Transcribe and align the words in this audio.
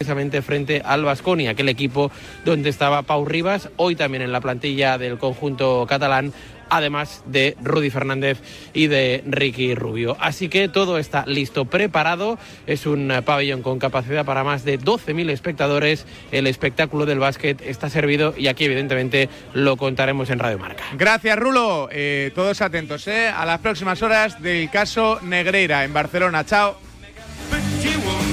precisamente 0.00 0.40
frente 0.40 0.80
al 0.82 1.04
Vasconia, 1.04 1.50
aquel 1.50 1.68
equipo 1.68 2.10
donde 2.46 2.70
estaba 2.70 3.02
Pau 3.02 3.26
Rivas, 3.26 3.68
hoy 3.76 3.96
también 3.96 4.22
en 4.22 4.32
la 4.32 4.40
plantilla 4.40 4.96
del 4.96 5.18
conjunto 5.18 5.84
catalán 5.86 6.32
además 6.70 7.22
de 7.26 7.54
Rudy 7.62 7.90
Fernández 7.90 8.38
y 8.72 8.86
de 8.86 9.22
Ricky 9.26 9.74
Rubio. 9.74 10.16
Así 10.18 10.48
que 10.48 10.70
todo 10.70 10.96
está 10.96 11.26
listo, 11.26 11.66
preparado. 11.66 12.38
Es 12.66 12.86
un 12.86 13.12
pabellón 13.26 13.60
con 13.60 13.78
capacidad 13.78 14.24
para 14.24 14.42
más 14.42 14.64
de 14.64 14.78
12.000 14.80 15.28
espectadores. 15.28 16.06
El 16.32 16.46
espectáculo 16.46 17.04
del 17.04 17.18
básquet 17.18 17.60
está 17.60 17.90
servido 17.90 18.32
y 18.38 18.46
aquí 18.46 18.64
evidentemente 18.64 19.28
lo 19.52 19.76
contaremos 19.76 20.30
en 20.30 20.38
Radio 20.38 20.58
Marca. 20.58 20.84
Gracias, 20.94 21.36
Rulo. 21.38 21.90
Eh, 21.92 22.30
todos 22.34 22.62
atentos 22.62 23.06
¿eh? 23.06 23.28
a 23.28 23.44
las 23.44 23.58
próximas 23.58 24.00
horas 24.00 24.40
del 24.40 24.70
caso 24.70 25.18
Negreira 25.20 25.84
en 25.84 25.92
Barcelona. 25.92 26.46
Chao. 26.46 26.78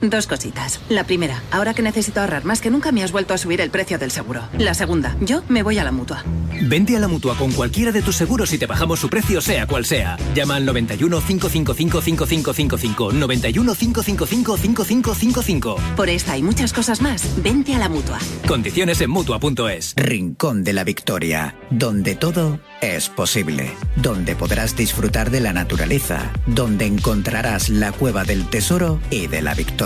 Dos 0.00 0.26
cositas. 0.26 0.80
La 0.88 1.04
primera, 1.04 1.42
ahora 1.50 1.74
que 1.74 1.82
necesito 1.82 2.20
ahorrar 2.20 2.44
más 2.44 2.60
que 2.60 2.70
nunca 2.70 2.92
me 2.92 3.02
has 3.02 3.12
vuelto 3.12 3.34
a 3.34 3.38
subir 3.38 3.60
el 3.60 3.70
precio 3.70 3.98
del 3.98 4.10
seguro. 4.10 4.42
La 4.58 4.74
segunda, 4.74 5.16
yo 5.20 5.42
me 5.48 5.62
voy 5.62 5.78
a 5.78 5.84
la 5.84 5.92
mutua. 5.92 6.24
Vente 6.62 6.96
a 6.96 7.00
la 7.00 7.08
mutua 7.08 7.36
con 7.36 7.52
cualquiera 7.52 7.92
de 7.92 8.02
tus 8.02 8.16
seguros 8.16 8.52
y 8.52 8.58
te 8.58 8.66
bajamos 8.66 9.00
su 9.00 9.08
precio, 9.08 9.40
sea 9.40 9.66
cual 9.66 9.84
sea. 9.84 10.16
Llama 10.34 10.56
al 10.56 10.64
91 10.64 11.20
555 11.20 12.00
5555. 12.00 13.12
91 13.12 13.74
555 13.74 14.56
5555. 14.56 15.76
Por 15.96 16.08
esta 16.08 16.36
y 16.36 16.42
muchas 16.42 16.72
cosas 16.72 17.00
más, 17.00 17.42
vente 17.42 17.74
a 17.74 17.78
la 17.78 17.88
mutua. 17.88 18.18
Condiciones 18.46 19.00
en 19.00 19.10
mutua.es. 19.10 19.94
Rincón 19.96 20.64
de 20.64 20.72
la 20.72 20.84
Victoria, 20.84 21.56
donde 21.70 22.14
todo 22.14 22.60
es 22.80 23.08
posible, 23.08 23.72
donde 23.96 24.36
podrás 24.36 24.76
disfrutar 24.76 25.30
de 25.30 25.40
la 25.40 25.52
naturaleza, 25.52 26.32
donde 26.46 26.86
encontrarás 26.86 27.68
la 27.68 27.92
cueva 27.92 28.24
del 28.24 28.48
tesoro 28.48 29.00
y 29.10 29.26
de 29.26 29.42
la 29.42 29.54
victoria, 29.54 29.85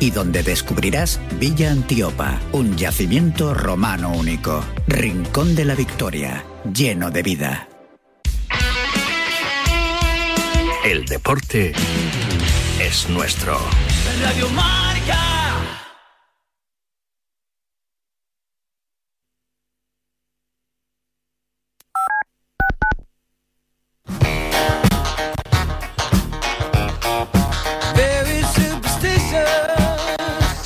y 0.00 0.10
donde 0.10 0.42
descubrirás 0.42 1.20
Villa 1.38 1.70
Antiopa, 1.70 2.40
un 2.52 2.76
yacimiento 2.76 3.52
romano 3.52 4.10
único. 4.10 4.64
Rincón 4.86 5.54
de 5.54 5.66
la 5.66 5.74
Victoria, 5.74 6.44
lleno 6.72 7.10
de 7.10 7.22
vida. 7.22 7.68
El 10.84 11.04
deporte 11.04 11.72
es 12.80 13.08
nuestro. 13.10 13.58
Radio. 14.22 14.48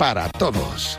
para 0.00 0.30
todos. 0.30 0.98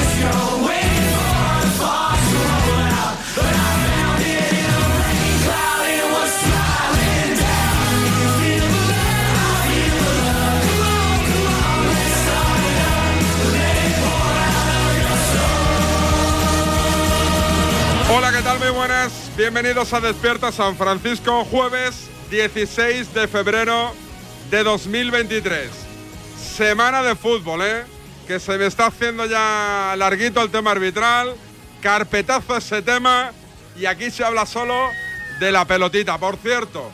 Hola, 18.13 18.29
¿qué 18.33 18.41
tal? 18.41 18.59
Muy 18.59 18.71
buenas. 18.71 19.31
Bienvenidos 19.37 19.93
a 19.93 20.01
Despierta 20.01 20.51
San 20.51 20.75
Francisco, 20.75 21.45
jueves 21.45 22.09
16 22.29 23.13
de 23.13 23.25
febrero 23.25 23.93
de 24.49 24.65
2023. 24.65 25.69
Semana 26.37 27.03
de 27.03 27.15
fútbol, 27.15 27.61
¿eh? 27.61 27.85
Que 28.27 28.41
se 28.41 28.57
me 28.57 28.65
está 28.65 28.87
haciendo 28.87 29.25
ya 29.27 29.95
larguito 29.97 30.41
el 30.41 30.51
tema 30.51 30.71
arbitral. 30.71 31.35
Carpetazo 31.81 32.57
ese 32.57 32.81
tema. 32.81 33.31
Y 33.77 33.85
aquí 33.85 34.11
se 34.11 34.25
habla 34.25 34.45
solo 34.45 34.89
de 35.39 35.53
la 35.53 35.63
pelotita. 35.63 36.17
Por 36.17 36.35
cierto, 36.35 36.91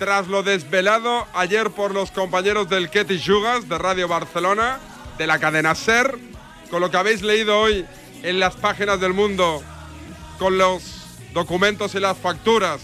tras 0.00 0.26
lo 0.26 0.42
desvelado 0.42 1.28
ayer 1.34 1.70
por 1.70 1.94
los 1.94 2.10
compañeros 2.10 2.68
del 2.68 2.90
Ketty 2.90 3.22
Jugas 3.24 3.68
de 3.68 3.78
Radio 3.78 4.08
Barcelona, 4.08 4.80
de 5.18 5.26
la 5.28 5.38
cadena 5.38 5.76
SER, 5.76 6.18
con 6.68 6.80
lo 6.80 6.90
que 6.90 6.96
habéis 6.96 7.22
leído 7.22 7.60
hoy 7.60 7.86
en 8.24 8.40
las 8.40 8.56
páginas 8.56 9.00
del 9.00 9.12
mundo, 9.12 9.62
con 10.38 10.58
los 10.58 10.82
documentos 11.32 11.94
y 11.94 12.00
las 12.00 12.16
facturas 12.16 12.80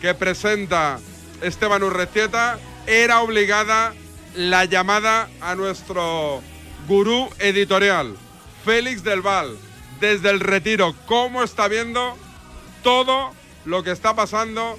que 0.00 0.14
presenta 0.14 0.98
Esteban 1.42 1.82
Urrestieta, 1.82 2.58
era 2.86 3.20
obligada 3.22 3.94
la 4.34 4.64
llamada 4.64 5.28
a 5.40 5.54
nuestro 5.54 6.42
gurú 6.88 7.30
editorial, 7.38 8.16
Félix 8.64 9.04
del 9.04 9.22
Val, 9.22 9.56
desde 10.00 10.30
el 10.30 10.40
retiro, 10.40 10.94
cómo 11.06 11.42
está 11.42 11.68
viendo 11.68 12.16
todo 12.82 13.32
lo 13.64 13.82
que 13.82 13.90
está 13.90 14.14
pasando 14.14 14.78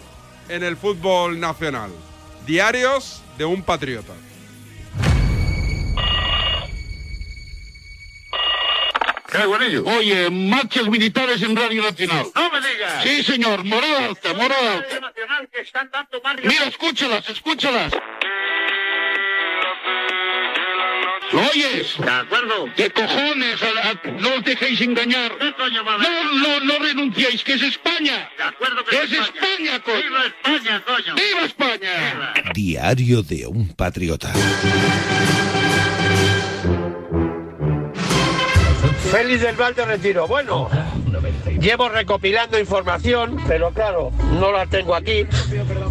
en 0.50 0.64
el 0.64 0.78
fútbol 0.78 1.40
nacional. 1.40 1.92
Diarios 2.46 3.24
de 3.38 3.46
un 3.46 3.64
patriota. 3.64 4.14
Oye, 9.40 10.30
marchas 10.30 10.88
militares 10.88 11.42
en 11.42 11.56
Radio 11.56 11.84
Nacional. 11.84 12.26
¡No 12.34 12.50
me 12.52 12.60
digas! 12.62 13.04
Sí, 13.04 13.24
señor, 13.24 13.64
morada 13.66 14.06
alta, 14.06 14.34
morada 14.34 14.74
alta. 14.76 15.00
Nacional 15.00 15.50
que 15.52 15.62
están 15.62 15.90
dando 15.92 16.22
Mira, 16.44 16.66
escúchalas, 16.66 17.30
escúchalas. 17.30 17.92
¿Lo 21.32 21.42
oyes? 21.50 21.98
De 21.98 22.10
acuerdo. 22.10 22.70
¿Qué 22.78 22.90
cojones? 22.92 23.62
A- 23.62 23.90
a- 23.90 24.12
no 24.12 24.36
os 24.36 24.44
dejéis 24.46 24.80
engañar. 24.82 25.34
No, 25.38 26.34
no, 26.34 26.60
no 26.62 26.80
renunciéis, 26.80 27.44
que 27.44 27.54
es 27.54 27.62
España. 27.64 28.30
De 28.38 28.44
acuerdo 28.44 28.86
que 28.86 28.96
es 28.96 29.12
España, 29.12 29.82
coño. 29.84 29.98
¡Viva 30.02 30.26
España, 30.28 30.84
coño! 30.86 31.16
¡Viva 31.16 31.46
España! 31.46 32.34
Diario 32.54 33.22
de 33.24 33.48
un 33.48 33.74
patriota. 33.76 34.32
Del 39.40 39.58
Val 39.58 39.76
de 39.76 39.84
Retiro. 39.84 40.28
Bueno, 40.28 40.70
llevo 41.60 41.90
recopilando 41.90 42.58
información, 42.58 43.36
pero 43.48 43.72
claro, 43.72 44.12
no 44.40 44.54
la 44.54 44.66
tengo 44.66 44.96
aquí. 44.96 45.26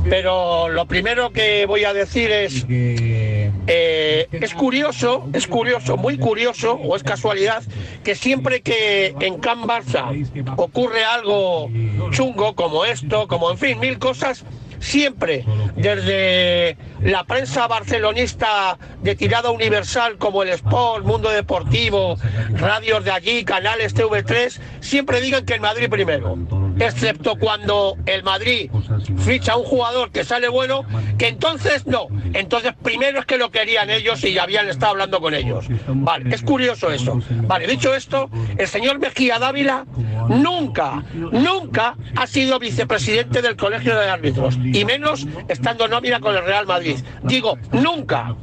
Pero 0.08 0.70
lo 0.70 0.86
primero 0.86 1.30
que 1.30 1.66
voy 1.66 1.84
a 1.84 1.92
decir 1.92 2.30
es, 2.30 2.64
eh, 2.68 4.28
es 4.32 4.54
curioso, 4.54 5.28
es 5.34 5.46
curioso, 5.46 5.98
muy 5.98 6.16
curioso, 6.16 6.72
o 6.72 6.96
es 6.96 7.02
casualidad, 7.02 7.62
que 8.02 8.14
siempre 8.14 8.62
que 8.62 9.14
en 9.20 9.38
Can 9.40 9.64
Barça 9.64 10.08
ocurre 10.56 11.04
algo 11.04 11.68
chungo 12.12 12.54
como 12.54 12.86
esto, 12.86 13.28
como 13.28 13.50
en 13.50 13.58
fin, 13.58 13.78
mil 13.78 13.98
cosas, 13.98 14.44
siempre 14.84 15.44
desde 15.76 16.76
la 17.00 17.24
prensa 17.24 17.66
barcelonista 17.66 18.78
de 19.02 19.16
tirada 19.16 19.50
universal 19.50 20.18
como 20.18 20.42
el 20.42 20.50
Sport, 20.50 21.04
Mundo 21.04 21.30
Deportivo, 21.30 22.16
radios 22.52 23.04
de 23.04 23.10
allí, 23.10 23.44
canales 23.44 23.94
TV3, 23.94 24.60
siempre 24.80 25.20
digan 25.20 25.44
que 25.46 25.54
el 25.54 25.60
Madrid 25.60 25.88
primero. 25.88 26.36
Excepto 26.78 27.36
cuando 27.36 27.96
el 28.06 28.22
Madrid 28.22 28.70
ficha 29.18 29.52
a 29.52 29.56
un 29.56 29.64
jugador 29.64 30.10
que 30.10 30.24
sale 30.24 30.48
bueno, 30.48 30.84
que 31.18 31.28
entonces 31.28 31.86
no. 31.86 32.06
Entonces 32.32 32.72
primero 32.82 33.20
es 33.20 33.26
que 33.26 33.38
lo 33.38 33.50
querían 33.50 33.90
ellos 33.90 34.22
y 34.24 34.38
habían 34.38 34.68
estado 34.68 34.92
hablando 34.92 35.20
con 35.20 35.34
ellos. 35.34 35.66
Vale, 35.86 36.34
es 36.34 36.42
curioso 36.42 36.90
eso. 36.90 37.20
Vale, 37.42 37.66
dicho 37.66 37.94
esto, 37.94 38.28
el 38.56 38.68
señor 38.68 38.98
Mejía 38.98 39.38
Dávila 39.38 39.84
nunca, 40.28 41.04
nunca 41.14 41.96
ha 42.16 42.26
sido 42.26 42.58
vicepresidente 42.58 43.42
del 43.42 43.56
Colegio 43.56 43.98
de 43.98 44.08
Árbitros, 44.08 44.56
y 44.56 44.84
menos 44.84 45.26
estando 45.48 45.88
nómina 45.88 46.20
con 46.20 46.34
el 46.34 46.44
Real 46.44 46.66
Madrid. 46.66 46.96
Digo, 47.22 47.58
nunca. 47.72 48.34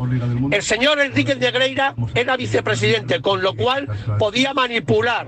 El 0.52 0.62
señor 0.62 1.00
Enrique 1.00 1.36
Negreira 1.36 1.96
era 2.14 2.38
vicepresidente, 2.38 3.22
con 3.22 3.42
lo 3.42 3.56
cual 3.56 3.88
podía 4.20 4.54
manipular, 4.54 5.28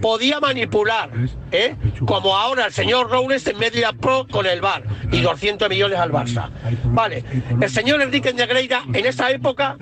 podía 0.00 0.40
manipular, 0.40 1.10
¿eh? 1.50 1.76
como 2.06 2.36
ahora 2.44 2.66
el 2.66 2.72
señor 2.72 3.10
Robles 3.10 3.46
en 3.46 3.58
Media 3.58 3.92
Pro 3.92 4.26
con 4.30 4.44
el 4.44 4.60
VAR 4.60 4.84
y 5.10 5.22
200 5.22 5.66
millones 5.68 5.98
al 5.98 6.12
Barça. 6.12 6.50
Vale, 6.84 7.24
el 7.58 7.70
señor 7.70 8.02
Enrique 8.02 8.34
Negreira 8.34 8.82
en 8.92 9.06
esa 9.06 9.30
época, 9.30 9.76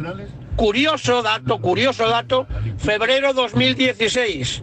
curioso 0.55 1.23
dato, 1.23 1.61
curioso 1.61 2.09
dato, 2.09 2.47
febrero 2.79 3.33
2016. 3.33 4.63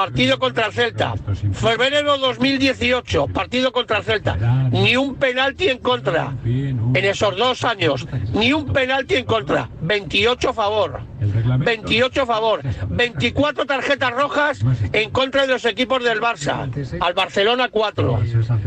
Partido 0.00 0.38
contra 0.38 0.64
el 0.64 0.72
Celta. 0.72 1.14
Febrero 1.52 2.16
2018, 2.16 3.26
partido 3.26 3.70
contra 3.70 3.98
el 3.98 4.04
Celta. 4.04 4.34
Ni 4.70 4.96
un 4.96 5.16
penalti 5.16 5.68
en 5.68 5.76
contra. 5.76 6.32
En 6.42 6.96
esos 6.96 7.36
dos 7.36 7.64
años, 7.64 8.06
ni 8.32 8.50
un 8.54 8.72
penalti 8.72 9.16
en 9.16 9.26
contra. 9.26 9.68
28 9.82 10.48
a 10.48 10.54
favor. 10.54 11.00
28 11.20 12.22
a 12.22 12.26
favor. 12.26 12.62
24 12.88 13.66
tarjetas 13.66 14.10
rojas 14.12 14.60
en 14.94 15.10
contra 15.10 15.42
de 15.42 15.48
los 15.48 15.66
equipos 15.66 16.02
del 16.02 16.18
Barça. 16.20 16.70
Al 16.98 17.12
Barcelona 17.12 17.68
4. 17.68 18.20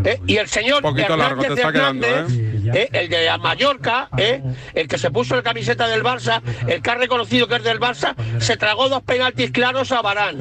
¿Eh? 0.03 0.19
Y 0.27 0.37
el 0.37 0.47
señor 0.47 0.83
Hernández 0.85 1.57
Hernández, 1.57 2.29
¿eh? 2.29 2.71
¿eh? 2.73 2.89
el 2.91 3.09
de 3.09 3.37
Mallorca, 3.39 4.09
¿eh? 4.17 4.43
el 4.75 4.87
que 4.87 4.97
se 4.97 5.09
puso 5.09 5.35
la 5.35 5.41
camiseta 5.41 5.87
del 5.87 6.03
Barça, 6.03 6.41
el 6.67 6.81
que 6.81 6.91
ha 6.91 6.95
reconocido 6.95 7.47
que 7.47 7.55
es 7.55 7.63
del 7.63 7.79
Barça, 7.79 8.15
se 8.39 8.55
tragó 8.55 8.87
dos 8.89 9.01
penaltis 9.01 9.51
claros 9.51 9.91
a 9.91 10.01
Barán. 10.01 10.39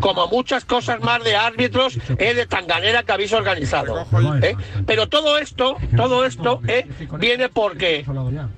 Como 0.00 0.21
muchas 0.28 0.64
cosas 0.64 1.00
más 1.00 1.22
de 1.24 1.36
árbitros 1.36 1.98
¿eh? 2.18 2.34
de 2.34 2.46
tanganera 2.46 3.02
que 3.02 3.12
habéis 3.12 3.32
organizado. 3.32 4.06
¿eh? 4.42 4.56
Pero 4.86 5.08
todo 5.08 5.38
esto, 5.38 5.76
todo 5.96 6.24
esto 6.24 6.60
¿eh? 6.66 6.86
viene 7.18 7.48
porque 7.48 8.04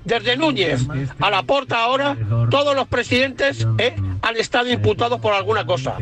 desde 0.03 0.37
Núñez 0.37 0.81
a 1.19 1.29
la 1.29 1.43
porta 1.43 1.83
ahora, 1.83 2.17
todos 2.49 2.75
los 2.75 2.87
presidentes 2.87 3.67
¿eh? 3.77 3.95
han 4.21 4.37
estado 4.37 4.69
imputados 4.69 5.19
por 5.19 5.33
alguna 5.33 5.65
cosa. 5.65 5.97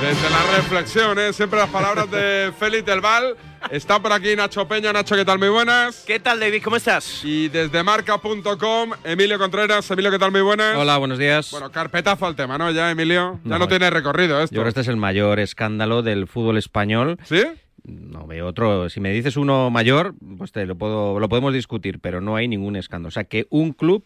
Desde 0.00 0.28
la 0.28 0.56
reflexión, 0.56 1.18
¿eh? 1.18 1.32
siempre 1.32 1.58
las 1.58 1.70
palabras 1.70 2.10
de 2.10 2.52
Félix 2.58 2.84
del 2.84 3.00
Val. 3.00 3.34
Está 3.70 4.00
por 4.00 4.12
aquí 4.12 4.36
Nacho 4.36 4.66
Peña. 4.68 4.92
Nacho, 4.92 5.16
¿qué 5.16 5.24
tal? 5.24 5.38
Muy 5.38 5.48
buenas. 5.48 6.04
¿Qué 6.06 6.20
tal, 6.20 6.38
David? 6.38 6.62
¿Cómo 6.62 6.76
estás? 6.76 7.24
Y 7.24 7.48
desde 7.48 7.82
marca.com, 7.82 8.90
Emilio 9.04 9.38
Contreras. 9.38 9.90
Emilio, 9.90 10.10
¿qué 10.10 10.18
tal? 10.18 10.30
Muy 10.30 10.40
buenas. 10.40 10.76
Hola, 10.76 10.98
buenos 10.98 11.18
días. 11.18 11.50
Bueno, 11.50 11.70
carpetazo 11.72 12.26
al 12.26 12.36
tema, 12.36 12.58
¿no? 12.58 12.70
Ya, 12.70 12.90
Emilio. 12.90 13.40
Ya 13.44 13.50
no, 13.50 13.58
No, 13.60 13.68
tiene 13.68 13.90
recorrido 13.90 14.40
esto. 14.40 14.54
Yo 14.54 14.60
creo 14.60 14.64
que 14.66 14.80
este 14.80 14.80
es 14.82 14.88
el 14.88 14.96
mayor 14.96 15.40
escándalo 15.40 16.02
del 16.02 16.28
fútbol 16.28 16.58
español. 16.58 17.18
¿Sí? 17.24 17.42
No 17.82 18.26
veo 18.26 18.46
otro. 18.46 18.88
Si 18.88 19.00
me 19.00 19.10
dices 19.10 19.36
uno 19.36 19.70
mayor, 19.70 20.14
pues 20.38 20.52
te 20.52 20.64
lo, 20.66 20.76
puedo, 20.76 21.18
lo 21.18 21.28
podemos 21.28 21.52
discutir, 21.52 21.98
pero 22.00 22.20
no 22.20 22.36
hay 22.36 22.48
ningún 22.48 22.76
escándalo. 22.76 23.08
O 23.08 23.12
sea, 23.12 23.24
que 23.24 23.46
un 23.50 23.72
club 23.72 24.04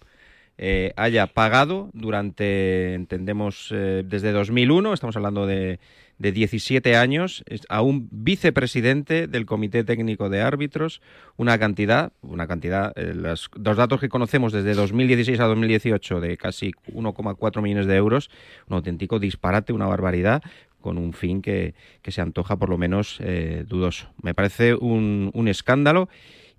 eh, 0.58 0.92
haya 0.96 1.26
pagado 1.26 1.90
durante, 1.92 2.94
entendemos, 2.94 3.68
eh, 3.72 4.02
desde 4.04 4.32
2001, 4.32 4.92
estamos 4.92 5.16
hablando 5.16 5.46
de, 5.46 5.80
de 6.20 6.32
17 6.32 6.96
años, 6.96 7.42
a 7.70 7.80
un 7.80 8.06
vicepresidente 8.12 9.26
del 9.26 9.46
Comité 9.46 9.84
Técnico 9.84 10.28
de 10.28 10.42
Árbitros, 10.42 11.00
una 11.38 11.58
cantidad, 11.58 12.12
una 12.20 12.46
cantidad, 12.46 12.92
eh, 12.96 13.14
los 13.14 13.48
dos 13.56 13.78
datos 13.78 14.00
que 14.00 14.10
conocemos 14.10 14.52
desde 14.52 14.74
2016 14.74 15.40
a 15.40 15.46
2018 15.46 16.20
de 16.20 16.36
casi 16.36 16.72
1,4 16.92 17.62
millones 17.62 17.86
de 17.86 17.96
euros, 17.96 18.30
un 18.68 18.76
auténtico 18.76 19.18
disparate, 19.18 19.72
una 19.72 19.86
barbaridad, 19.86 20.42
con 20.82 20.98
un 20.98 21.14
fin 21.14 21.40
que, 21.40 21.74
que 22.02 22.12
se 22.12 22.20
antoja 22.20 22.56
por 22.56 22.68
lo 22.68 22.76
menos 22.76 23.16
eh, 23.20 23.64
dudoso. 23.66 24.12
Me 24.22 24.34
parece 24.34 24.74
un, 24.74 25.30
un 25.32 25.48
escándalo 25.48 26.10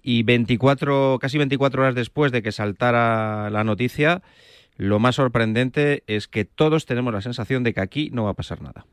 y 0.02 0.24
24, 0.24 1.20
casi 1.22 1.38
24 1.38 1.84
horas 1.84 1.94
después 1.94 2.32
de 2.32 2.42
que 2.42 2.52
saltara 2.52 3.52
la 3.52 3.64
noticia, 3.64 4.24
lo 4.76 4.98
más 4.98 5.18
sorprendente 5.18 6.04
es 6.08 6.28
que 6.28 6.46
todos 6.46 6.88
tenemos 6.88 7.14
la 7.14 7.22
sensación 7.22 7.64
de 7.64 7.76
que 7.76 7.82
aquí 7.82 8.10
no 8.12 8.24
va 8.24 8.32
a 8.32 8.36
pasar 8.36 8.64
nada. 8.64 8.88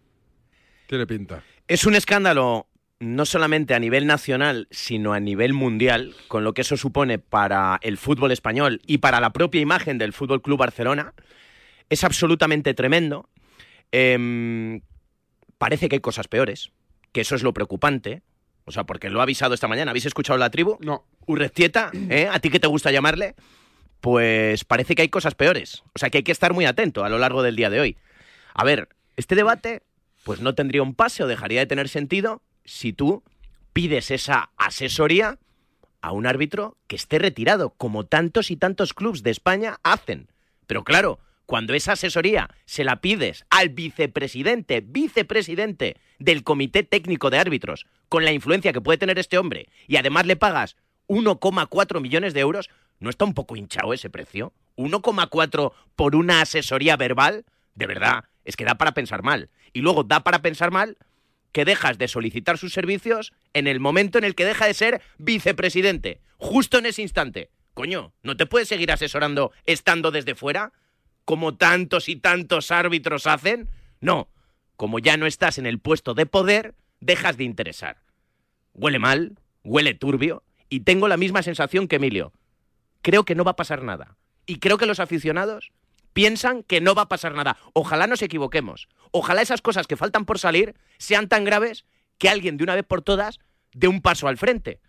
Tiene 0.89 1.07
pinta. 1.07 1.45
Es 1.69 1.85
un 1.85 1.95
escándalo 1.95 2.67
no 2.99 3.27
solamente 3.27 3.75
a 3.75 3.79
nivel 3.79 4.07
nacional, 4.07 4.67
sino 4.71 5.13
a 5.13 5.21
nivel 5.21 5.53
mundial, 5.53 6.15
con 6.29 6.45
lo 6.45 6.55
que 6.55 6.63
eso 6.63 6.79
supone 6.79 7.19
para 7.19 7.79
el 7.83 7.99
fútbol 7.99 8.33
español 8.33 8.81
y 8.87 8.99
para 8.99 9.21
la 9.21 9.31
propia 9.31 9.61
imagen 9.61 9.99
del 9.99 10.15
Fútbol 10.15 10.41
Club 10.41 10.59
Barcelona. 10.59 11.13
Es 11.91 12.05
absolutamente 12.05 12.73
tremendo. 12.73 13.29
Em, 13.93 14.81
parece 15.59 15.91
que 15.91 15.97
hay 15.97 16.01
cosas 16.01 16.27
peores, 16.27 16.73
que 17.13 17.21
eso 17.21 17.35
es 17.37 17.43
lo 17.43 17.53
preocupante. 17.53 18.23
O 18.65 18.73
sea, 18.73 18.85
porque 18.85 19.11
lo 19.11 19.21
ha 19.21 19.25
avisado 19.25 19.53
esta 19.53 19.69
mañana. 19.69 19.91
¿Habéis 19.91 20.07
escuchado 20.07 20.39
la 20.39 20.51
tribu? 20.51 20.79
No. 20.81 21.05
Urrestieta, 21.27 21.91
¿eh? 22.09 22.29
¿A 22.33 22.41
ti 22.41 22.49
qué 22.49 22.61
te 22.61 22.67
gusta 22.67 22.91
llamarle? 22.91 23.35
Pues 24.01 24.65
parece 24.65 24.95
que 24.95 25.03
hay 25.03 25.09
cosas 25.11 25.35
peores. 25.35 25.83
O 25.95 25.99
sea, 25.99 26.09
que 26.09 26.19
hay 26.19 26.25
que 26.25 26.33
estar 26.33 26.55
muy 26.55 26.65
atento 26.65 27.05
a 27.05 27.11
lo 27.11 27.19
largo 27.19 27.43
del 27.43 27.57
día 27.57 27.69
de 27.69 27.81
hoy. 27.81 27.97
A 28.55 28.65
ver, 28.65 28.89
este 29.17 29.35
debate 29.35 29.83
pues 30.29 30.43
no 30.43 30.55
tendría 30.55 30.83
un 30.83 30.95
pase 30.95 31.25
o 31.25 31.27
dejaría 31.27 31.61
de 31.61 31.67
tener 31.67 31.89
sentido 31.89 32.43
si 32.67 32.93
tú 32.93 33.23
pides 33.73 34.11
esa 34.11 34.51
asesoría 34.59 35.39
a 36.03 36.13
un 36.13 36.27
árbitro 36.27 36.77
que 36.87 36.97
esté 36.97 37.19
retirado, 37.19 37.71
como 37.71 38.05
tantos 38.05 38.51
y 38.51 38.57
tantos 38.57 38.93
clubes 38.93 39.23
de 39.23 39.31
España 39.31 39.79
hacen. 39.83 40.29
Pero 40.67 40.85
claro, 40.85 41.19
cuando 41.47 41.73
esa 41.73 41.93
asesoría 41.93 42.51
se 42.67 42.85
la 42.85 43.01
pides 43.01 43.47
al 43.49 43.71
vicepresidente, 43.71 44.83
vicepresidente 44.83 45.97
del 46.19 46.45
Comité 46.45 46.83
Técnico 46.83 47.31
de 47.31 47.39
Árbitros, 47.39 47.87
con 48.11 48.27
la 48.27 48.33
influencia 48.33 48.75
que 48.75 48.83
puede 48.83 48.99
tener 48.99 49.19
este 49.19 49.39
hombre, 49.39 49.71
y 49.87 49.97
además 49.97 50.27
le 50.27 50.37
pagas 50.37 50.77
1,4 51.07 52.03
millones 52.03 52.35
de 52.35 52.41
euros, 52.41 52.69
¿no 53.01 53.09
está 53.09 53.25
un 53.25 53.33
poco 53.33 53.57
hinchado 53.57 53.95
ese 53.95 54.11
precio? 54.11 54.53
¿1,4 54.77 55.73
por 55.97 56.15
una 56.15 56.43
asesoría 56.43 56.99
verbal? 56.99 57.47
De 57.75 57.87
verdad, 57.87 58.25
es 58.49 58.57
que 58.57 58.65
da 58.65 58.77
para 58.77 58.95
pensar 58.95 59.23
mal. 59.23 59.51
Y 59.75 59.83
luego 59.83 60.05
da 60.05 60.25
para 60.25 60.41
pensar 60.41 60.71
mal 60.71 60.97
que 61.53 61.67
dejas 61.67 61.99
de 61.99 62.09
solicitar 62.09 62.57
sus 62.57 62.73
servicios 62.73 63.35
en 63.53 63.67
el 63.67 63.79
momento 63.79 64.17
en 64.17 64.25
el 64.25 64.35
que 64.35 64.47
deja 64.47 64.65
de 64.65 64.73
ser 64.73 65.03
vicepresidente, 65.19 66.23
justo 66.39 66.79
en 66.79 66.87
ese 66.87 67.03
instante. 67.03 67.51
Coño, 67.75 68.15
¿no 68.23 68.39
te 68.39 68.47
puedes 68.47 68.67
seguir 68.67 68.91
asesorando 68.91 69.53
estando 69.67 70.11
desde 70.11 70.35
fuera? 70.35 70.73
Como 71.27 71.57
tantos 71.57 72.09
y 72.09 72.17
tantos 72.17 72.71
árbitros 72.71 73.27
hacen. 73.27 73.69
No, 74.01 74.31
como 74.77 74.99
ya 74.99 75.19
no 75.19 75.27
estás 75.27 75.59
en 75.59 75.67
el 75.67 75.79
puesto 75.79 76.15
de 76.15 76.25
poder, 76.25 76.75
dejas 77.01 77.37
de 77.37 77.45
interesar. 77.45 78.01
Huele 78.73 78.99
mal, 78.99 79.39
huele 79.63 79.93
turbio, 79.93 80.43
y 80.71 80.81
tengo 80.81 81.07
la 81.07 81.19
misma 81.19 81.43
sensación 81.43 81.87
que 81.87 81.97
Emilio. 81.97 82.33
Creo 83.03 83.27
que 83.27 83.35
no 83.35 83.45
va 83.45 83.51
a 83.51 83.57
pasar 83.57 83.83
nada. 83.83 84.17
Y 84.47 84.59
creo 84.59 84.79
que 84.79 84.87
los 84.87 85.01
aficionados 85.01 85.71
piensan 86.23 86.65
que 86.65 86.81
no 86.81 86.97
va 86.97 87.03
a 87.03 87.09
pasar 87.09 87.33
nada. 87.37 87.57
Ojalá 87.75 88.09
nos 88.09 88.23
equivoquemos. 88.23 88.89
Ojalá 89.13 89.41
esas 89.41 89.63
cosas 89.63 89.87
que 89.87 89.97
faltan 89.97 90.25
por 90.25 90.41
salir 90.41 90.75
sean 90.99 91.29
tan 91.29 91.45
graves 91.45 91.85
que 92.19 92.29
alguien 92.29 92.57
de 92.57 92.65
una 92.65 92.75
vez 92.75 92.85
por 92.85 93.03
todas 93.03 93.39
dé 93.73 93.87
un 93.87 94.03
paso 94.03 94.27
al 94.27 94.37
frente. 94.37 94.81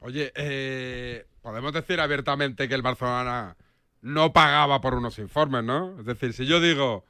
Oye, 0.00 0.32
eh, 0.34 1.26
podemos 1.42 1.70
decir 1.74 2.00
abiertamente 2.00 2.66
que 2.66 2.74
el 2.74 2.80
Barcelona 2.80 3.56
no 4.00 4.32
pagaba 4.32 4.80
por 4.80 4.94
unos 4.94 5.18
informes, 5.18 5.64
¿no? 5.64 5.98
Es 6.00 6.06
decir, 6.06 6.32
si 6.32 6.46
yo 6.46 6.60
digo, 6.60 7.04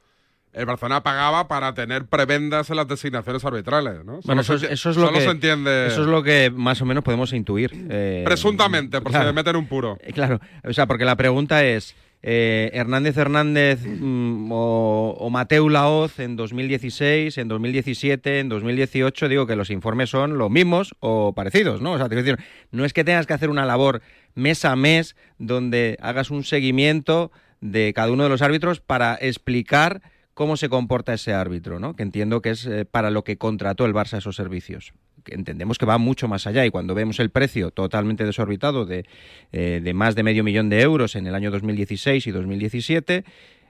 el 0.51 0.65
Barcelona 0.65 1.01
pagaba 1.01 1.47
para 1.47 1.73
tener 1.73 2.07
prebendas 2.07 2.69
en 2.69 2.75
las 2.75 2.89
designaciones 2.89 3.45
arbitrales, 3.45 4.03
¿no? 4.03 4.19
Bueno, 4.25 4.41
Solo 4.43 4.57
eso, 4.57 4.57
se- 4.59 4.65
es- 4.65 4.71
eso 4.79 4.89
es 4.89 4.97
lo 4.97 5.05
solo 5.07 5.17
que 5.17 5.23
se 5.23 5.29
entiende 5.31 5.87
Eso 5.87 6.01
es 6.01 6.07
lo 6.07 6.23
que 6.23 6.51
más 6.53 6.81
o 6.81 6.85
menos 6.85 7.05
podemos 7.05 7.31
intuir. 7.31 7.71
eh, 7.89 8.23
presuntamente, 8.25 8.99
por 8.99 9.13
si 9.13 9.17
me 9.19 9.31
meten 9.31 9.55
un 9.55 9.67
puro. 9.67 9.97
Eh, 10.01 10.11
Claro, 10.11 10.41
o 10.65 10.73
sea, 10.73 10.87
porque 10.87 11.05
la 11.05 11.15
pregunta 11.15 11.63
es, 11.63 11.95
eh, 12.29 12.71
Hernández 12.73 13.15
Hernández 13.15 13.79
mm, 13.85 14.51
o, 14.51 15.15
o 15.17 15.29
Mateu 15.29 15.69
Laoz 15.69 16.19
en 16.19 16.35
2016, 16.35 17.37
en 17.37 17.47
2017, 17.47 18.39
en 18.39 18.49
2018, 18.49 19.29
digo 19.29 19.47
que 19.47 19.55
los 19.55 19.69
informes 19.69 20.09
son 20.09 20.37
los 20.37 20.51
mismos 20.51 20.93
o 20.99 21.31
parecidos, 21.33 21.81
¿no? 21.81 21.93
O 21.93 21.97
sea, 21.97 22.09
te 22.09 22.15
quiero 22.15 22.25
decir, 22.25 22.45
no 22.71 22.83
es 22.83 22.91
que 22.91 23.05
tengas 23.05 23.27
que 23.27 23.33
hacer 23.33 23.49
una 23.49 23.65
labor 23.65 24.01
mes 24.35 24.65
a 24.65 24.75
mes 24.75 25.15
donde 25.37 25.95
hagas 26.01 26.29
un 26.29 26.43
seguimiento 26.43 27.31
de 27.61 27.93
cada 27.95 28.11
uno 28.11 28.23
de 28.23 28.29
los 28.29 28.41
árbitros 28.41 28.81
para 28.81 29.15
explicar 29.15 30.01
cómo 30.33 30.57
se 30.57 30.67
comporta 30.67 31.13
ese 31.13 31.33
árbitro, 31.33 31.79
¿no? 31.79 31.95
Que 31.95 32.03
entiendo 32.03 32.41
que 32.41 32.49
es 32.49 32.65
eh, 32.65 32.83
para 32.83 33.09
lo 33.09 33.23
que 33.23 33.37
contrató 33.37 33.85
el 33.85 33.93
Barça 33.93 34.17
esos 34.17 34.35
servicios. 34.35 34.91
Entendemos 35.27 35.77
que 35.77 35.85
va 35.85 35.97
mucho 35.97 36.27
más 36.27 36.47
allá 36.47 36.65
y 36.65 36.69
cuando 36.69 36.95
vemos 36.95 37.19
el 37.19 37.29
precio 37.29 37.71
totalmente 37.71 38.25
desorbitado 38.25 38.85
de, 38.85 39.05
eh, 39.51 39.81
de 39.83 39.93
más 39.93 40.15
de 40.15 40.23
medio 40.23 40.43
millón 40.43 40.69
de 40.69 40.81
euros 40.81 41.15
en 41.15 41.27
el 41.27 41.35
año 41.35 41.51
2016 41.51 42.27
y 42.27 42.31
2017, 42.31 43.23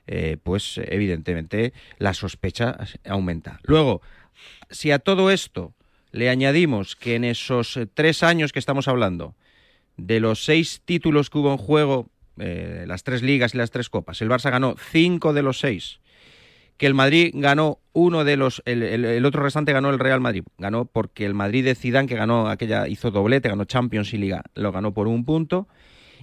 eh, 0.07 0.37
pues 0.41 0.79
evidentemente 0.85 1.73
la 1.97 2.13
sospecha 2.13 2.77
aumenta. 3.05 3.59
Luego, 3.63 4.01
si 4.69 4.91
a 4.91 4.99
todo 4.99 5.31
esto 5.31 5.73
le 6.11 6.29
añadimos 6.29 6.95
que 6.95 7.15
en 7.15 7.23
esos 7.23 7.79
tres 7.93 8.23
años 8.23 8.53
que 8.53 8.59
estamos 8.59 8.87
hablando, 8.87 9.35
de 9.97 10.19
los 10.19 10.45
seis 10.45 10.81
títulos 10.85 11.29
que 11.29 11.39
hubo 11.39 11.51
en 11.51 11.57
juego, 11.57 12.09
eh, 12.39 12.85
las 12.87 13.03
tres 13.03 13.23
ligas 13.23 13.53
y 13.53 13.57
las 13.57 13.71
tres 13.71 13.89
copas, 13.89 14.21
el 14.21 14.29
Barça 14.29 14.51
ganó 14.51 14.75
cinco 14.91 15.33
de 15.33 15.41
los 15.41 15.59
seis, 15.59 15.99
que 16.77 16.85
el 16.85 16.93
Madrid 16.93 17.31
ganó 17.33 17.79
uno 17.93 18.23
de 18.23 18.37
los, 18.37 18.61
el, 18.65 18.83
el- 18.83 19.05
el 19.05 19.25
otro 19.25 19.41
restante 19.43 19.73
ganó 19.73 19.89
el 19.89 19.99
Real 19.99 20.21
Madrid, 20.21 20.43
ganó 20.57 20.85
porque 20.85 21.25
el 21.25 21.33
Madrid 21.33 21.65
de 21.65 21.75
Zidane 21.75 22.07
que 22.07 22.15
ganó 22.15 22.47
aquella 22.49 22.87
hizo 22.87 23.09
doblete, 23.11 23.49
ganó 23.49 23.65
Champions 23.65 24.13
y 24.13 24.17
Liga, 24.17 24.43
lo 24.55 24.71
ganó 24.71 24.93
por 24.93 25.07
un 25.07 25.25
punto 25.25 25.67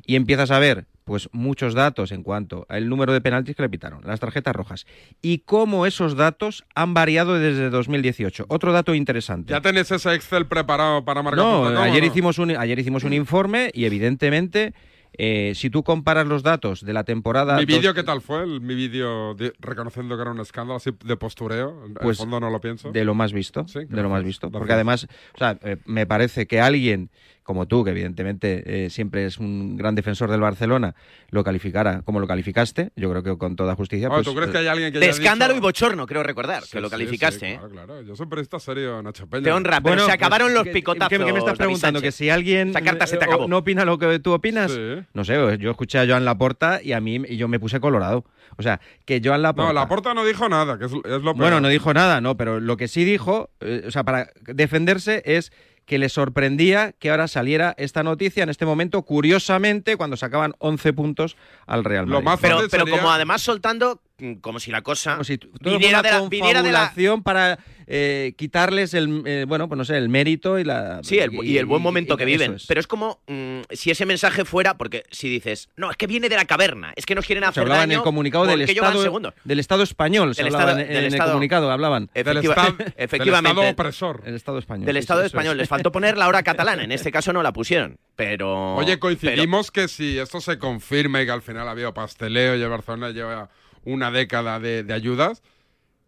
y 0.07 0.17
empiezas 0.17 0.51
a 0.51 0.59
ver 0.59 0.87
pues 1.05 1.29
muchos 1.33 1.75
datos 1.75 2.13
en 2.13 2.23
cuanto 2.23 2.65
al 2.71 2.89
número 2.89 3.13
de 3.13 3.21
penaltis 3.21 3.55
que 3.55 3.63
le 3.63 3.69
pitaron, 3.69 4.01
las 4.07 4.21
tarjetas 4.21 4.57
rojas 4.57 4.87
y 5.21 5.39
cómo 5.41 5.85
esos 5.85 6.17
datos 6.17 6.65
han 6.75 6.95
variado 6.95 7.39
desde 7.39 7.69
2018. 7.69 8.47
Otro 8.49 8.73
dato 8.73 8.95
interesante. 8.95 9.53
¿Ya 9.53 9.61
tenéis 9.61 9.91
ese 9.91 10.15
Excel 10.15 10.47
preparado 10.47 11.05
para 11.05 11.23
marcar 11.23 11.45
No, 11.45 11.67
ayer 11.79 12.03
no? 12.03 12.07
hicimos 12.09 12.39
un 12.39 12.57
ayer 12.57 12.79
hicimos 12.79 13.05
un 13.05 13.13
informe 13.13 13.71
y 13.75 13.85
evidentemente 13.85 14.73
eh, 15.19 15.53
si 15.55 15.71
tú 15.71 15.83
comparas 15.83 16.27
los 16.27 16.43
datos 16.43 16.85
de 16.85 16.93
la 16.93 17.05
temporada 17.05 17.57
¿Mi 17.57 17.65
dos- 17.67 17.79
vídeo 17.79 17.95
qué 17.95 18.03
tal 18.03 18.21
fue? 18.21 18.43
El- 18.43 18.61
mi 18.61 18.75
vídeo 18.75 19.35
de- 19.35 19.53
reconociendo 19.61 20.17
que 20.17 20.23
era 20.23 20.31
un 20.31 20.41
escándalo 20.41 20.77
así 20.77 20.91
de 21.05 21.17
postureo. 21.17 21.85
En 21.87 21.95
Pues, 21.95 22.19
el 22.19 22.23
fondo 22.25 22.41
no 22.41 22.51
lo 22.51 22.61
pienso. 22.61 22.91
de 22.91 23.05
lo 23.05 23.15
más 23.15 23.33
visto, 23.33 23.67
Sí, 23.69 23.81
de 23.89 24.03
lo 24.03 24.09
más 24.09 24.25
visto, 24.25 24.51
porque 24.51 24.73
además, 24.73 25.07
o 25.35 25.39
sea, 25.39 25.59
eh, 25.63 25.77
me 25.87 26.07
parece 26.07 26.47
que 26.47 26.61
alguien 26.61 27.11
como 27.45 27.67
tú, 27.69 27.85
que 27.85 27.91
evidentemente 27.91 28.87
eh, 28.87 28.91
siempre 28.91 29.25
es 29.27 29.39
un 29.39 29.77
gran 29.77 29.95
defensor 29.95 30.31
del 30.31 30.41
Barcelona, 30.41 30.95
lo 31.31 31.45
calificara 31.45 32.03
como 32.03 32.19
lo 32.19 32.27
calificaste, 32.27 32.91
yo 32.97 33.09
creo 33.11 33.23
que 33.23 33.39
con 33.39 33.55
toda 33.55 33.77
justicia. 33.77 34.09
Pues, 34.09 34.25
¿tú 34.25 34.35
crees 34.35 34.51
que 34.51 34.59
hay 34.59 34.67
alguien 34.67 34.93
que 34.93 34.99
De 34.99 35.11
escándalo 35.11 35.53
dicho- 35.53 35.59
y 35.59 35.63
bochorno, 35.63 36.07
creo 36.07 36.23
recordar, 36.23 36.63
Sí, 36.65 36.71
que 36.73 36.81
lo 36.81 36.91
calificaste. 36.91 37.39
sí, 37.39 37.53
¿eh? 37.53 37.59
claro, 37.59 37.71
claro. 37.71 38.03
Yo 38.03 38.17
soy 38.17 38.25
un 38.25 38.31
periodista 38.31 38.59
serio, 38.59 39.03
Nacho 39.03 39.27
Peña. 39.29 39.45
Te 39.45 39.53
honra, 39.53 39.81
pero 39.81 39.83
Bueno, 39.91 40.03
se 40.03 40.07
pues, 40.07 40.15
acabaron 40.15 40.55
los 40.55 40.65
¿qué- 40.65 40.71
picotazos. 40.73 41.11
¿Qué, 41.11 41.25
qué 41.25 41.33
me 41.33 41.39
estás 41.39 41.57
preguntando? 41.59 42.01
Que 42.01 42.11
si 42.13 42.31
alguien 42.31 42.71
Esa 42.71 42.81
carta 42.81 43.07
se 43.07 43.19
te 43.19 43.25
eh, 43.25 43.29
acabó. 43.29 43.47
no 43.47 43.59
opina 43.59 43.85
lo 43.85 43.99
que 43.99 44.19
tú 44.19 44.33
opinas. 44.33 44.73
Sí. 44.73 44.81
No 45.13 45.25
sé, 45.25 45.35
yo 45.59 45.71
escuché 45.71 45.99
a 45.99 46.07
Joan 46.07 46.25
Laporta 46.25 46.81
y 46.83 46.93
a 46.93 47.01
mí 47.01 47.21
y 47.29 47.37
yo 47.37 47.47
me 47.47 47.61
puse 47.61 47.79
colorado. 47.79 48.25
O 48.57 48.63
sea, 48.63 48.81
que 49.05 49.21
Joan 49.23 49.43
Laporta. 49.43 49.69
No, 49.69 49.73
Laporta 49.75 50.15
no 50.15 50.25
dijo 50.25 50.49
nada, 50.49 50.79
que 50.79 50.87
es, 50.87 50.93
es 50.93 51.01
lo 51.03 51.21
peor. 51.21 51.37
Bueno, 51.37 51.61
no 51.61 51.69
dijo 51.69 51.93
nada, 51.93 52.21
no, 52.21 52.37
pero 52.37 52.59
lo 52.61 52.77
que 52.77 52.89
sí 52.89 53.05
dijo, 53.05 53.51
eh, 53.61 53.85
o 53.87 53.91
sea, 53.91 54.05
para 54.05 54.31
defenderse 54.47 55.23
es 55.27 55.53
que 55.87 55.99
le 55.99 56.09
sorprendía 56.09 56.93
que 56.93 57.11
ahora 57.11 57.29
saliera 57.29 57.75
esta 57.77 58.03
noticia 58.03 58.43
en 58.43 58.49
este 58.49 58.67
momento, 58.67 59.03
curiosamente, 59.03 59.97
cuando 59.97 60.17
sacaban 60.17 60.55
11 60.59 60.93
puntos 60.93 61.37
al 61.67 61.85
Real 61.85 62.07
Madrid. 62.07 62.29
pero, 62.41 62.59
pero 62.71 62.87
como 62.87 63.11
además 63.11 63.43
soltando 63.43 64.01
como 64.41 64.61
si 64.61 64.71
la 64.71 64.83
cosa 64.83 65.19
viniera, 65.61 66.01
de 66.03 66.11
la, 66.11 66.21
viniera 66.29 66.63
de 66.63 66.71
la 66.71 66.79
confabulación 66.81 67.23
para 67.25 67.59
eh, 67.87 68.33
quitarles 68.39 68.95
el, 68.95 69.23
eh, 69.27 69.45
bueno, 69.47 69.69
pues 69.69 69.77
no 69.77 69.85
sé, 69.85 69.99
el 69.99 70.09
mérito 70.09 70.59
y 70.59 70.65
la... 70.65 71.01
Sí, 71.03 71.19
el- 71.19 71.33
y, 71.45 71.59
el 71.59 71.67
buen 71.67 71.83
momento 71.83 72.15
y- 72.15 72.17
que 72.17 72.25
viven. 72.25 72.55
es. 72.55 72.67
Pero 72.67 72.79
es 72.81 72.87
como 72.87 73.21
mm, 73.27 73.61
si 73.71 73.91
ese 73.91 74.07
mensaje 74.07 74.45
fuera, 74.45 74.75
porque 74.79 75.03
si 75.11 75.29
dices, 75.29 75.69
no, 75.77 75.91
es 75.91 75.97
que 75.97 76.07
viene 76.07 76.29
de 76.29 76.37
la 76.37 76.45
caverna, 76.45 76.93
es 76.97 77.05
que 77.07 77.15
nos 77.15 77.27
quieren 77.27 77.43
Se 77.45 77.49
hacer 77.49 77.63
hablaba 77.65 77.83
en 77.85 77.93
el 77.93 78.03
comunicado 78.03 78.47
del 78.47 78.63
Estado, 78.63 79.33
del 79.45 79.59
Estado 79.59 79.83
español, 79.83 80.35
se 80.35 80.45
Del 80.45 80.55
hablaba 80.55 80.71
Estado- 80.73 80.81
en, 80.85 80.87
en 80.89 80.95
del 80.95 81.05
el 81.07 81.13
Estado- 81.13 81.31
comunicado, 81.33 81.71
hablaban. 81.73 82.11
Efectiva- 82.15 82.77
efectivamente. 82.97 83.51
Estado 83.61 83.73
opresor. 83.73 84.23
El 84.25 84.35
Estado 84.37 84.59
español. 84.59 84.87
Del 84.87 84.95
sí, 84.97 85.01
Estado 85.01 85.21
sí, 85.23 85.27
español. 85.27 85.53
es. 85.55 85.59
Les 85.59 85.69
faltó 85.75 85.91
poner 85.93 86.17
la 86.17 86.29
hora 86.29 86.43
catalana. 86.45 86.85
En 86.85 86.93
este 86.93 87.11
caso 87.11 87.33
no 87.33 87.43
la 87.43 87.53
pusieron. 87.53 87.99
Pero. 88.17 88.77
Oye, 88.77 88.99
coincidimos 89.01 89.71
que 89.73 89.89
si 89.89 90.19
esto 90.19 90.41
se 90.41 90.59
confirma 90.59 91.21
y 91.21 91.27
que 91.27 91.33
al 91.33 91.43
final 91.43 91.67
ha 91.69 91.73
habido 91.73 91.93
pasteleo 91.93 92.57
y 92.57 92.63
el 92.63 92.69
Barcelona 92.71 93.11
lleva 93.11 93.51
una 93.85 94.11
década 94.11 94.61
de, 94.61 94.85
ayudas, 94.93 95.43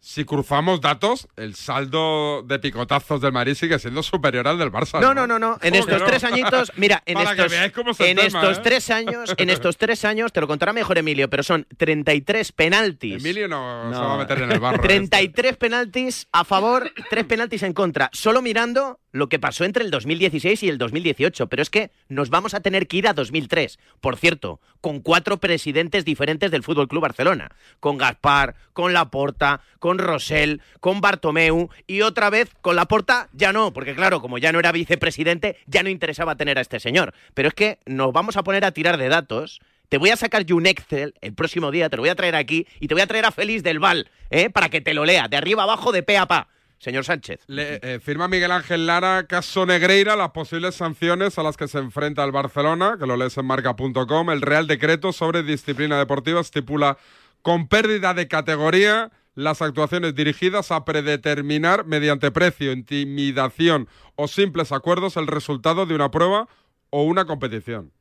si 0.00 0.24
cruzamos 0.24 0.80
datos, 0.80 1.26
el 1.36 1.54
saldo 1.56 2.42
de 2.42 2.58
picotazos 2.58 3.20
del 3.20 3.32
Madrid 3.32 3.54
sigue 3.54 3.78
siendo 3.78 4.02
superior 4.02 4.46
al 4.46 4.58
del 4.58 4.70
Barça. 4.70 5.00
No, 5.00 5.12
no, 5.14 5.26
no, 5.26 5.38
no. 5.38 5.58
En 5.62 5.72
¿Cómo 5.72 5.80
estos 5.80 6.00
no? 6.00 6.06
tres 6.06 6.24
añitos, 6.24 6.72
mira, 6.76 7.02
en 7.06 7.14
Para 7.14 7.34
que 7.34 7.42
estos, 7.42 8.00
en 8.00 8.16
tema, 8.16 8.26
estos 8.26 8.58
¿eh? 8.58 8.60
tres 8.62 8.90
años, 8.90 9.34
en 9.36 9.50
estos 9.50 9.76
tres 9.76 10.04
años, 10.04 10.32
te 10.32 10.40
lo 10.40 10.46
contará 10.46 10.72
mejor 10.72 10.98
Emilio, 10.98 11.28
pero 11.28 11.42
son 11.42 11.66
33 11.76 12.52
penaltis. 12.52 13.24
Emilio 13.24 13.48
no, 13.48 13.92
se 13.92 13.98
va 13.98 14.14
a 14.14 14.18
meter 14.18 14.42
en 14.42 14.52
el 14.52 14.60
barro. 14.60 14.82
33 14.82 15.56
penaltis 15.56 16.28
a 16.32 16.44
favor, 16.44 16.92
3 17.10 17.24
penaltis 17.24 17.62
en 17.62 17.72
contra. 17.72 18.10
Solo 18.12 18.42
mirando 18.42 19.00
lo 19.16 19.28
que 19.28 19.38
pasó 19.38 19.64
entre 19.64 19.82
el 19.82 19.90
2016 19.90 20.62
y 20.62 20.68
el 20.68 20.78
2018. 20.78 21.46
Pero 21.48 21.62
es 21.62 21.70
que 21.70 21.90
nos 22.08 22.30
vamos 22.30 22.54
a 22.54 22.60
tener 22.60 22.86
que 22.86 22.98
ir 22.98 23.08
a 23.08 23.14
2003. 23.14 23.78
Por 24.00 24.16
cierto, 24.16 24.60
con 24.80 25.00
cuatro 25.00 25.38
presidentes 25.38 26.04
diferentes 26.04 26.50
del 26.50 26.62
Fútbol 26.62 26.86
Club 26.86 27.02
Barcelona. 27.02 27.50
Con 27.80 27.96
Gaspar, 27.96 28.54
con 28.72 28.92
Laporta, 28.92 29.62
con 29.78 29.85
Rosell, 29.94 30.60
con 30.80 31.00
Bartomeu 31.00 31.70
y 31.86 32.02
otra 32.02 32.30
vez 32.30 32.50
con 32.60 32.76
Laporta 32.76 33.28
ya 33.32 33.52
no, 33.52 33.72
porque 33.72 33.94
claro, 33.94 34.20
como 34.20 34.38
ya 34.38 34.52
no 34.52 34.58
era 34.58 34.72
vicepresidente, 34.72 35.56
ya 35.66 35.82
no 35.82 35.88
interesaba 35.88 36.36
tener 36.36 36.58
a 36.58 36.60
este 36.60 36.80
señor. 36.80 37.14
Pero 37.34 37.48
es 37.48 37.54
que 37.54 37.78
nos 37.86 38.12
vamos 38.12 38.36
a 38.36 38.44
poner 38.44 38.64
a 38.64 38.72
tirar 38.72 38.98
de 38.98 39.08
datos. 39.08 39.60
Te 39.88 39.98
voy 39.98 40.10
a 40.10 40.16
sacar 40.16 40.44
yo 40.44 40.56
un 40.56 40.66
Excel 40.66 41.14
el 41.20 41.34
próximo 41.34 41.70
día, 41.70 41.88
te 41.88 41.96
lo 41.96 42.02
voy 42.02 42.10
a 42.10 42.16
traer 42.16 42.34
aquí 42.34 42.66
y 42.80 42.88
te 42.88 42.94
voy 42.94 43.02
a 43.02 43.06
traer 43.06 43.24
a 43.24 43.30
Félix 43.30 43.62
del 43.62 43.78
Val, 43.78 44.10
¿eh? 44.30 44.50
para 44.50 44.68
que 44.68 44.80
te 44.80 44.94
lo 44.94 45.04
lea, 45.04 45.28
de 45.28 45.36
arriba 45.36 45.62
abajo, 45.62 45.92
de 45.92 46.02
pe 46.02 46.18
a 46.18 46.26
pa. 46.26 46.48
Señor 46.78 47.04
Sánchez. 47.04 47.40
Le, 47.46 47.80
eh, 47.82 48.00
firma 48.00 48.28
Miguel 48.28 48.52
Ángel 48.52 48.86
Lara, 48.86 49.26
caso 49.26 49.64
Negreira, 49.64 50.14
las 50.14 50.30
posibles 50.30 50.74
sanciones 50.74 51.38
a 51.38 51.42
las 51.42 51.56
que 51.56 51.68
se 51.68 51.78
enfrenta 51.78 52.22
el 52.22 52.32
Barcelona, 52.32 52.96
que 52.98 53.06
lo 53.06 53.16
lees 53.16 53.36
en 53.38 53.46
marca.com. 53.46 54.30
El 54.30 54.42
Real 54.42 54.66
Decreto 54.66 55.12
sobre 55.12 55.42
disciplina 55.42 55.98
deportiva 55.98 56.40
estipula 56.40 56.98
con 57.42 57.68
pérdida 57.68 58.12
de 58.12 58.28
categoría 58.28 59.10
las 59.36 59.62
actuaciones 59.62 60.16
dirigidas 60.16 60.72
a 60.72 60.84
predeterminar 60.84 61.86
mediante 61.86 62.32
precio, 62.32 62.72
intimidación 62.72 63.86
o 64.16 64.26
simples 64.26 64.72
acuerdos 64.72 65.16
el 65.16 65.28
resultado 65.28 65.86
de 65.86 65.94
una 65.94 66.10
prueba 66.10 66.48
o 66.90 67.04
una 67.04 67.26
competición. 67.26 67.92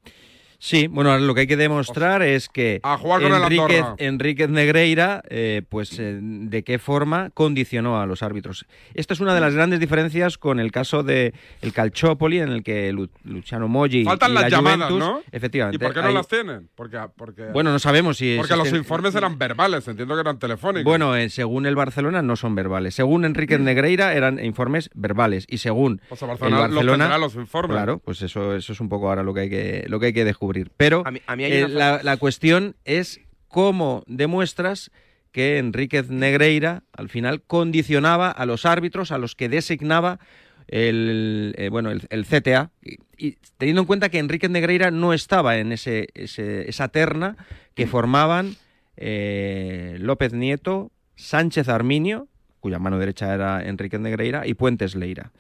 Sí, 0.59 0.87
bueno, 0.87 1.11
ahora 1.11 1.21
lo 1.21 1.33
que 1.35 1.41
hay 1.41 1.47
que 1.47 1.57
demostrar 1.57 2.21
es 2.21 2.49
que 2.49 2.79
A 2.83 2.97
jugar 2.97 3.21
con 3.21 3.33
el 3.33 3.43
Enríquez. 3.43 3.85
Enríquez 3.97 4.49
Negreira, 4.49 5.21
eh, 5.29 5.61
pues 5.67 5.99
eh, 5.99 6.17
de 6.21 6.63
qué 6.63 6.79
forma 6.79 7.29
condicionó 7.33 7.99
a 7.99 8.05
los 8.05 8.23
árbitros. 8.23 8.65
Esta 8.93 9.13
es 9.13 9.19
una 9.19 9.33
de 9.35 9.41
las 9.41 9.53
grandes 9.53 9.79
diferencias 9.79 10.37
con 10.37 10.59
el 10.59 10.71
caso 10.71 11.03
de 11.03 11.33
el 11.61 11.73
Calciopoli, 11.73 12.39
en 12.39 12.49
el 12.49 12.63
que 12.63 12.91
Lu- 12.91 13.09
Luciano 13.23 13.67
Moggi 13.67 14.03
Faltan 14.05 14.31
y 14.31 14.33
las 14.35 14.43
la 14.43 14.49
llamadas, 14.49 14.89
Juventus, 14.89 14.99
¿no? 14.99 15.21
efectivamente. 15.31 15.75
¿Y 15.75 15.79
por 15.79 15.93
qué 15.93 16.01
no 16.01 16.07
hay- 16.07 16.13
las 16.13 16.27
tienen? 16.27 16.69
Porque, 16.75 16.97
porque, 17.15 17.43
Bueno, 17.53 17.71
no 17.71 17.79
sabemos 17.79 18.17
si 18.17 18.35
porque 18.37 18.55
los 18.55 18.71
informes 18.73 19.13
eran 19.15 19.37
verbales, 19.37 19.87
entiendo 19.87 20.15
que 20.15 20.21
eran 20.21 20.39
telefónicos. 20.39 20.83
Bueno, 20.83 21.15
eh, 21.15 21.29
según 21.29 21.65
el 21.65 21.75
Barcelona 21.75 22.21
no 22.21 22.35
son 22.35 22.55
verbales. 22.55 22.95
Según 22.95 23.25
Enrique 23.25 23.59
Negreira 23.59 24.13
eran 24.13 24.43
informes 24.43 24.89
verbales 24.93 25.45
y 25.49 25.57
según 25.57 26.01
Pues 26.09 26.21
el 26.21 26.25
el 26.25 26.29
Barcelona 26.29 26.57
los 26.67 26.75
Barcelona 26.75 27.03
tendrá 27.05 27.17
los 27.17 27.35
informes. 27.35 27.75
Claro, 27.75 27.99
pues 27.99 28.21
eso, 28.21 28.55
eso 28.55 28.73
es 28.73 28.79
un 28.79 28.89
poco 28.89 29.09
ahora 29.09 29.21
lo 29.23 29.33
que 29.33 29.41
hay 29.41 29.49
que 29.49 29.85
lo 29.87 29.99
que 29.99 30.07
hay 30.07 30.13
que 30.13 30.25
descubrir. 30.25 30.54
Pero 30.77 31.03
A 31.05 31.11
mí- 31.11 31.21
a 31.27 31.35
mí 31.35 31.43
hay 31.43 31.51
eh, 31.53 31.67
la, 31.67 32.01
la 32.03 32.17
cuestión 32.17 32.75
es 32.85 33.19
cómo 33.47 34.03
demuestras 34.07 34.91
que 35.31 35.57
Enríquez 35.57 36.09
Negreira 36.09 36.83
al 36.93 37.09
final 37.09 37.41
condicionaba 37.41 38.31
a 38.31 38.45
los 38.45 38.65
árbitros 38.65 39.11
a 39.11 39.17
los 39.17 39.35
que 39.35 39.49
designaba 39.49 40.19
el 40.67 41.53
eh, 41.57 41.69
bueno 41.69 41.91
el, 41.91 42.01
el 42.09 42.25
CTA 42.25 42.71
y, 42.81 42.95
y 43.17 43.37
teniendo 43.57 43.81
en 43.81 43.87
cuenta 43.87 44.09
que 44.09 44.19
Enríquez 44.19 44.49
Negreira 44.49 44.91
no 44.91 45.13
estaba 45.13 45.57
en 45.57 45.71
ese, 45.71 46.07
ese- 46.15 46.69
esa 46.69 46.87
terna 46.87 47.35
que 47.75 47.85
formaban 47.87 48.55
eh, 48.97 49.97
López 49.99 50.33
Nieto, 50.33 50.91
Sánchez 51.15 51.69
Arminio, 51.69 52.27
cuya 52.59 52.79
mano 52.79 52.97
derecha 52.97 53.33
era 53.33 53.63
Enrique 53.63 53.99
Negreira, 53.99 54.47
y 54.47 54.53
Puentes 54.53 54.95
Leira. 54.95 55.31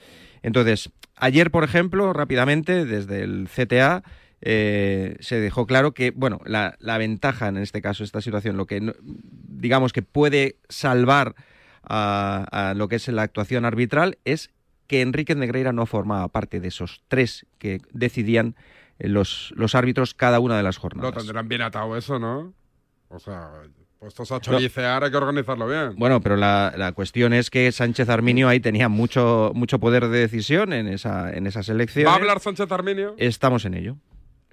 Entonces, 0.43 0.91
ayer, 1.15 1.49
por 1.51 1.63
ejemplo, 1.63 2.13
rápidamente, 2.13 2.85
desde 2.85 3.23
el 3.23 3.47
CTA, 3.47 4.03
eh, 4.47 5.17
se 5.19 5.39
dejó 5.39 5.65
claro 5.65 5.93
que, 5.93 6.11
bueno, 6.11 6.39
la, 6.45 6.75
la 6.79 6.97
ventaja 6.97 7.47
en 7.47 7.57
este 7.57 7.81
caso, 7.81 8.03
esta 8.03 8.21
situación, 8.21 8.55
lo 8.57 8.67
que 8.67 8.79
no- 8.79 8.93
digamos 9.01 9.91
que 9.91 10.01
puede 10.03 10.57
salvar 10.69 11.35
a, 11.83 12.45
a 12.69 12.73
lo 12.75 12.87
que 12.87 12.95
es 12.95 13.07
la 13.09 13.23
actuación 13.23 13.65
arbitral 13.65 14.17
es 14.23 14.51
que 14.87 15.01
Enrique 15.01 15.33
Negreira 15.35 15.73
no 15.73 15.85
formaba 15.87 16.27
parte 16.27 16.59
de 16.59 16.67
esos 16.67 17.01
tres 17.07 17.45
que 17.57 17.81
decidían 17.91 18.55
eh, 18.99 19.07
los, 19.09 19.51
los 19.57 19.73
árbitros 19.75 20.13
cada 20.13 20.39
una 20.39 20.57
de 20.57 20.63
las 20.63 20.75
Lo 20.77 20.81
jornadas. 20.81 21.15
tendrán 21.15 21.47
bien 21.47 21.61
atado 21.63 21.97
eso, 21.97 22.19
¿no? 22.19 22.53
O 23.09 23.19
sea, 23.19 23.49
puestos 23.99 24.31
a 24.31 24.39
choricear 24.39 25.03
hay 25.03 25.09
que 25.11 25.17
organizarlo 25.17 25.67
bien. 25.67 25.95
Bueno, 25.97 26.21
pero 26.21 26.35
la, 26.35 26.73
la 26.77 26.91
cuestión 26.91 27.33
es 27.33 27.49
que 27.49 27.71
Sánchez 27.71 28.09
Arminio 28.09 28.47
ahí 28.47 28.59
tenía 28.59 28.89
mucho, 28.89 29.51
mucho 29.55 29.79
poder 29.79 30.07
de 30.09 30.19
decisión 30.19 30.71
en 30.73 30.87
esa, 30.87 31.31
en 31.33 31.47
esa 31.47 31.63
selección. 31.63 32.07
¿Va 32.07 32.11
a 32.13 32.15
hablar 32.15 32.39
Sánchez 32.39 32.71
Arminio? 32.71 33.15
Estamos 33.17 33.65
en 33.65 33.73
ello. 33.73 33.97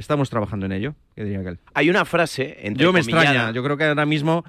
Estamos 0.02 0.28
trabajando 0.30 0.66
en 0.66 0.72
ello, 0.72 0.94
que 1.14 1.22
diría 1.22 1.38
aquel. 1.40 1.58
Hay 1.74 1.88
una 1.88 2.04
frase 2.04 2.58
entre 2.66 2.82
Yo 2.82 2.92
me 2.92 2.98
extraña. 3.00 3.52
Yo 3.52 3.62
creo 3.62 3.76
que 3.76 3.84
ahora 3.84 4.04
mismo, 4.04 4.44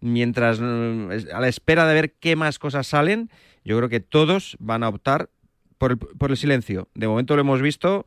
mientras 0.00 0.58
es- 0.58 1.30
a 1.30 1.40
la 1.40 1.48
espera 1.48 1.86
de 1.86 1.92
ver 1.94 2.12
qué 2.14 2.36
más 2.36 2.58
cosas 2.58 2.86
salen, 2.86 3.28
yo 3.64 3.76
creo 3.76 3.90
que 3.90 4.00
todos 4.00 4.56
van 4.60 4.82
a 4.82 4.88
optar 4.88 5.28
por 5.76 5.92
el, 5.92 5.98
por 5.98 6.30
el 6.30 6.38
silencio. 6.38 6.88
De 6.94 7.06
momento 7.06 7.34
lo 7.36 7.42
hemos 7.42 7.60
visto 7.60 8.06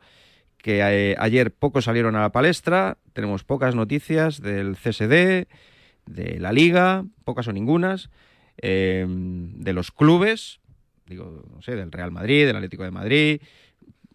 que 0.57 0.79
eh, 0.81 1.15
ayer 1.19 1.51
pocos 1.51 1.85
salieron 1.85 2.15
a 2.15 2.21
la 2.21 2.31
palestra, 2.31 2.97
tenemos 3.13 3.43
pocas 3.43 3.75
noticias 3.75 4.41
del 4.41 4.75
CSD, 4.75 5.45
de 6.07 6.39
la 6.39 6.51
Liga, 6.51 7.05
pocas 7.25 7.47
o 7.47 7.53
ningunas, 7.53 8.09
eh, 8.59 9.05
de 9.07 9.73
los 9.73 9.91
clubes, 9.91 10.59
digo, 11.05 11.43
no 11.53 11.61
sé, 11.61 11.75
del 11.75 11.91
Real 11.91 12.11
Madrid, 12.11 12.47
del 12.47 12.55
Atlético 12.55 12.83
de 12.83 12.91
Madrid, 12.91 13.41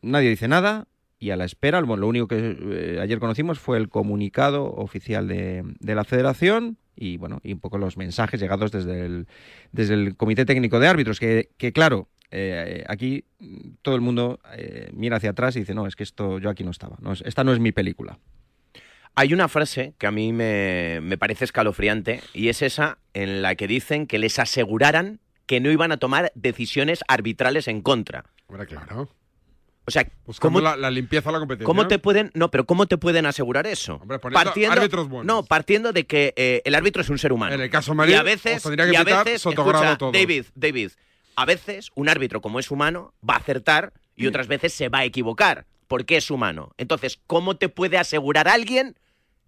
nadie 0.03 0.31
dice 0.31 0.49
nada 0.49 0.89
y 1.23 1.31
a 1.31 1.37
la 1.37 1.45
espera, 1.45 1.81
bueno, 1.83 2.01
lo 2.01 2.09
único 2.09 2.27
que 2.27 2.57
eh, 2.61 2.99
ayer 3.01 3.21
conocimos 3.21 3.61
fue 3.61 3.79
el 3.79 3.89
comunicado 3.89 4.65
oficial 4.65 5.29
de, 5.29 5.63
de 5.79 5.95
la 5.95 6.03
federación 6.03 6.79
y 6.97 7.17
bueno, 7.17 7.39
y 7.45 7.53
un 7.53 7.61
poco 7.61 7.79
los 7.79 7.97
mensajes 7.97 8.41
llegados 8.41 8.73
desde 8.73 9.07
el, 9.07 9.29
desde 9.71 9.95
el 9.95 10.17
Comité 10.17 10.45
Técnico 10.45 10.81
de 10.81 10.89
Árbitros, 10.89 11.21
que, 11.21 11.51
que 11.59 11.73
claro, 11.73 12.09
eh, 12.33 12.83
aquí 12.89 13.25
todo 13.83 13.95
el 13.95 14.01
mundo 14.01 14.41
eh, 14.57 14.91
mira 14.95 15.19
hacia 15.19 15.31
atrás 15.31 15.55
y 15.55 15.61
dice, 15.61 15.75
no, 15.75 15.87
es 15.87 15.95
que 15.95 16.03
esto 16.03 16.41
yo 16.41 16.51
aquí 16.51 16.65
no 16.65 16.73
estaba, 16.73 16.97
no, 17.01 17.13
es- 17.13 17.23
esta 17.25 17.45
no 17.45 17.53
es 17.53 17.61
mi 17.61 17.71
película. 17.71 18.19
Hay 19.15 19.33
una 19.33 19.47
frase 19.47 19.95
que 19.99 20.09
a 20.09 20.11
mí 20.11 20.33
me, 20.33 20.99
me 21.03 21.19
parece 21.19 21.45
escalofriante 21.45 22.21
y 22.35 22.49
es 22.49 22.63
esa 22.63 22.99
en 23.15 23.43
la 23.43 23.55
que 23.55 23.69
dicen 23.69 24.07
que 24.09 24.19
les 24.19 24.39
aseguraran 24.41 25.21
que 25.47 25.61
no 25.61 25.71
iban 25.71 25.93
a 25.93 25.99
tomar 25.99 26.33
decisiones 26.35 27.05
arbitrales 27.07 27.69
en 27.69 27.81
contra. 27.83 28.25
Hombre, 28.49 28.67
claro. 28.67 29.09
O 29.93 30.01
sea, 30.03 30.09
Buscando 30.25 30.59
¿cómo, 30.59 30.71
la, 30.71 30.77
la 30.77 30.91
limpieza 30.91 31.29
de 31.29 31.33
la 31.35 31.39
competición. 31.41 31.67
cómo 31.67 31.87
te 31.87 31.99
pueden, 31.99 32.31
no, 32.35 32.51
pero 32.51 32.65
cómo 32.65 32.87
te 32.87 32.97
pueden 32.97 33.27
asegurar 33.27 33.67
eso? 33.67 34.01
árbitros 34.71 35.09
buenos. 35.09 35.27
no, 35.27 35.45
partiendo 35.45 35.93
de 35.93 36.07
que 36.07 36.33
eh, 36.37 36.63
el 36.65 36.75
árbitro 36.75 37.03
es 37.03 37.11
un 37.11 37.19
ser 37.19 37.33
humano. 37.33 37.55
En 37.55 37.61
el 37.61 37.69
caso 37.69 37.95
Madrid, 37.95 38.15
y 38.15 38.17
a 38.17 38.23
veces, 38.23 38.63
tendría 38.63 38.87
que 38.87 38.93
y 38.93 38.97
a 38.97 39.05
veces, 39.05 39.45
escucha. 39.45 39.99
David, 40.13 40.47
David, 40.55 40.93
a 41.37 41.45
veces 41.45 41.91
un 41.95 42.09
árbitro 42.09 42.41
como 42.41 42.59
es 42.59 42.71
humano 42.71 43.13
va 43.29 43.35
a 43.35 43.39
acertar 43.39 43.93
y 44.17 44.27
otras 44.27 44.47
veces 44.47 44.73
se 44.73 44.89
va 44.89 45.01
a 45.01 45.05
equivocar 45.05 45.67
porque 45.89 46.17
es 46.17 46.31
humano. 46.31 46.73
Entonces, 46.79 47.19
¿cómo 47.27 47.57
te 47.57 47.69
puede 47.69 47.99
asegurar 47.99 48.49
alguien 48.49 48.97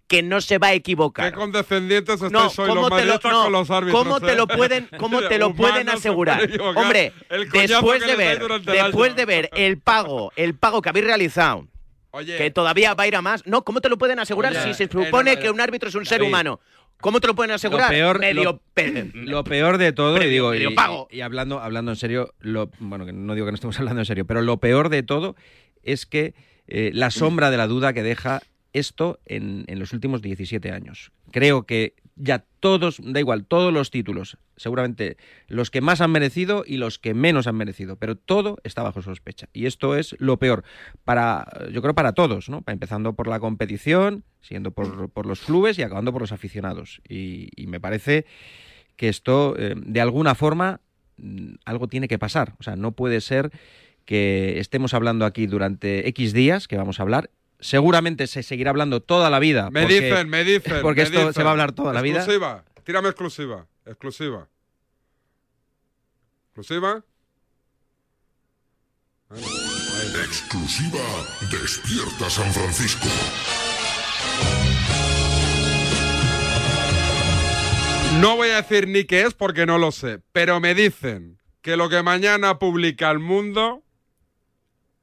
que 0.07 0.21
no 0.23 0.39
se 0.41 0.57
va 0.57 0.67
a 0.67 0.73
equivocar? 0.73 1.31
Qué 1.31 1.37
condescendientes 1.37 2.15
estáis 2.21 2.31
No, 2.31 2.47
hoy 2.47 2.69
¿cómo 2.69 2.89
los 2.89 2.99
te 2.99 3.05
lo, 3.05 3.13
no, 3.15 3.43
con 3.43 3.51
los 3.51 3.71
árbitros. 3.71 4.03
¿cómo 4.03 4.19
te 4.19 4.33
eh? 4.33 4.35
lo 4.35 4.47
pueden, 4.47 4.89
cómo 4.97 5.21
te 5.21 5.37
lo 5.39 5.53
pueden 5.55 5.87
se 5.87 5.93
asegurar? 5.93 6.47
Hombre, 6.75 7.11
después 7.51 8.05
de 8.05 8.15
ver, 8.15 8.61
después 8.63 9.15
de 9.15 9.25
ver 9.25 9.49
el 9.53 9.79
pago, 9.79 10.31
el 10.35 10.55
pago 10.55 10.81
que 10.81 10.89
habéis 10.89 11.05
realizado, 11.05 11.67
que 12.25 12.51
todavía 12.51 12.93
va 12.93 13.03
a 13.03 13.07
ir 13.07 13.15
a 13.15 13.21
más, 13.21 13.45
no, 13.45 13.63
¿cómo 13.63 13.81
te 13.81 13.89
lo 13.89 13.97
pueden 13.97 14.19
asegurar 14.19 14.51
Oye, 14.51 14.63
si 14.63 14.73
se 14.73 14.83
eh, 14.85 14.89
supone 14.91 15.35
no, 15.35 15.41
que 15.41 15.49
un 15.49 15.59
árbitro 15.59 15.89
es 15.89 15.95
un 15.95 16.05
ser 16.05 16.19
David, 16.19 16.29
humano? 16.29 16.59
¿Cómo 17.01 17.19
te 17.19 17.27
lo 17.27 17.35
pueden 17.35 17.51
asegurar? 17.51 17.89
Lo 17.91 17.95
peor, 17.97 18.19
Medio 18.19 18.43
lo, 18.43 18.61
pe- 18.73 19.11
lo 19.13 19.43
peor 19.43 19.77
de 19.77 19.91
todo, 19.91 20.21
y 20.23 20.29
digo, 20.29 20.51
medio 20.51 20.69
y, 20.71 20.75
pago. 20.75 21.07
y 21.11 21.21
hablando, 21.21 21.59
hablando 21.59 21.91
en 21.91 21.97
serio, 21.97 22.33
lo, 22.39 22.69
bueno, 22.79 23.05
no 23.11 23.33
digo 23.33 23.45
que 23.45 23.51
no 23.51 23.55
estemos 23.55 23.77
hablando 23.79 24.01
en 24.01 24.05
serio, 24.05 24.25
pero 24.25 24.41
lo 24.41 24.57
peor 24.57 24.89
de 24.89 25.03
todo 25.03 25.35
es 25.83 26.05
que 26.05 26.35
eh, 26.67 26.91
la 26.93 27.11
sombra 27.11 27.51
de 27.51 27.57
la 27.57 27.67
duda 27.67 27.91
que 27.93 28.01
deja 28.01 28.41
esto 28.77 29.19
en, 29.25 29.63
en 29.67 29.79
los 29.79 29.93
últimos 29.93 30.21
17 30.21 30.71
años. 30.71 31.11
Creo 31.31 31.65
que 31.65 31.95
ya 32.15 32.45
todos, 32.59 32.99
da 33.03 33.19
igual, 33.19 33.45
todos 33.45 33.73
los 33.73 33.91
títulos, 33.91 34.37
seguramente 34.55 35.17
los 35.47 35.69
que 35.69 35.81
más 35.81 35.99
han 36.01 36.11
merecido 36.11 36.63
y 36.65 36.77
los 36.77 36.97
que 36.97 37.13
menos 37.13 37.47
han 37.47 37.55
merecido, 37.55 37.97
pero 37.97 38.15
todo 38.15 38.57
está 38.63 38.83
bajo 38.83 39.01
sospecha. 39.01 39.49
Y 39.53 39.65
esto 39.65 39.95
es 39.95 40.15
lo 40.19 40.39
peor 40.39 40.63
para, 41.03 41.45
yo 41.71 41.81
creo, 41.81 41.93
para 41.93 42.13
todos, 42.13 42.49
¿no? 42.49 42.63
Empezando 42.67 43.13
por 43.13 43.27
la 43.27 43.39
competición, 43.39 44.23
siguiendo 44.41 44.71
por, 44.71 45.09
por 45.09 45.25
los 45.25 45.41
clubes 45.41 45.77
y 45.77 45.83
acabando 45.83 46.13
por 46.13 46.21
los 46.21 46.31
aficionados. 46.31 47.01
Y, 47.07 47.49
me 47.67 47.79
parece 47.79 48.25
que 48.95 49.09
esto, 49.09 49.55
eh, 49.57 49.73
de 49.75 50.01
alguna 50.01 50.35
forma, 50.35 50.79
mm, 51.17 51.55
algo 51.65 51.87
tiene 51.87 52.07
que 52.07 52.19
pasar. 52.19 52.55
O 52.59 52.63
sea, 52.63 52.75
no 52.77 52.93
puede 52.93 53.19
ser 53.19 53.51
que 54.05 54.59
estemos 54.59 54.93
hablando 54.93 55.25
aquí 55.25 55.47
durante 55.47 56.07
X 56.09 56.31
días, 56.31 56.67
que 56.67 56.77
vamos 56.77 56.99
a 56.99 57.03
hablar. 57.03 57.31
Seguramente 57.59 58.27
se 58.27 58.43
seguirá 58.43 58.69
hablando 58.71 59.01
toda 59.01 59.29
la 59.29 59.39
vida. 59.39 59.69
Me 59.71 59.81
porque- 59.81 60.01
dicen, 60.01 60.29
me 60.29 60.43
dicen. 60.43 60.81
Porque 60.81 61.01
me 61.01 61.07
esto 61.07 61.33
se 61.33 61.43
va 61.43 61.49
a 61.49 61.51
hablar 61.51 61.71
toda 61.71 61.93
la 61.93 62.01
vida. 62.01 62.17
Exclusiva. 62.17 62.63
Tírame 62.83 63.09
exclusiva. 63.09 63.65
Exclusiva. 63.85 64.47
¿Exclusiva? 66.49 67.03
Exclusiva 70.23 70.99
Despierta 71.51 72.29
San 72.29 72.53
Francisco. 72.53 73.07
No 78.21 78.37
voy 78.37 78.49
a 78.49 78.57
decir 78.57 78.87
ni 78.87 79.03
qué 79.03 79.23
es 79.23 79.33
porque 79.33 79.65
no 79.65 79.77
lo 79.77 79.91
sé, 79.91 80.21
pero 80.31 80.59
me 80.59 80.73
dicen 80.73 81.37
que 81.61 81.75
lo 81.75 81.89
que 81.89 82.01
mañana 82.01 82.59
publica 82.59 83.11
el 83.11 83.19
mundo 83.19 83.83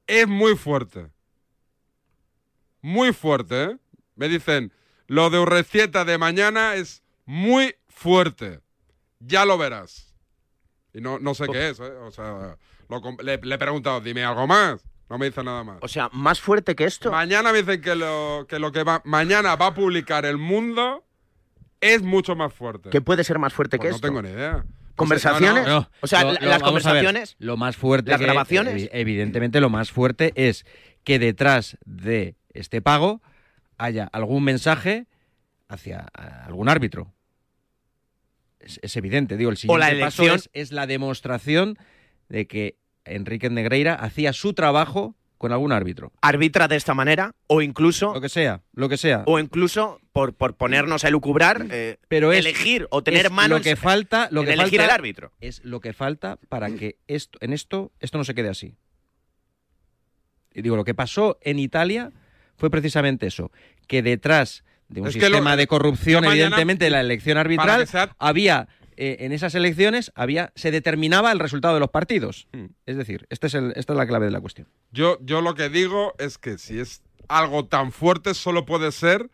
es 0.07 0.27
muy 0.27 0.57
fuerte. 0.57 1.12
Muy 2.83 3.13
fuerte, 3.13 3.63
¿eh? 3.65 3.77
Me 4.17 4.29
dicen, 4.29 4.73
lo 5.07 5.31
de 5.31 5.39
Urrecieta 5.39 6.05
de 6.05 6.19
mañana 6.19 6.75
es 6.75 7.03
muy 7.25 7.75
fuerte. 7.89 8.61
Ya 9.21 9.45
lo 9.45 9.57
verás. 9.57 10.15
Y 10.93 11.01
no, 11.01 11.19
no 11.19 11.35
sé 11.35 11.47
qué 11.51 11.71
es, 11.71 11.81
¿eh? 11.81 11.85
O 12.03 12.11
sea, 12.11 12.57
lo 12.89 13.01
le, 13.23 13.39
le 13.43 13.55
he 13.55 13.59
preguntado, 13.59 14.01
dime 14.01 14.25
algo 14.25 14.47
más. 14.47 14.85
No 15.09 15.19
me 15.19 15.27
dice 15.27 15.43
nada 15.45 15.63
más. 15.65 15.79
O 15.81 15.89
sea, 15.89 16.09
más 16.13 16.41
fuerte 16.41 16.75
que 16.75 16.85
esto. 16.85 17.11
Mañana 17.11 17.53
me 17.53 17.63
dicen 17.63 17.81
que 17.81 17.95
lo 17.95 18.47
que, 18.49 18.59
lo 18.59 18.73
que 18.73 18.83
va, 18.83 19.01
mañana 19.05 19.57
va 19.57 19.67
a 19.69 19.75
publicar 19.75 20.25
el 20.27 20.39
mundo 20.39 21.05
es 21.81 22.03
mucho 22.03 22.35
más 22.35 22.53
fuerte. 22.53 22.91
¿Qué 22.91 23.01
puede 23.01 23.23
ser 23.25 23.39
más 23.39 23.53
fuerte 23.53 23.77
Pues 23.77 23.87
que 23.87 23.91
no 23.91 23.97
esto? 23.97 24.07
tengo 24.09 24.23
ni 24.23 24.31
idea. 24.31 24.65
¿Conversaciones? 24.97 25.67
No, 25.67 25.89
o 26.01 26.07
sea, 26.07 26.23
lo- 26.25 26.33
la- 26.33 26.41
lo- 26.41 26.47
las 26.49 26.59
ver, 26.59 26.65
conversaciones. 26.65 27.37
Lo 27.39 27.57
más 27.57 27.77
fuerte. 27.77 28.11
¿Las 28.11 28.21
que- 28.21 28.25
grabaciones? 28.27 28.75
evi- 28.75 28.91
Evidentemente, 28.93 29.61
lo 29.61 29.71
más 29.71 29.91
fuerte 29.91 30.33
es 30.35 30.65
que 31.05 31.19
detrás 31.19 31.79
de 31.85 32.37
este 32.55 32.81
pago 32.83 33.23
haya 33.79 34.05
algún 34.13 34.45
mensaje 34.45 35.07
hacia 35.69 36.01
algún 36.45 36.69
árbitro. 36.69 37.13
Es, 38.61 38.79
es 38.83 38.97
evidente, 38.97 39.37
digo, 39.37 39.51
el 39.51 39.59
O 39.67 39.77
la 39.79 39.87
siguiente 39.87 40.05
paso 40.05 40.23
elección. 40.25 40.51
es, 40.55 40.69
es 40.69 40.73
la 40.73 40.87
demostración 40.87 41.77
de 42.29 42.47
que 42.47 42.77
Enrique 43.05 43.51
Negreira 43.51 43.95
hacía 43.95 44.33
su 44.33 44.53
trabajo 44.55 45.17
con 45.39 45.51
algún 45.51 45.73
árbitro. 45.73 46.13
Arbitra 46.21 46.69
de 46.69 46.77
esta 46.77 46.95
manera 46.95 47.35
o 47.49 47.63
incluso... 47.63 48.15
Lo 48.15 48.21
que 48.21 48.29
sea, 48.29 48.63
lo 48.75 48.89
que 48.89 48.97
sea. 48.97 49.25
O 49.27 49.41
incluso, 49.41 50.01
por, 50.13 50.35
por 50.35 50.55
ponernos 50.55 51.05
a 51.05 51.09
elucubrar, 51.09 51.67
eh, 51.71 51.99
Pero 52.07 52.33
es- 52.33 52.39
elegir 52.39 52.87
o 52.91 53.03
tener 53.03 53.27
es 53.27 53.33
manos 53.33 53.59
lo 53.59 53.65
que 53.65 53.75
falta, 53.75 54.29
lo 54.31 54.45
que 54.45 54.53
elegir 54.53 54.79
falta 54.79 54.85
el 54.85 54.91
árbitro. 54.91 55.33
Es 55.41 55.65
lo 55.65 55.81
que 55.81 55.93
falta 55.93 56.37
para 56.49 56.71
que 56.71 56.99
esto, 57.09 57.39
en 57.43 57.53
esto, 57.53 57.91
esto 57.99 58.19
no 58.19 58.23
se 58.25 58.35
quede 58.37 58.51
así. 58.51 58.77
Y 60.55 60.63
digo, 60.63 60.77
lo 60.77 60.85
que 60.85 60.95
pasó 60.95 61.39
en 61.41 61.59
Italia 61.59 62.13
fue 62.57 62.71
precisamente 62.71 63.27
eso, 63.27 63.51
que 63.87 64.03
detrás 64.03 64.65
de 64.89 65.01
un 65.01 65.07
Es 65.09 65.15
que 65.15 65.21
lo- 65.21 65.27
sistema 65.27 65.57
de 65.57 65.67
corrupción, 65.67 66.25
evidentemente, 66.25 66.85
de 66.85 66.91
la 66.91 67.01
elección 67.01 67.39
arbitral, 67.39 67.87
sea- 67.87 68.15
había 68.19 68.69
eh, 68.99 69.17
en 69.25 69.33
esas 69.33 69.55
elecciones 69.55 70.13
había 70.15 70.53
se 70.55 70.71
determinaba 70.71 71.33
el 71.33 71.39
resultado 71.39 71.73
de 71.75 71.81
los 71.81 71.89
partidos. 71.89 72.47
Hmm. 72.53 72.67
Es 72.85 72.97
decir, 72.99 73.27
este 73.31 73.47
es 73.47 73.55
el- 73.55 73.73
esta 73.75 73.95
es 73.95 73.97
la 73.97 74.07
clave 74.07 74.27
de 74.27 74.33
la 74.33 74.41
cuestión. 74.43 74.69
Yo, 74.91 75.17
yo 75.23 75.41
lo 75.41 75.55
que 75.55 75.71
digo 75.71 76.13
es 76.19 76.37
que 76.37 76.59
si 76.59 76.79
es 76.79 77.03
algo 77.29 77.65
tan 77.67 77.91
fuerte, 77.91 78.35
solo 78.35 78.67
puede 78.67 78.93
ser 78.93 79.31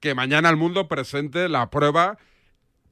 que 0.00 0.14
mañana 0.14 0.48
el 0.48 0.56
mundo 0.56 0.88
presente 0.88 1.50
la 1.50 1.68
prueba 1.68 2.16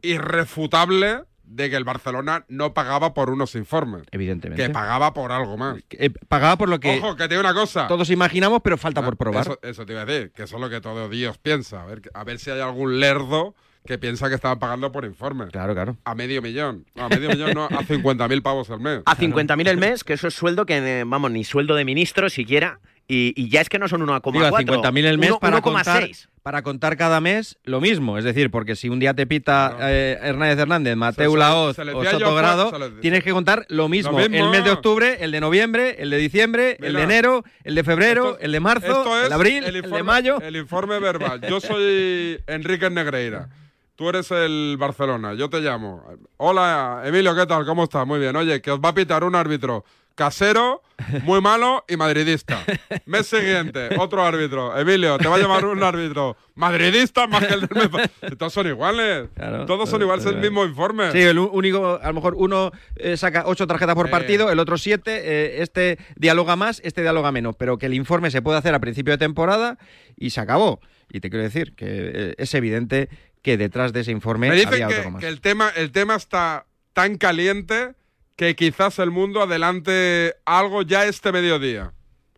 irrefutable 0.02 1.22
de 1.50 1.68
que 1.68 1.76
el 1.76 1.84
Barcelona 1.84 2.44
no 2.48 2.72
pagaba 2.74 3.12
por 3.12 3.28
unos 3.28 3.54
informes. 3.56 4.04
Evidentemente. 4.12 4.62
Que 4.62 4.70
pagaba 4.70 5.12
por 5.12 5.32
algo 5.32 5.56
más. 5.56 5.78
Eh, 5.90 6.10
pagaba 6.28 6.56
por 6.56 6.68
lo 6.68 6.78
que 6.78 6.98
Ojo, 6.98 7.16
que 7.16 7.24
te 7.24 7.34
digo 7.34 7.40
una 7.40 7.52
cosa. 7.54 7.88
todos 7.88 8.08
imaginamos, 8.10 8.60
pero 8.62 8.78
falta 8.78 9.00
Ah, 9.00 9.04
por 9.04 9.16
probar. 9.16 9.42
Eso, 9.42 9.58
eso 9.62 9.84
te 9.84 9.92
iba 9.92 10.02
a 10.02 10.04
decir, 10.04 10.30
que 10.32 10.44
eso 10.44 10.56
es 10.56 10.60
lo 10.62 10.70
que 10.70 10.80
todo 10.80 11.08
Dios 11.08 11.38
piensa. 11.38 11.82
A 11.82 11.86
ver, 11.86 12.02
a 12.14 12.24
ver 12.24 12.38
si 12.38 12.50
hay 12.50 12.60
algún 12.60 13.00
lerdo 13.00 13.54
que 13.84 13.98
piensa 13.98 14.28
que 14.28 14.34
estaban 14.36 14.58
pagando 14.58 14.92
por 14.92 15.04
informes. 15.04 15.48
Claro, 15.50 15.74
claro. 15.74 15.96
A 16.04 16.14
medio 16.14 16.40
millón. 16.42 16.86
No, 16.94 17.06
a 17.06 17.08
medio 17.08 17.30
millón 17.30 17.52
no, 17.54 17.64
a 17.64 17.80
50.000 17.82 18.42
pavos 18.42 18.70
al 18.70 18.78
mes. 18.80 19.00
A 19.06 19.16
50.000 19.16 19.68
el 19.68 19.78
mes, 19.78 20.04
que 20.04 20.12
eso 20.12 20.28
es 20.28 20.34
sueldo 20.34 20.66
que, 20.66 20.76
eh, 21.00 21.04
vamos, 21.06 21.30
ni 21.32 21.42
sueldo 21.44 21.74
de 21.74 21.84
ministro 21.84 22.28
siquiera. 22.30 22.78
Y, 23.10 23.32
y 23.36 23.48
ya 23.48 23.60
es 23.60 23.68
que 23.68 23.78
no 23.80 23.88
son 23.88 24.02
1,4. 24.06 24.32
Digo, 24.32 24.44
a 24.46 24.50
50.000 24.52 25.04
el 25.04 25.18
mes 25.18 25.30
uno- 25.30 25.40
para 25.40 25.60
contar, 25.60 26.04
1,6. 26.04 26.28
para 26.44 26.62
contar 26.62 26.96
cada 26.96 27.20
mes 27.20 27.58
lo 27.64 27.80
mismo. 27.80 28.18
Es 28.18 28.24
decir, 28.24 28.50
porque 28.52 28.76
si 28.76 28.88
un 28.88 29.00
día 29.00 29.14
te 29.14 29.26
pita 29.26 29.76
eh, 29.80 30.16
Hernández 30.22 30.58
Hernández, 30.60 30.96
se- 31.16 31.36
Laoz 31.36 31.76
o 31.78 31.84
decía 31.84 32.12
yo, 32.12 32.18
Soto 32.20 32.34
Grado, 32.36 32.70
se 32.70 32.78
le- 32.78 32.90
tienes 33.00 33.24
que 33.24 33.32
contar 33.32 33.66
lo 33.68 33.88
mismo. 33.88 34.12
mismo. 34.16 34.36
El 34.36 34.50
mes 34.50 34.62
de 34.62 34.70
octubre, 34.70 35.16
el 35.20 35.32
de 35.32 35.40
noviembre, 35.40 35.96
el 35.98 36.10
de 36.10 36.18
diciembre, 36.18 36.76
el 36.80 36.92
de 36.94 37.02
enero, 37.02 37.42
el 37.64 37.74
de 37.74 37.82
febrero, 37.82 38.26
esto- 38.32 38.38
el 38.42 38.52
de 38.52 38.60
marzo, 38.60 38.86
Esto 38.86 39.16
es 39.18 39.22
el 39.24 39.28
de 39.30 39.34
abril, 39.34 39.64
el, 39.64 39.76
informe, 39.76 39.96
de 39.96 40.02
mayo. 40.04 40.40
El 40.40 40.56
informe 40.56 40.98
verbal. 41.00 41.40
Yo 41.40 41.58
soy 41.60 42.38
Enrique 42.46 42.88
Negreira. 42.90 43.48
Tú 43.96 44.08
eres 44.08 44.30
el 44.30 44.76
Barcelona. 44.78 45.34
Yo 45.34 45.50
te 45.50 45.60
llamo. 45.60 46.02
Hola, 46.38 47.02
Emilio, 47.04 47.34
¿qué 47.34 47.44
tal? 47.44 47.66
¿Cómo 47.66 47.84
estás? 47.84 48.06
Muy 48.06 48.18
bien. 48.18 48.34
Oye, 48.34 48.62
que 48.62 48.70
os 48.70 48.80
va 48.80 48.90
a 48.90 48.94
pitar 48.94 49.24
un 49.24 49.34
árbitro 49.34 49.84
casero, 50.14 50.82
muy 51.22 51.40
malo 51.40 51.84
y 51.88 51.96
madridista. 51.96 52.62
Mes 53.06 53.26
siguiente, 53.26 53.90
otro 53.98 54.22
árbitro. 54.22 54.76
Emilio, 54.78 55.16
te 55.18 55.28
va 55.28 55.36
a 55.36 55.38
llamar 55.38 55.64
un 55.64 55.82
árbitro 55.82 56.36
madridista 56.54 57.26
más 57.26 57.46
que 57.46 57.54
el 57.54 57.60
del 57.62 57.90
mes 57.90 58.10
Todos 58.38 58.52
son 58.52 58.66
iguales. 58.66 59.28
Claro, 59.34 59.64
Todos 59.66 59.88
son 59.88 60.02
iguales, 60.02 60.26
es 60.26 60.32
el 60.32 60.38
mismo 60.40 60.64
informe. 60.64 61.10
Sí, 61.12 61.20
el 61.22 61.38
único, 61.38 61.98
a 62.02 62.08
lo 62.08 62.14
mejor 62.14 62.34
uno 62.36 62.70
eh, 62.96 63.16
saca 63.16 63.44
ocho 63.46 63.66
tarjetas 63.66 63.94
por 63.94 64.08
Eh. 64.08 64.10
partido, 64.10 64.50
el 64.50 64.58
otro 64.58 64.76
siete, 64.76 65.20
eh, 65.24 65.62
este 65.62 65.98
dialoga 66.16 66.56
más, 66.56 66.80
este 66.84 67.00
dialoga 67.02 67.32
menos, 67.32 67.56
pero 67.56 67.78
que 67.78 67.86
el 67.86 67.94
informe 67.94 68.30
se 68.30 68.42
puede 68.42 68.58
hacer 68.58 68.74
a 68.74 68.78
principio 68.80 69.12
de 69.12 69.18
temporada 69.18 69.78
y 70.16 70.30
se 70.30 70.40
acabó. 70.40 70.80
Y 71.10 71.20
te 71.20 71.30
quiero 71.30 71.42
decir 71.44 71.74
que 71.74 71.86
eh, 71.88 72.34
es 72.36 72.54
evidente 72.54 73.08
que 73.42 73.56
detrás 73.56 73.92
de 73.94 74.00
ese 74.00 74.10
informe 74.12 74.50
Me 74.50 74.54
dicen 74.56 74.68
había 74.74 74.88
que, 74.88 74.94
algo 74.96 75.10
más. 75.12 75.20
que 75.22 75.28
el, 75.28 75.40
tema, 75.40 75.70
el 75.74 75.92
tema 75.92 76.14
está 76.16 76.66
tan 76.92 77.16
caliente 77.16 77.94
que 78.40 78.56
quizás 78.56 78.98
el 78.98 79.10
mundo 79.10 79.42
adelante 79.42 80.34
algo 80.46 80.80
ya 80.80 81.04
este 81.04 81.30
mediodía 81.30 81.92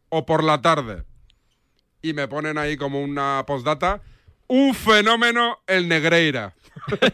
o 0.09 0.27
por 0.27 0.43
la 0.43 0.61
tarde. 0.61 1.05
Y 2.03 2.13
me 2.13 2.27
ponen 2.27 2.59
ahí 2.59 2.77
como 2.77 3.01
una 3.01 3.45
postdata. 3.47 4.03
Un 4.55 4.75
fenómeno 4.75 5.61
el 5.67 5.89
Negreira. 5.89 6.53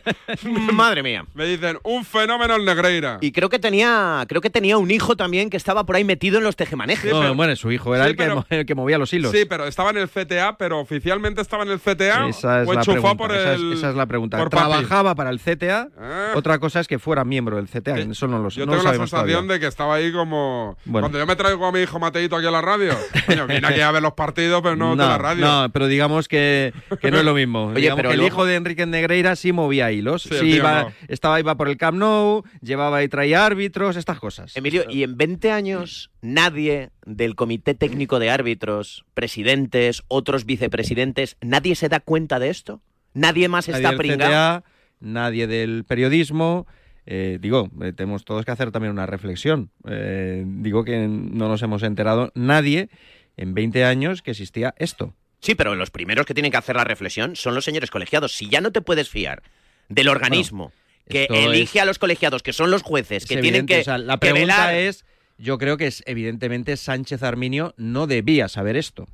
Madre 0.72 1.02
mía. 1.02 1.24
Me 1.34 1.44
dicen, 1.46 1.78
un 1.84 2.04
fenómeno 2.04 2.56
el 2.56 2.64
Negreira. 2.64 3.18
Y 3.20 3.32
creo 3.32 3.48
que 3.48 3.58
tenía 3.58 4.24
creo 4.28 4.40
que 4.40 4.50
tenía 4.50 4.78
un 4.78 4.90
hijo 4.90 5.16
también 5.16 5.50
que 5.50 5.56
estaba 5.56 5.84
por 5.84 5.96
ahí 5.96 6.04
metido 6.04 6.38
en 6.38 6.44
los 6.44 6.56
tejemanejes. 6.56 7.12
No, 7.12 7.34
bueno, 7.34 7.54
su 7.56 7.70
hijo 7.72 7.94
era 7.94 8.04
Sí, 8.04 8.10
el, 8.10 8.16
que, 8.16 8.22
pero- 8.24 8.36
mo- 8.36 8.46
el 8.48 8.66
que 8.66 8.74
movía 8.74 8.98
los 8.98 9.12
hilos. 9.12 9.32
Sí, 9.32 9.44
pero 9.48 9.66
estaba 9.66 9.90
en 9.90 9.98
el 9.98 10.08
CTA, 10.08 10.56
pero 10.58 10.80
oficialmente 10.80 11.40
estaba 11.42 11.64
en 11.64 11.70
el 11.70 11.80
CTA 11.80 12.28
Esa 12.28 12.62
es, 12.62 12.68
o 12.68 12.72
la 12.72 12.80
enchufado 12.80 13.16
pregunta, 13.16 13.16
por 13.16 13.32
esa, 13.34 13.54
el. 13.54 13.72
es, 13.72 13.78
esa 13.78 13.90
es 13.90 13.96
la 13.96 14.06
pregunta. 14.06 14.38
por 14.38 14.50
papi. 14.50 14.58
Trabajaba 14.68 15.14
para 15.14 15.30
el 15.30 15.40
CTA, 15.40 15.88
Ah. 16.00 16.32
otra 16.34 16.58
cosa 16.58 16.80
es 16.80 16.88
que 16.88 16.98
fuera 16.98 17.24
miembro 17.24 17.56
del 17.56 17.66
CTA, 17.68 17.98
eso 17.98 18.26
no 18.26 18.38
lo, 18.38 18.48
Yo 18.50 18.64
no 18.66 18.72
tengo 18.72 18.84
la 18.84 18.90
sensación 18.94 19.08
todavía. 19.30 19.52
de 19.54 19.60
que 19.60 19.66
estaba 19.66 19.94
ahí 19.96 20.12
como. 20.12 20.76
Bueno. 20.84 21.04
Cuando 21.06 21.18
yo 21.18 21.26
me 21.26 21.36
traigo 21.36 21.66
a 21.66 21.72
mi 21.72 21.80
hijo 21.80 21.98
Mateito 21.98 22.36
aquí 22.36 22.46
a 22.46 22.50
la 22.50 22.62
radio. 22.62 22.92
Coño, 23.26 23.46
viene 23.46 23.66
aquí 23.66 23.80
a 23.80 23.90
ver 23.90 24.02
los 24.02 24.12
partidos, 24.14 24.60
pero 24.62 24.76
no, 24.76 24.90
de 24.96 25.04
la 25.04 25.18
radio. 25.18 25.44
no, 25.44 25.68
pero 25.72 25.86
digamos 25.88 26.28
que, 26.28 26.72
que 27.00 27.10
no 27.10 27.18
es 27.18 27.24
lo 27.28 27.34
mismo. 27.34 27.66
Oye, 27.66 27.80
Digamos 27.82 27.96
pero 27.98 28.08
que 28.10 28.14
el 28.14 28.20
luego- 28.20 28.34
hijo 28.34 28.44
de 28.46 28.54
Enrique 28.56 28.86
Negreira 28.86 29.36
sí 29.36 29.52
movía 29.52 29.92
hilos. 29.92 30.22
Sí, 30.22 30.34
Sí, 30.40 30.46
iba, 30.54 30.82
no. 30.84 30.92
estaba 31.08 31.38
iba 31.40 31.56
por 31.56 31.68
el 31.68 31.76
Camp 31.76 31.98
Nou, 31.98 32.42
llevaba 32.60 33.02
y 33.02 33.08
traía 33.08 33.44
árbitros, 33.46 33.96
estas 33.96 34.18
cosas. 34.18 34.56
Emilio, 34.56 34.84
y 34.88 35.02
en 35.02 35.16
20 35.16 35.50
años 35.52 36.10
nadie 36.22 36.90
del 37.06 37.34
comité 37.34 37.74
técnico 37.74 38.18
de 38.18 38.30
árbitros, 38.30 39.04
presidentes, 39.14 40.02
otros 40.08 40.44
vicepresidentes, 40.46 41.36
nadie 41.40 41.74
se 41.74 41.88
da 41.88 42.00
cuenta 42.00 42.38
de 42.38 42.50
esto. 42.50 42.80
Nadie 43.14 43.48
más 43.48 43.68
nadie 43.68 43.78
está 43.78 43.88
del 43.90 43.98
pringado. 43.98 44.30
CTA, 44.30 44.64
nadie 45.00 45.46
del 45.46 45.84
periodismo. 45.84 46.66
eh, 47.10 47.38
digo, 47.40 47.70
eh, 47.80 47.94
tenemos 47.94 48.24
todos 48.26 48.44
que 48.44 48.50
hacer 48.50 48.70
también 48.70 48.92
una 48.92 49.06
reflexión. 49.06 49.70
Eh, 49.88 50.44
digo 50.46 50.84
que 50.84 51.08
no 51.08 51.48
nos 51.48 51.62
hemos 51.62 51.82
enterado 51.82 52.30
nadie 52.34 52.90
en 53.38 53.54
20 53.54 53.84
años 53.86 54.20
que 54.20 54.32
existía 54.32 54.74
esto. 54.76 55.14
Sí, 55.40 55.54
pero 55.54 55.74
los 55.74 55.90
primeros 55.90 56.26
que 56.26 56.34
tienen 56.34 56.50
que 56.50 56.58
hacer 56.58 56.76
la 56.76 56.84
reflexión 56.84 57.36
son 57.36 57.54
los 57.54 57.64
señores 57.64 57.90
colegiados. 57.90 58.32
Si 58.34 58.48
ya 58.48 58.60
no 58.60 58.72
te 58.72 58.80
puedes 58.80 59.08
fiar 59.08 59.42
del 59.88 60.08
organismo 60.08 60.72
que 61.08 61.26
elige 61.30 61.78
es- 61.78 61.82
a 61.82 61.86
los 61.86 61.98
colegiados, 61.98 62.42
que 62.42 62.52
son 62.52 62.70
los 62.70 62.82
jueces, 62.82 63.24
que 63.24 63.36
tienen 63.38 63.66
que, 63.66 63.80
o 63.80 63.84
sea, 63.84 63.98
la 63.98 64.14
que 64.14 64.30
pregunta 64.30 64.66
velar- 64.66 64.74
es, 64.74 65.04
yo 65.38 65.56
creo 65.58 65.76
que 65.76 65.86
es 65.86 66.02
evidentemente 66.06 66.76
Sánchez 66.76 67.22
Arminio 67.22 67.72
no 67.76 68.06
debía 68.06 68.48
saber 68.48 68.76
esto. 68.76 69.06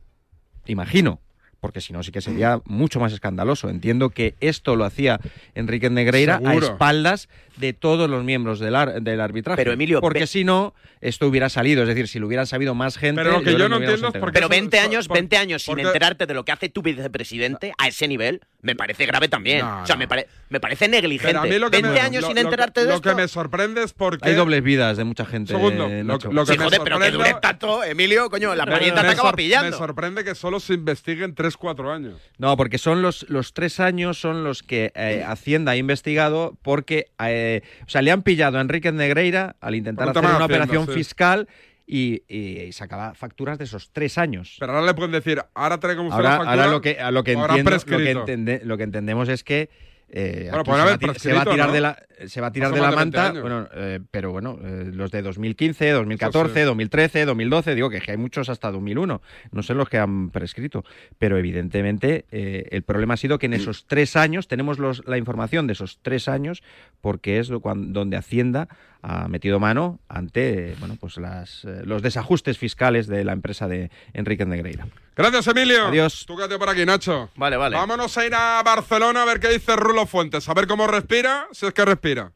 Imagino, 0.67 1.21
porque 1.65 1.81
si 1.81 1.95
no 1.95 2.03
sí 2.03 2.13
que 2.13 2.21
sería 2.21 2.61
mucho 2.67 3.01
más 3.01 3.11
escandaloso. 3.15 3.71
Entiendo 3.71 4.11
que 4.11 4.35
esto 4.41 4.77
lo 4.77 4.85
hacía 4.85 5.19
Enrique 5.55 5.89
Negreira 5.89 6.39
a 6.45 6.53
espaldas 6.57 7.31
de 7.57 7.73
todos 7.73 8.11
los 8.11 8.23
miembros 8.23 8.59
del, 8.61 8.75
ar- 8.75 9.01
del 9.01 9.19
arbitraje. 9.19 9.57
Pero, 9.57 9.73
Emilio, 9.73 10.03
porque 10.03 10.27
si 10.27 10.45
no 10.45 10.75
esto 11.01 11.27
hubiera 11.27 11.49
salido, 11.49 11.81
es 11.83 11.89
decir, 11.89 12.07
si 12.09 12.19
lo 12.19 12.27
hubieran 12.27 12.47
sabido 12.47 12.75
más 12.75 12.99
gente, 12.99 13.23
Pero 13.23 13.39
lo 13.39 13.43
que 13.43 13.53
yo 13.53 13.69
no 13.71 13.77
entiendo 13.77 13.95
es 13.95 14.03
enterado. 14.03 14.21
por 14.21 14.29
qué 14.31 14.35
Pero 14.35 14.47
Eso- 14.47 14.51
20 14.51 14.77
eso- 14.77 14.87
años, 14.87 15.09
por- 15.09 15.17
20 15.17 15.37
años 15.39 15.63
sin 15.63 15.73
porque- 15.73 15.87
enterarte 15.87 16.27
de 16.27 16.35
lo 16.35 16.45
que 16.45 16.53
hace 16.53 16.69
tu 16.69 16.83
vicepresidente 16.83 17.73
a 17.79 17.89
ese 17.89 18.09
nivel, 18.09 18.41
me 18.61 18.75
parece 18.77 19.07
grave 19.07 19.29
también. 19.29 19.61
No, 19.61 19.83
o 19.83 19.87
sea, 19.87 19.95
no. 19.95 20.01
me, 20.01 20.09
pare- 20.09 20.27
me 20.51 20.61
parece 20.61 20.89
negligente. 20.89 21.29
Pero 21.29 21.41
a 21.41 21.45
mí 21.45 21.59
lo 21.59 21.71
que 21.71 21.77
20 21.81 21.91
me, 21.93 22.01
años 22.01 22.23
lo- 22.23 22.27
sin 22.29 22.35
lo- 22.37 22.43
enterarte 22.43 22.81
de 22.81 22.87
lo 22.89 22.95
esto. 22.97 23.09
que 23.09 23.15
me 23.17 23.29
sorprende 23.29 23.83
es 23.85 23.93
porque. 23.95 24.29
Hay 24.29 24.35
dobles 24.35 24.63
vidas 24.63 24.97
de 24.99 25.05
mucha 25.05 25.25
gente. 25.25 25.53
Segundo, 25.53 25.87
eh, 25.87 26.03
lo- 26.05 26.15
lo 26.15 26.19
que 26.19 26.53
Sí, 26.53 26.59
me 26.59 26.65
joder, 26.65 26.81
pero 26.83 26.99
que 26.99 27.05
sorprende- 27.07 27.11
dure 27.11 27.35
tanto, 27.41 27.85
Emilio, 27.85 28.29
coño, 28.31 28.55
la 28.55 28.67
parienta 28.67 29.01
te 29.03 29.09
acaba 29.09 29.33
pillando. 29.33 29.71
Me 29.71 29.77
sorprende 29.77 30.25
que 30.25 30.35
solo 30.35 30.59
se 30.61 30.75
investiguen 30.75 31.35
3-4 31.59 31.95
años. 31.95 32.21
No, 32.39 32.57
porque 32.57 32.79
son 32.79 33.03
los, 33.03 33.29
los 33.29 33.53
tres 33.55 33.81
años 33.81 34.19
son 34.21 34.45
los 34.45 34.63
que 34.63 34.93
eh, 34.95 35.23
Hacienda 35.27 35.73
ha 35.73 35.77
investigado 35.77 36.57
porque, 36.63 37.07
eh, 37.25 37.63
o 37.87 37.89
sea, 37.91 38.03
le 38.03 38.11
han 38.11 38.23
pillado 38.23 38.59
a 38.59 38.61
Enrique 38.61 38.91
Negreira 38.93 39.57
al 39.61 39.75
intentar 39.75 40.09
hacer 40.09 40.21
una 40.21 40.29
Hacienda, 40.37 40.45
operación 40.47 40.87
sí. 40.87 40.93
fiscal 40.93 41.49
y, 41.87 42.23
y 42.35 42.73
sacaba 42.73 43.15
facturas 43.15 43.59
de 43.59 43.65
esos 43.65 43.91
tres 43.93 44.17
años. 44.19 44.57
Pero 44.59 44.73
ahora 44.73 44.87
le 44.87 44.95
pueden 44.95 45.13
decir, 45.13 45.43
ahora 45.55 45.79
traigamos 45.81 46.13
usted 46.13 46.25
Ahora, 46.25 46.37
factura. 46.39 46.51
ahora 46.63 46.67
lo 46.73 46.81
que, 46.81 46.99
a 47.01 47.11
lo 47.11 47.25
que 47.25 47.37
o 47.37 47.41
habrá 47.41 47.55
entiendo, 47.59 47.71
lo 47.73 47.79
que, 47.79 47.85
prescrito. 47.87 48.21
entende- 48.21 48.61
lo 48.65 48.77
que 48.79 48.83
entendemos 48.85 49.29
es 49.29 49.45
que 49.45 49.69
eh, 50.17 50.47
Bueno, 50.49 50.63
puede 50.65 50.79
se, 50.83 50.87
va 50.87 50.95
a 50.95 50.99
ti- 50.99 51.07
se 51.19 51.33
va 51.33 51.41
a 51.41 51.45
prescrito, 51.45 51.51
tirar 51.51 51.67
¿no? 51.69 51.73
de 51.75 51.81
la 51.81 51.99
se 52.29 52.41
va 52.41 52.47
a 52.47 52.53
tirar 52.53 52.71
de 52.73 52.77
la 52.81 52.83
más 52.83 52.91
de 52.93 52.97
20 52.97 53.19
manta, 53.19 53.41
bueno, 53.41 53.69
eh, 53.75 53.99
pero 54.13 54.31
bueno, 54.31 54.57
eh, 54.63 54.91
los 54.93 55.11
de 55.11 55.21
2015, 55.23 55.91
2014, 55.91 56.51
Eso 56.53 56.61
sí. 56.61 56.65
2013, 56.67 57.25
2012, 57.25 57.75
digo 57.75 57.91
que 57.91 58.01
hay 58.07 58.17
muchos 58.17 58.49
hasta 58.49 58.71
2001, 58.71 59.21
no 59.51 59.63
sé 59.65 59.75
los 59.75 59.89
que 59.89 59.99
han 59.99 60.31
prescrito, 60.31 60.85
pero 61.19 61.37
evidentemente 61.37 62.25
el 62.31 62.83
problema 62.85 63.15
ha 63.15 63.17
sido 63.17 63.39
que 63.41 63.47
en 63.47 63.55
esos 63.55 63.87
tres 63.87 64.15
años 64.15 64.47
tenemos 64.47 64.79
los- 64.79 65.05
la 65.07 65.19
información 65.19 65.67
de 65.67 65.73
esos 65.73 65.99
tres 66.03 66.29
años 66.29 66.63
porque 67.01 67.41
es 67.41 67.49
lo 67.51 67.61
cuan- 67.61 67.93
donde 67.93 68.17
Hacienda 68.17 68.69
ha 69.05 69.29
metido 69.29 69.61
mano 69.61 70.01
ante 70.09 70.75
bueno 70.81 70.97
pues 70.99 71.19
las, 71.19 71.65
eh, 71.65 71.83
los 71.85 72.01
desajustes 72.01 72.57
fiscales 72.57 73.07
de 73.07 73.23
la 73.23 73.33
empresa 73.33 73.69
de 73.69 73.91
Enrique 74.15 74.47
Negreira. 74.47 74.87
Gracias, 75.15 75.47
Emilio. 75.47 75.87
Adiós. 75.87 76.25
Tú 76.27 76.37
quédate 76.37 76.59
por 76.59 76.69
aquí, 76.69 76.85
Nacho. 76.87 77.31
Vale, 77.37 77.57
vale. 77.57 77.77
Vámonos 77.77 78.17
a 78.17 78.27
ir 78.27 78.35
a 78.35 78.63
Barcelona 78.65 79.23
a 79.23 79.25
ver 79.27 79.41
qué 79.41 79.49
dice 79.49 79.77
Rulo 79.77 80.07
Fuentes. 80.07 80.49
A 80.49 80.55
ver 80.55 80.67
cómo 80.67 80.87
respira, 80.87 81.47
si 81.53 81.67
es 81.67 81.75
que 81.75 81.85
respira. 81.85 82.33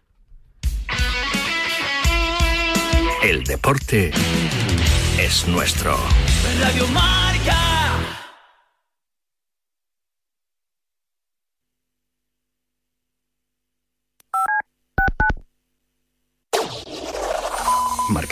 El 3.22 3.42
deporte 3.44 4.12
es 5.18 5.48
nuestro. 5.48 5.96
Radio 6.60 6.86
Marca. 6.88 7.27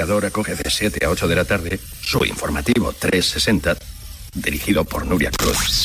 Marcador 0.07 0.27
acoge 0.27 0.55
de 0.55 0.71
7 0.71 1.05
a 1.05 1.11
8 1.11 1.27
de 1.27 1.35
la 1.35 1.45
tarde 1.45 1.81
su 2.01 2.25
informativo 2.25 2.93
360, 2.93 3.77
dirigido 4.35 4.85
por 4.85 5.05
Nuria 5.05 5.33
Cruz. 5.33 5.85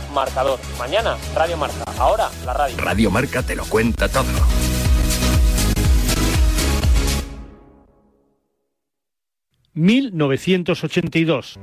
marcador. 0.11 0.59
Mañana, 0.77 1.17
Radio 1.35 1.57
Marca. 1.57 1.83
Ahora, 1.97 2.29
la 2.45 2.53
radio. 2.53 2.77
Radio 2.77 3.11
Marca 3.11 3.43
te 3.43 3.55
lo 3.55 3.65
cuenta 3.65 4.07
todo. 4.09 4.25
...1982. 9.73 11.57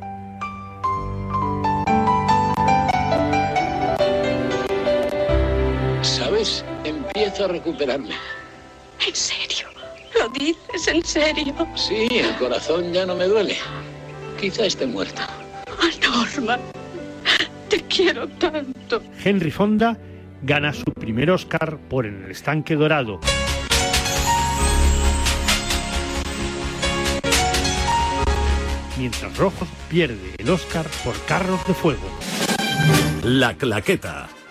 ¿Sabes? 6.03 6.65
Empiezo 6.85 7.45
a 7.45 7.49
recuperarme. 7.49 8.15
¿En 9.07 9.15
serio? 9.15 9.69
¿Lo 10.19 10.29
dices 10.31 10.89
en 10.89 11.05
serio? 11.05 11.55
Sí, 11.77 12.09
el 12.11 12.35
corazón 12.37 12.93
ya 12.93 13.05
no 13.05 13.15
me 13.15 13.27
duele. 13.27 13.59
Quizá 14.41 14.65
esté 14.65 14.87
muerto. 14.87 15.23
Ah, 15.67 15.91
Norma, 16.03 16.59
te 17.69 17.83
quiero 17.83 18.29
tanto. 18.29 19.03
Henry 19.23 19.51
Fonda 19.51 19.99
gana 20.43 20.73
su 20.73 20.85
primer 20.85 21.31
Oscar 21.31 21.79
por 21.89 22.07
En 22.07 22.25
el 22.25 22.31
estanque 22.31 22.75
dorado. 22.75 23.21
Mientras 28.99 29.37
Rojos 29.37 29.69
pierde 29.89 30.35
el 30.39 30.51
Oscar 30.51 30.87
por 31.05 31.15
Carros 31.27 31.65
de 31.67 31.75
Fuego. 31.75 32.09
La 33.23 33.55
Claqueta. 33.55 34.29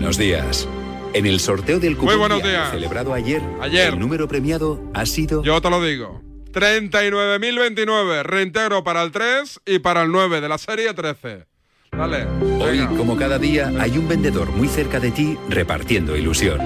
Buenos 0.00 0.16
días. 0.16 0.66
En 1.12 1.26
el 1.26 1.40
sorteo 1.40 1.78
del 1.78 1.94
cupón 1.94 2.40
celebrado 2.70 3.12
ayer, 3.12 3.42
Ayer. 3.60 3.92
el 3.92 3.98
número 3.98 4.26
premiado 4.26 4.82
ha 4.94 5.04
sido 5.04 5.42
Yo 5.42 5.60
te 5.60 5.68
lo 5.68 5.82
digo. 5.84 6.22
39.029. 6.52 8.22
Reintegro 8.22 8.82
para 8.82 9.02
el 9.02 9.10
3 9.10 9.60
y 9.66 9.78
para 9.80 10.00
el 10.04 10.10
9 10.10 10.40
de 10.40 10.48
la 10.48 10.56
serie 10.56 10.94
13. 10.94 11.44
Dale. 11.92 12.24
Hoy, 12.58 12.86
como 12.96 13.14
cada 13.18 13.38
día, 13.38 13.70
hay 13.78 13.98
un 13.98 14.08
vendedor 14.08 14.48
muy 14.52 14.68
cerca 14.68 15.00
de 15.00 15.10
ti 15.10 15.36
repartiendo 15.50 16.16
ilusión. 16.16 16.58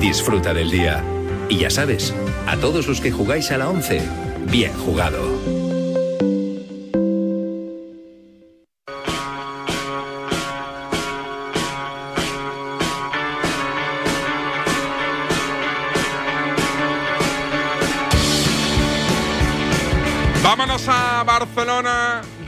Disfruta 0.00 0.54
del 0.54 0.70
día. 0.70 1.04
Y 1.50 1.58
ya 1.58 1.68
sabes, 1.68 2.14
a 2.46 2.56
todos 2.56 2.86
los 2.88 3.02
que 3.02 3.12
jugáis 3.12 3.50
a 3.50 3.58
la 3.58 3.68
11, 3.68 4.00
bien 4.50 4.72
jugado. 4.72 5.22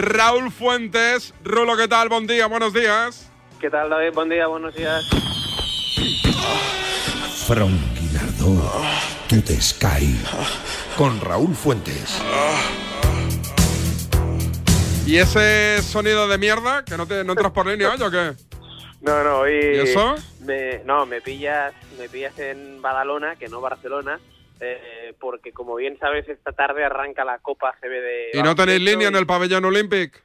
Raúl 0.05 0.51
Fuentes. 0.51 1.33
Rulo, 1.43 1.77
¿qué 1.77 1.88
tal? 1.88 2.09
Buen 2.09 2.27
día, 2.27 2.47
buenos 2.47 2.73
días. 2.75 3.31
¿Qué 3.59 3.71
tal, 3.71 3.88
David? 3.88 4.12
Buen 4.12 4.29
día, 4.29 4.47
buenos 4.47 4.75
días. 4.75 5.03
Franquinardo, 7.47 8.73
tú 9.29 9.40
te 9.40 9.61
Sky. 9.61 10.19
Con 10.97 11.21
Raúl 11.21 11.55
Fuentes. 11.55 12.21
¿Y 15.07 15.17
ese 15.17 15.83
sonido 15.83 16.29
de 16.29 16.38
mierda? 16.38 16.85
¿Que 16.85 16.97
no, 16.97 17.07
te, 17.07 17.25
no 17.25 17.33
entras 17.33 17.53
por 17.53 17.67
línea 17.67 17.90
hoy 17.90 18.03
o 18.03 18.11
qué? 18.11 18.33
No, 19.01 19.23
no, 19.23 19.38
hoy... 19.40 19.53
¿Y 19.53 19.79
eso? 19.81 20.14
Me, 20.40 20.83
no, 20.85 21.05
me 21.05 21.21
pillas, 21.21 21.75
me 21.99 22.09
pillas 22.09 22.38
en 22.38 22.81
Badalona, 22.81 23.37
que 23.37 23.49
no 23.49 23.61
Barcelona, 23.61 24.19
eh, 24.72 25.14
porque 25.20 25.53
como 25.53 25.74
bien 25.77 25.98
sabes, 25.98 26.29
esta 26.29 26.53
tarde 26.53 26.85
arranca 26.85 27.24
la 27.24 27.38
Copa 27.38 27.74
CB 27.81 27.88
de... 27.90 28.31
¿Y 28.35 28.42
no 28.42 28.55
tenéis 28.55 28.81
línea 28.81 29.09
en 29.09 29.16
el 29.16 29.27
pabellón 29.27 29.64
Olympic? 29.64 30.22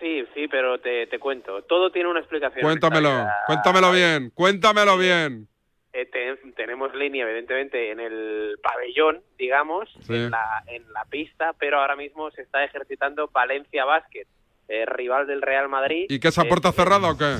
Sí, 0.00 0.24
sí, 0.34 0.48
pero 0.48 0.80
te, 0.80 1.06
te 1.06 1.18
cuento. 1.18 1.62
Todo 1.62 1.92
tiene 1.92 2.08
una 2.08 2.20
explicación. 2.20 2.62
Cuéntamelo, 2.62 3.08
Esta 3.10 3.34
cuéntamelo 3.46 3.92
bien, 3.92 4.30
cuéntamelo 4.34 4.98
bien. 4.98 5.46
eh, 5.92 6.06
te- 6.06 6.52
tenemos 6.52 6.94
línea, 6.94 7.24
evidentemente, 7.24 7.90
en 7.92 8.00
el 8.00 8.56
pabellón, 8.62 9.22
digamos, 9.38 9.90
Sí. 10.06 10.14
en, 10.14 10.30
la, 10.30 10.62
en 10.66 10.90
la 10.92 11.04
pista, 11.04 11.52
pero 11.58 11.80
ahora 11.80 11.94
mismo 11.96 12.30
se 12.32 12.42
está 12.42 12.64
ejercitando 12.64 13.28
Valencia 13.28 13.84
Basket, 13.84 14.26
eh, 14.68 14.86
rival 14.86 15.26
del 15.26 15.42
Real 15.42 15.68
Madrid. 15.68 16.06
¿Y 16.08 16.18
qué 16.18 16.28
esa 16.28 16.44
puerta 16.44 16.72
cerrada 16.72 17.10
o 17.10 17.18
qué? 17.18 17.36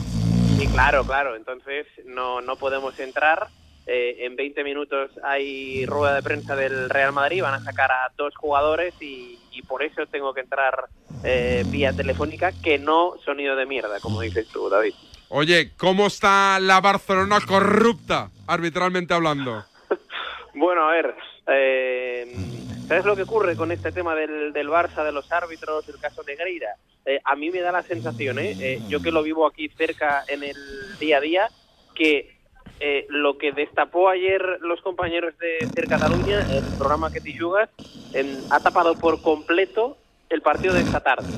Sí, 0.59 0.69
claro, 0.69 1.05
claro. 1.05 1.35
Entonces 1.35 1.87
no, 2.05 2.41
no 2.43 2.57
podemos 2.57 2.99
entrar. 3.01 3.49
Eh, 3.87 4.19
en 4.21 4.37
20 4.37 4.63
minutos 4.65 5.11
hay 5.25 5.85
rueda 5.87 6.15
de 6.15 6.23
prensa 6.23 6.55
del 6.57 6.89
Real 6.89 7.13
Madrid. 7.13 7.43
Van 7.43 7.55
a 7.55 7.65
sacar 7.65 7.91
a 7.91 8.13
dos 8.17 8.35
jugadores 8.37 8.95
y, 9.01 9.39
y 9.53 9.63
por 9.63 9.83
eso 9.83 10.07
tengo 10.07 10.33
que 10.35 10.41
entrar 10.41 10.87
eh, 11.25 11.65
vía 11.67 11.93
telefónica, 11.93 12.53
que 12.63 12.79
no 12.79 13.15
sonido 13.25 13.57
de 13.57 13.67
mierda, 13.67 14.01
como 14.01 14.21
dices 14.21 14.49
tú, 14.49 14.69
David. 14.69 14.95
Oye, 15.29 15.73
¿cómo 15.77 16.07
está 16.07 16.59
la 16.61 16.81
Barcelona 16.81 17.41
corrupta, 17.47 18.31
arbitralmente 18.47 19.15
hablando? 19.15 19.65
Bueno, 20.55 20.87
a 20.87 20.93
ver, 20.93 21.15
eh, 21.49 22.31
¿sabes 22.87 23.07
lo 23.07 23.17
que 23.17 23.23
ocurre 23.23 23.57
con 23.57 23.73
este 23.73 23.91
tema 23.91 24.15
del, 24.15 24.53
del 24.53 24.69
Barça, 24.69 25.03
de 25.03 25.11
los 25.11 25.33
árbitros, 25.33 25.89
el 25.89 25.99
caso 25.99 26.23
Negreira? 26.25 26.77
Eh, 27.07 27.21
a 27.25 27.35
mí 27.37 27.51
me 27.51 27.61
da 27.61 27.73
la 27.73 27.83
sensación. 27.83 28.39
Eh, 28.39 28.81
yo 28.87 29.01
que 29.01 29.11
lo 29.11 29.23
vivo 29.23 29.47
aquí 29.47 29.69
cerca 29.71 30.25
en 30.29 30.43
el 30.43 30.57
día 31.01 31.17
a 31.17 31.21
día, 31.21 31.49
que 31.95 32.37
eh, 32.81 33.07
lo 33.09 33.39
que 33.39 33.53
destapó 33.53 34.09
ayer 34.09 34.59
los 34.61 34.81
compañeros 34.81 35.35
de 35.39 35.67
Ser 35.69 35.89
Cataluña, 35.89 36.41
el 36.53 36.65
programa 36.79 37.13
que 37.13 37.21
te 37.21 37.37
jugas, 37.37 37.71
em, 38.13 38.37
ha 38.51 38.61
tapado 38.61 38.95
por 38.95 39.23
completo 39.23 39.97
el 40.31 40.43
partido 40.43 40.75
de 40.75 40.81
esta 40.81 41.01
tarde. 41.01 41.29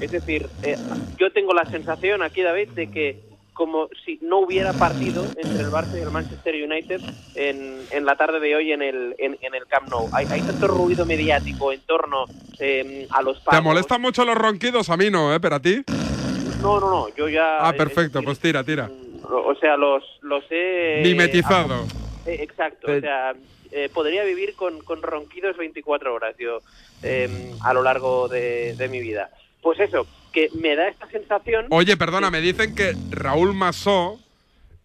Es 0.00 0.10
decir, 0.10 0.48
eh, 0.62 0.76
yo 1.18 1.32
tengo 1.32 1.54
la 1.54 1.64
sensación 1.64 2.22
aquí, 2.22 2.42
David, 2.42 2.70
de 2.70 2.90
que 2.90 3.32
como 3.52 3.88
si 4.04 4.18
no 4.22 4.38
hubiera 4.40 4.72
partido 4.72 5.24
entre 5.36 5.60
el 5.60 5.70
Barça 5.70 5.96
y 5.96 6.00
el 6.00 6.10
Manchester 6.10 6.54
United 6.54 7.00
en, 7.34 7.80
en 7.90 8.04
la 8.04 8.16
tarde 8.16 8.40
de 8.40 8.56
hoy 8.56 8.72
en 8.72 8.82
el, 8.82 9.14
en, 9.18 9.36
en 9.40 9.54
el 9.54 9.66
Camp 9.66 9.90
Nou. 9.90 10.08
Hay, 10.12 10.26
hay 10.30 10.40
tanto 10.40 10.68
ruido 10.68 11.04
mediático 11.04 11.72
en 11.72 11.80
torno 11.82 12.24
eh, 12.58 13.06
a 13.10 13.22
los 13.22 13.42
¿Te 13.44 13.60
molestan 13.60 14.00
mucho 14.00 14.24
los 14.24 14.36
ronquidos? 14.36 14.88
A 14.88 14.96
mí 14.96 15.10
no, 15.10 15.34
¿eh? 15.34 15.40
¿Pero 15.40 15.56
a 15.56 15.60
ti? 15.60 15.84
No, 16.62 16.80
no, 16.80 16.90
no, 16.90 17.08
yo 17.14 17.28
ya... 17.28 17.58
Ah, 17.66 17.72
perfecto, 17.72 18.22
pues 18.22 18.38
tira, 18.38 18.64
tira. 18.64 18.88
O 19.38 19.54
sea, 19.56 19.76
los, 19.76 20.02
los 20.22 20.44
he... 20.50 21.00
Mimetizado. 21.02 21.86
Eh, 22.26 22.38
exacto, 22.40 22.92
o 22.92 23.00
sea, 23.00 23.32
eh, 23.70 23.88
podría 23.92 24.24
vivir 24.24 24.54
con, 24.54 24.78
con 24.80 25.02
ronquidos 25.02 25.56
24 25.56 26.14
horas 26.14 26.34
yo 26.38 26.58
eh, 27.02 27.28
a 27.62 27.72
lo 27.74 27.82
largo 27.82 28.28
de, 28.28 28.74
de 28.76 28.88
mi 28.88 29.00
vida. 29.00 29.30
Pues 29.60 29.80
eso, 29.80 30.06
que 30.32 30.48
me 30.60 30.76
da 30.76 30.88
esta 30.88 31.08
sensación... 31.08 31.66
Oye, 31.70 31.96
perdona, 31.96 32.30
me 32.30 32.40
dicen 32.40 32.74
que 32.74 32.94
Raúl 33.10 33.54
Masó 33.54 34.18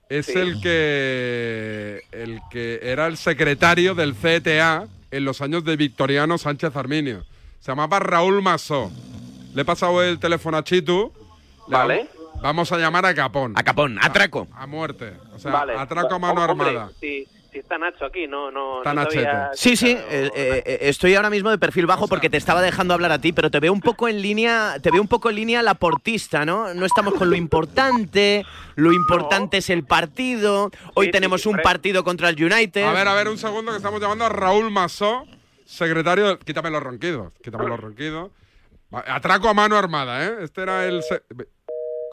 es 0.10 0.27
Sí. 0.27 0.33
el 0.38 0.62
que 0.62 2.01
el 2.12 2.39
que 2.49 2.79
era 2.81 3.07
el 3.07 3.17
secretario 3.17 3.93
del 3.93 4.13
CTA 4.15 4.88
en 5.12 5.25
los 5.25 5.41
años 5.41 5.63
de 5.65 5.75
Victoriano 5.75 6.38
Sánchez 6.38 6.75
Arminio. 6.75 7.25
Se 7.60 7.71
llamaba 7.71 7.99
Raúl 7.99 8.41
Masó. 8.41 8.91
Le 9.53 9.63
he 9.63 9.65
pasado 9.65 10.01
el 10.03 10.19
teléfono 10.19 10.57
a 10.57 10.63
Chitu. 10.63 11.12
Le 11.67 11.77
Vale. 11.77 12.07
Vamos- 12.41 12.71
a 12.71 12.78
llamar 12.78 13.06
a 13.06 13.13
Capón. 13.13 13.54
A 13.58 13.63
Capón, 13.63 13.97
atraco. 14.02 14.47
A, 14.54 14.67
muerte. 14.67 15.13
O 15.34 15.39
sea, 15.39 15.52
Vale. 15.52 15.73
atraco 15.76 16.15
a 16.15 16.19
mano 16.19 16.45
Hombre, 16.45 16.69
armada. 16.69 16.91
Si, 17.00 17.26
si 17.52 17.60
está 17.60 17.78
Nacho 17.78 18.06
aquí, 18.06 18.28
no, 18.28 18.52
no, 18.52 18.80
Está 18.80 18.93
no 18.93 19.04
sabía-. 19.04 19.52
Sí, 19.54 19.76
sí, 19.76 19.91
eh, 19.91 20.30
eh, 20.36 20.63
eh, 20.65 20.78
estoy 20.82 21.15
ahora 21.15 21.30
mismo 21.30 21.50
de 21.50 21.58
perfil 21.58 21.86
bajo 21.86 22.08
porque 22.08 22.30
te 22.30 22.38
estaba 22.38 22.62
dejando 22.62 22.93
hablar 22.93 23.12
a 23.12 23.19
ti, 23.19 23.32
pero 23.34 23.50
te 23.50 23.60
veo 23.60 23.73
un 23.73 23.82
poco 23.82 24.08
en 24.08 24.21
línea, 24.21 24.76
te 24.82 24.91
veo 24.91 25.02
un 25.02 25.08
poco 25.08 25.30
en 25.30 25.38
línea 25.38 25.63
la 25.63 25.73
portista, 25.76 26.45
¿no? 26.45 26.73
No 26.73 26.86
estamos 26.86 27.13
con 27.15 27.30
lo 27.30 27.36
importante, 27.36 28.45
lo 28.76 28.91
importante 28.91 29.58
es 29.58 29.69
el 29.69 29.84
partido. 29.86 30.69
Hoy 30.93 31.10
tenemos 31.12 31.45
un 31.45 31.58
partido 31.58 32.04
contra 32.04 32.30
el 32.30 32.43
United. 32.43 32.84
A 32.84 32.93
ver, 32.93 33.08
a 33.08 33.13
ver, 33.15 33.28
un 33.30 33.38
segundo 33.38 33.71
que 33.71 33.78
estamos 33.78 34.00
llamando 34.02 34.26
a 34.26 34.30
Raúl 34.30 34.69
Masó, 34.69 35.26
secretario. 35.65 36.38
Quítame 36.39 36.69
los 36.69 36.84
ronquidos, 36.84 37.34
quítame 37.41 37.67
los 37.67 37.80
ronquidos. 37.80 38.32
Atraco 38.91 39.50
a 39.50 39.54
mano 39.54 39.78
armada, 39.78 40.26
¿eh? 40.26 40.36
Este 40.41 40.62
era 40.62 40.86
el. 40.86 41.02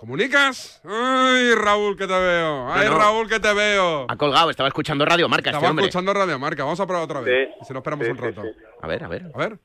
¿Comunicas? 0.09 0.83
¡Ay, 0.85 1.55
Raúl, 1.55 1.97
que 1.97 2.07
te 2.07 2.13
veo! 2.13 2.71
¡Ay, 2.71 2.85
No, 2.89 2.93
no. 2.93 2.99
Raúl, 2.99 3.27
que 3.27 3.41
te 3.41 3.55
veo! 3.55 4.05
Ha 4.07 4.17
colgado, 4.19 4.51
estaba 4.51 4.69
escuchando 4.69 5.03
Radio 5.07 5.31
Marca 5.31 5.49
este 5.49 5.57
Estaba 5.57 5.71
hombre. 5.71 5.87
escuchando 5.87 6.13
Radio 6.13 6.39
Marca. 6.39 6.63
Vamos 6.63 6.79
a 6.79 6.87
probar 6.87 7.05
otra 7.05 7.21
vez. 7.23 7.49
Sí. 7.59 7.65
Si 7.69 7.73
no 7.73 7.79
esperamos 7.79 8.05
Sí, 8.05 8.11
un 8.13 8.19
rato. 8.19 8.43
sí. 8.43 8.49
A 8.83 8.87
ver, 8.87 9.03
a 9.03 9.09
ver. 9.09 9.31
A 9.35 9.39
ver. 9.39 9.59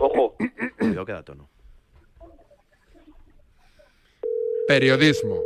Ojo. 0.00 0.36
Cuidado 0.78 1.04
que 1.06 1.12
da 1.12 1.22
tono. 1.24 1.50
Periodismo. 4.68 5.42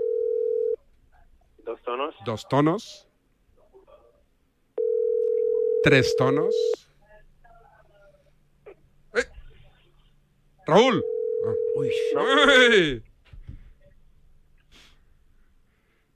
Dos 1.65 1.81
tonos. 1.83 2.15
Dos 2.27 2.49
tonos. 2.49 3.09
Tres 5.85 6.15
tonos. 6.19 6.55
¡Eh! 9.15 9.25
¡Raúl! 10.67 11.03
Uy. 11.79 11.93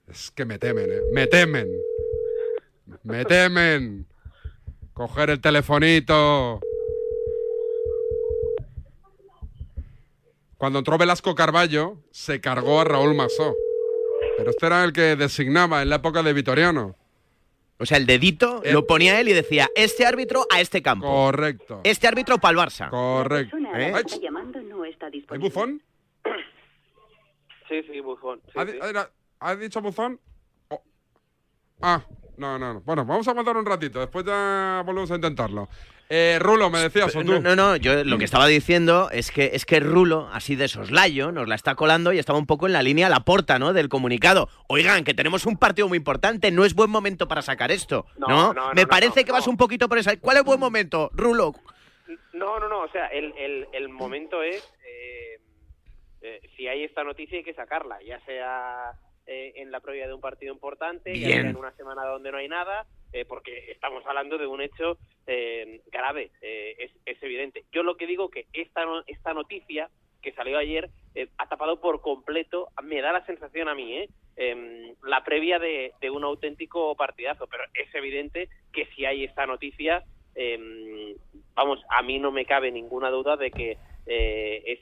Es 0.09 0.31
que 0.33 0.45
me 0.45 0.59
temen, 0.59 0.91
¿eh? 0.91 1.01
Me 1.13 1.29
temen. 1.29 1.69
Me 3.05 3.25
temen. 3.25 4.07
Coger 4.93 5.31
el 5.31 5.41
telefonito. 5.41 6.61
Cuando 10.59 10.81
entró 10.81 10.99
Velasco 10.99 11.37
Carballo, 11.37 11.99
se 12.11 12.41
cargó 12.41 12.81
a 12.81 12.85
Raúl 12.85 13.15
Masó. 13.15 13.55
Pero 14.37 14.51
este 14.51 14.67
era 14.67 14.83
el 14.83 14.93
que 14.93 15.15
designaba 15.15 15.83
en 15.83 15.91
la 15.91 15.97
época 15.97 16.25
de 16.25 16.33
Vitoriano. 16.33 16.97
O 17.79 17.87
sea, 17.87 17.99
el 17.99 18.07
dedito 18.07 18.63
lo 18.65 18.87
ponía 18.87 19.19
él 19.19 19.29
y 19.29 19.33
decía, 19.33 19.69
este 19.75 20.07
árbitro 20.07 20.47
a 20.53 20.61
este 20.61 20.83
campo. 20.83 21.07
Correcto. 21.07 21.81
Este 21.83 22.07
árbitro 22.07 22.39
para 22.39 22.53
el 22.53 22.59
Barça. 22.59 22.91
Correcto. 22.91 23.57
¿Eh? 23.75 23.93
Está 24.93 25.07
¿Hay 25.07 25.13
disponible. 25.13 25.49
buzón? 25.49 25.83
Sí, 27.69 27.83
sí, 27.91 28.01
bufón. 28.01 28.41
Sí, 28.47 28.53
¿Ha, 28.59 28.67
sí. 28.67 28.73
era- 28.83 29.11
¿ha 29.41 29.57
dicho 29.57 29.81
buzón? 29.81 30.21
Oh. 30.69 30.83
Ah, 31.81 32.03
no, 32.37 32.59
no, 32.59 32.75
no. 32.75 32.81
Bueno, 32.81 33.05
vamos 33.07 33.27
a 33.27 33.31
aguantar 33.31 33.57
un 33.57 33.65
ratito. 33.65 33.99
Después 34.01 34.25
ya 34.27 34.83
volvemos 34.85 35.11
a 35.11 35.15
intentarlo. 35.15 35.69
Eh, 36.11 36.39
Rulo, 36.39 36.69
me 36.69 36.81
decías, 36.81 37.15
o 37.17 37.21
tú. 37.25 37.33
No, 37.33 37.41
no, 37.41 37.57
no, 37.57 37.77
yo 37.77 38.05
lo 38.05 38.19
que 38.19 38.27
estaba 38.27 38.47
diciendo 38.47 39.09
es 39.11 39.31
que 39.31 39.53
es 39.55 39.65
que 39.65 39.81
Rulo, 39.81 40.29
así 40.33 40.55
de 40.57 40.69
soslayo, 40.69 41.33
nos 41.33 41.49
la 41.49 41.55
está 41.55 41.75
colando 41.75 42.13
y 42.13 42.19
estaba 42.19 42.39
un 42.39 42.45
poco 42.47 42.67
en 42.67 42.75
la 42.75 42.83
línea 42.83 43.09
la 43.09 43.21
porta, 43.21 43.59
¿no? 43.59 43.73
Del 43.73 43.89
comunicado. 43.89 44.51
Oigan, 44.69 45.05
que 45.05 45.15
tenemos 45.15 45.47
un 45.47 45.57
partido 45.57 45.89
muy 45.89 45.97
importante, 45.97 46.51
no 46.51 46.67
es 46.67 46.75
buen 46.75 46.91
momento 46.91 47.27
para 47.29 47.41
sacar 47.41 47.73
esto. 47.73 48.05
No, 48.19 48.27
No, 48.29 48.37
no, 48.53 48.53
no, 48.69 48.75
me 48.75 48.83
no, 48.83 48.89
parece 48.89 49.21
no, 49.21 49.27
que 49.27 49.33
vas 49.33 49.47
un 49.47 49.57
poquito 49.57 49.89
por 49.89 49.97
esa. 49.97 50.15
¿Cuál 50.19 50.37
es 50.37 50.45
buen 50.45 50.61
momento, 50.61 51.11
Rulo? 51.15 51.55
No, 52.35 52.59
no, 52.61 52.69
no. 52.69 52.81
O 52.83 52.89
sea, 52.91 53.07
el, 53.07 53.33
el, 53.39 53.67
el 53.73 53.89
momento 53.89 54.43
es. 54.43 54.63
Eh, 56.23 56.41
si 56.57 56.69
hay 56.69 56.85
esta 56.85 57.05
noticia, 57.05 57.39
hay 57.39 57.45
que 57.45 57.55
sacarla. 57.55 58.01
Ya 58.03 58.19
sea 58.25 58.93
eh, 59.27 59.53
en 59.57 59.71
la 59.71 59.81
previa 59.81 60.07
de 60.07 60.15
un 60.15 60.21
partido 60.21 60.53
importante, 60.53 61.19
ya 61.19 61.27
Bien. 61.29 61.43
sea 61.43 61.51
en 61.51 61.57
una 61.57 61.73
semana 61.77 62.05
donde 62.07 62.31
no 62.33 62.39
hay 62.39 62.49
nada, 62.49 62.87
eh, 63.13 63.25
porque 63.25 63.71
estamos 63.71 64.05
hablando 64.07 64.39
de 64.39 64.47
un 64.47 64.61
hecho 64.63 64.99
eh, 65.27 65.81
grave. 65.93 66.31
eh, 66.41 66.75
es, 66.79 66.91
es 67.05 67.23
evidente. 67.23 67.65
Yo 67.73 67.83
lo 67.83 67.97
que 67.97 68.07
digo 68.07 68.31
que 68.31 68.47
esta, 68.53 68.85
no- 68.85 69.05
esta 69.07 69.35
noticia 69.35 69.91
que 70.23 70.33
salió 70.33 70.57
ayer 70.59 70.89
ha 71.37 71.49
tapado 71.49 71.81
por 71.81 72.01
completo, 72.01 72.69
me 72.83 73.01
da 73.03 73.13
la 73.13 73.27
sensación 73.27 73.69
a 73.69 73.75
mí, 73.75 73.99
¿eh? 73.99 74.09
em, 74.37 74.95
la 75.03 75.23
previa 75.25 75.59
de, 75.59 75.93
de 76.01 76.11
un 76.11 76.25
auténtico 76.25 76.95
partidazo, 76.97 77.47
pero 77.49 77.65
es 77.75 77.93
evidente 77.95 78.49
que 78.73 78.87
si 78.95 79.05
hay 79.05 79.25
esta 79.25 79.45
noticia, 79.47 80.05
em, 80.35 81.15
vamos, 81.55 81.81
a 81.91 82.03
mí 82.03 82.19
no 82.19 82.31
me 82.33 82.47
cabe 82.47 82.71
ninguna 82.71 83.11
duda 83.11 83.37
de 83.37 83.51
que 83.51 83.77
eh, 84.07 84.63
es 84.65 84.79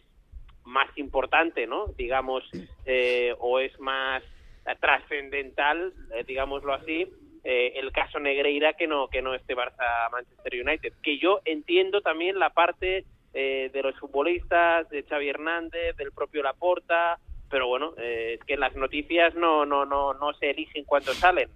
más 0.65 0.89
importante, 0.97 1.67
¿no? 1.67 1.87
Digamos, 1.97 2.45
eh, 2.87 3.35
o 3.39 3.59
es 3.59 3.79
más 3.81 4.23
trascendental, 4.81 5.93
eh, 6.15 6.25
digámoslo 6.27 6.75
así, 6.75 7.07
eh, 7.43 7.73
el 7.77 7.91
caso 7.93 8.21
Negreira 8.21 8.75
que 8.75 8.87
no 8.87 9.09
que 9.09 9.23
no 9.23 9.35
este 9.35 9.57
Barça 9.57 10.11
Manchester 10.13 10.61
United. 10.67 10.93
Que 11.03 11.19
yo 11.19 11.41
entiendo 11.45 12.03
también 12.03 12.39
la 12.39 12.51
parte 12.51 13.05
eh, 13.33 13.71
de 13.73 13.83
los 13.83 13.99
futbolistas, 13.99 14.89
de 14.91 15.03
Xavi 15.05 15.29
Hernández, 15.29 15.97
del 15.97 16.13
propio 16.13 16.43
Laporta, 16.43 17.19
pero 17.49 17.67
bueno, 17.67 17.95
es 17.97 18.39
que 18.45 18.57
las 18.57 18.77
noticias 18.77 19.35
no 19.35 19.65
no 19.65 19.85
no 19.85 20.15
no 20.15 20.33
se 20.35 20.51
eligen 20.51 20.85
cuando 20.85 21.13
salen. 21.15 21.49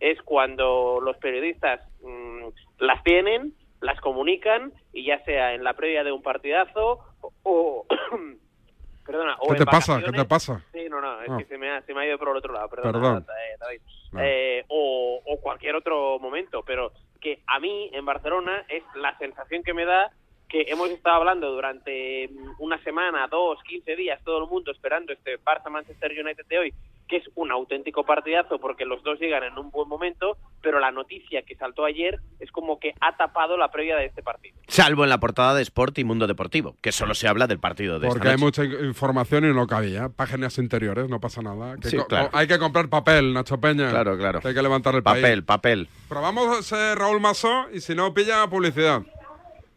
Es 0.00 0.20
cuando 0.22 1.00
los 1.00 1.16
periodistas 1.18 1.80
mm, 2.02 2.48
las 2.78 3.02
tienen, 3.04 3.54
las 3.80 4.00
comunican 4.00 4.72
y 4.92 5.04
ya 5.04 5.22
sea 5.24 5.54
en 5.54 5.62
la 5.62 5.74
previa 5.74 6.04
de 6.04 6.12
un 6.12 6.22
partidazo 6.22 7.00
o 7.42 7.86
perdona, 9.06 9.36
o 9.40 9.48
¿Qué 9.52 9.58
te 9.58 9.66
pasa? 9.66 10.00
¿Qué 10.04 10.12
te 10.12 10.24
pasa? 10.24 10.60
Sí, 10.72 10.86
no, 10.90 11.00
no, 11.00 11.22
es 11.22 11.30
Ah. 11.30 11.36
que 11.38 11.44
se 11.44 11.58
me, 11.58 11.70
ha, 11.70 11.82
se 11.82 11.94
me 11.94 12.02
ha 12.02 12.06
ido 12.06 12.18
por 12.18 12.28
el 12.30 12.36
otro 12.36 12.52
lado, 12.52 12.68
perdona, 12.68 12.92
Perdón. 12.92 13.26
David. 13.60 13.80
No. 14.12 14.20
Eh, 14.22 14.64
o, 14.68 15.20
o 15.24 15.40
cualquier 15.40 15.76
otro 15.76 16.18
momento, 16.18 16.62
pero 16.66 16.92
que 17.20 17.40
a 17.46 17.58
mí 17.60 17.90
en 17.92 18.04
Barcelona 18.04 18.64
es 18.68 18.82
la 18.96 19.16
sensación 19.18 19.62
que 19.62 19.74
me 19.74 19.84
da 19.84 20.10
que 20.48 20.62
hemos 20.68 20.88
estado 20.90 21.16
hablando 21.16 21.50
durante 21.52 22.28
mm, 22.28 22.62
una 22.62 22.82
semana, 22.84 23.26
dos, 23.28 23.58
quince 23.68 23.96
días, 23.96 24.20
todo 24.24 24.44
el 24.44 24.50
mundo 24.50 24.70
esperando 24.70 25.12
este 25.12 25.38
Barça-Manchester 25.42 26.12
United 26.24 26.46
de 26.46 26.58
hoy, 26.58 26.74
que 27.08 27.16
es 27.18 27.24
un 27.36 27.52
auténtico 27.52 28.04
partidazo 28.04 28.58
porque 28.58 28.84
los 28.84 29.00
dos 29.04 29.20
llegan 29.20 29.44
en 29.44 29.56
un 29.58 29.70
buen 29.70 29.88
momento, 29.88 30.36
pero 30.60 30.80
la 30.80 30.90
noticia 30.90 31.42
que 31.42 31.54
saltó 31.54 31.84
ayer 31.84 32.18
es 32.40 32.50
como 32.50 32.80
que 32.80 32.94
ha 33.00 33.16
tapado 33.16 33.56
la 33.56 33.70
previa 33.70 33.96
de 33.96 34.06
este 34.06 34.22
partido. 34.24 34.56
Salvo 34.66 35.04
en 35.04 35.10
la 35.10 35.18
portada 35.20 35.54
de 35.54 35.62
Sport 35.62 35.98
y 35.98 36.04
Mundo 36.04 36.26
Deportivo, 36.26 36.74
que 36.82 36.90
solo 36.90 37.14
se 37.14 37.28
habla 37.28 37.46
del 37.46 37.60
partido 37.60 38.00
de 38.00 38.08
Porque 38.08 38.26
esta 38.28 38.30
hay 38.30 38.40
noche. 38.40 38.62
mucha 38.68 38.78
in- 38.80 38.86
información 38.86 39.44
y 39.48 39.54
no 39.54 39.66
cabía. 39.68 40.08
Páginas 40.08 40.58
interiores, 40.58 41.08
no 41.08 41.20
pasa 41.20 41.42
nada. 41.42 41.76
Que 41.76 41.90
Sí, 41.90 41.96
co- 41.96 42.06
claro. 42.08 42.30
Hay 42.32 42.48
que 42.48 42.58
comprar 42.58 42.88
papel, 42.88 43.32
Nacho 43.32 43.60
Peña. 43.60 43.88
Claro, 43.90 44.16
claro. 44.18 44.40
Que 44.40 44.48
hay 44.48 44.54
que 44.54 44.62
levantar 44.62 44.94
el 44.96 45.02
Papel, 45.04 45.22
país. 45.22 45.44
papel. 45.44 45.88
Probamos 46.08 46.72
eh, 46.72 46.94
Raúl 46.96 47.20
Masó 47.20 47.66
y 47.72 47.80
si 47.80 47.94
no, 47.94 48.12
pilla 48.14 48.44
publicidad. 48.48 49.02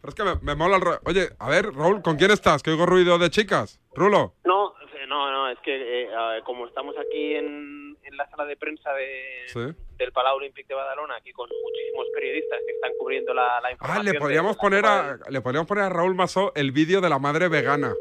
Pero 0.00 0.08
es 0.08 0.14
que 0.14 0.24
me, 0.24 0.34
me 0.42 0.54
mola 0.54 0.76
el... 0.76 0.82
Oye, 1.04 1.28
a 1.38 1.48
ver, 1.50 1.72
Raúl, 1.74 2.00
¿con 2.02 2.16
quién 2.16 2.30
estás? 2.30 2.62
Que 2.62 2.70
oigo 2.70 2.86
ruido 2.86 3.18
de 3.18 3.28
chicas. 3.30 3.78
Rulo. 3.94 4.34
No, 4.44 4.74
no, 5.08 5.30
no, 5.30 5.48
es 5.50 5.58
que 5.60 6.02
eh, 6.04 6.08
como 6.44 6.66
estamos 6.66 6.94
aquí 6.96 7.34
en, 7.34 7.96
en 8.02 8.16
la 8.16 8.28
sala 8.30 8.44
de 8.46 8.56
prensa 8.56 8.92
de, 8.92 9.42
Sí. 9.48 9.60
del 9.98 10.12
Palau 10.12 10.36
Olímpic 10.36 10.66
de 10.68 10.74
Badalona, 10.74 11.16
aquí 11.16 11.32
con 11.32 11.48
muchísimos 11.48 12.06
periodistas 12.14 12.60
que 12.64 12.72
están 12.72 12.92
cubriendo 12.98 13.34
la, 13.34 13.60
la 13.60 13.68
Ah, 13.68 13.72
información. 13.72 14.04
le 14.06 14.12
de 14.12 14.18
podríamos 14.20 14.56
la 14.56 14.60
poner 14.62 14.86
a, 14.86 15.18
le 15.28 15.40
podríamos 15.40 15.66
poner 15.68 15.84
a 15.84 15.88
Raúl 15.88 16.14
Masó 16.14 16.52
el 16.54 16.70
vídeo 16.72 17.00
de 17.00 17.08
la 17.08 17.18
madre 17.18 17.48
vegana. 17.48 17.92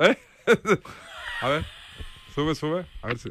¿Eh? 0.00 0.16
a 1.42 1.48
ver, 1.48 1.64
sube, 2.34 2.54
sube. 2.54 2.84
A 3.02 3.06
ver 3.06 3.18
si. 3.18 3.30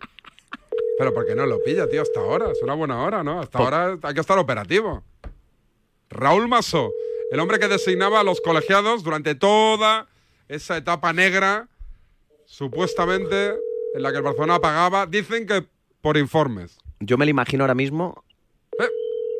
Pero 0.97 1.13
¿por 1.13 1.25
qué 1.25 1.35
no 1.35 1.45
lo 1.45 1.61
pilla, 1.63 1.87
tío? 1.89 2.01
Hasta 2.01 2.19
ahora. 2.21 2.51
Es 2.51 2.61
una 2.61 2.75
buena 2.75 3.03
hora, 3.03 3.23
¿no? 3.23 3.41
Hasta 3.41 3.57
ahora 3.59 3.97
hay 4.01 4.13
que 4.13 4.21
estar 4.21 4.37
operativo. 4.39 5.03
Raúl 6.09 6.47
Masó, 6.47 6.91
el 7.31 7.39
hombre 7.39 7.59
que 7.59 7.67
designaba 7.67 8.19
a 8.19 8.23
los 8.23 8.41
colegiados 8.41 9.03
durante 9.03 9.35
toda 9.35 10.07
esa 10.47 10.77
etapa 10.77 11.13
negra, 11.13 11.67
supuestamente, 12.45 13.55
en 13.95 14.03
la 14.03 14.11
que 14.11 14.17
el 14.17 14.23
Barcelona 14.23 14.59
pagaba, 14.59 15.05
dicen 15.05 15.47
que 15.47 15.63
por 16.01 16.17
informes. 16.17 16.77
Yo 16.99 17.17
me 17.17 17.25
lo 17.25 17.31
imagino 17.31 17.63
ahora 17.63 17.73
mismo 17.75 18.23
Eh, 18.79 18.87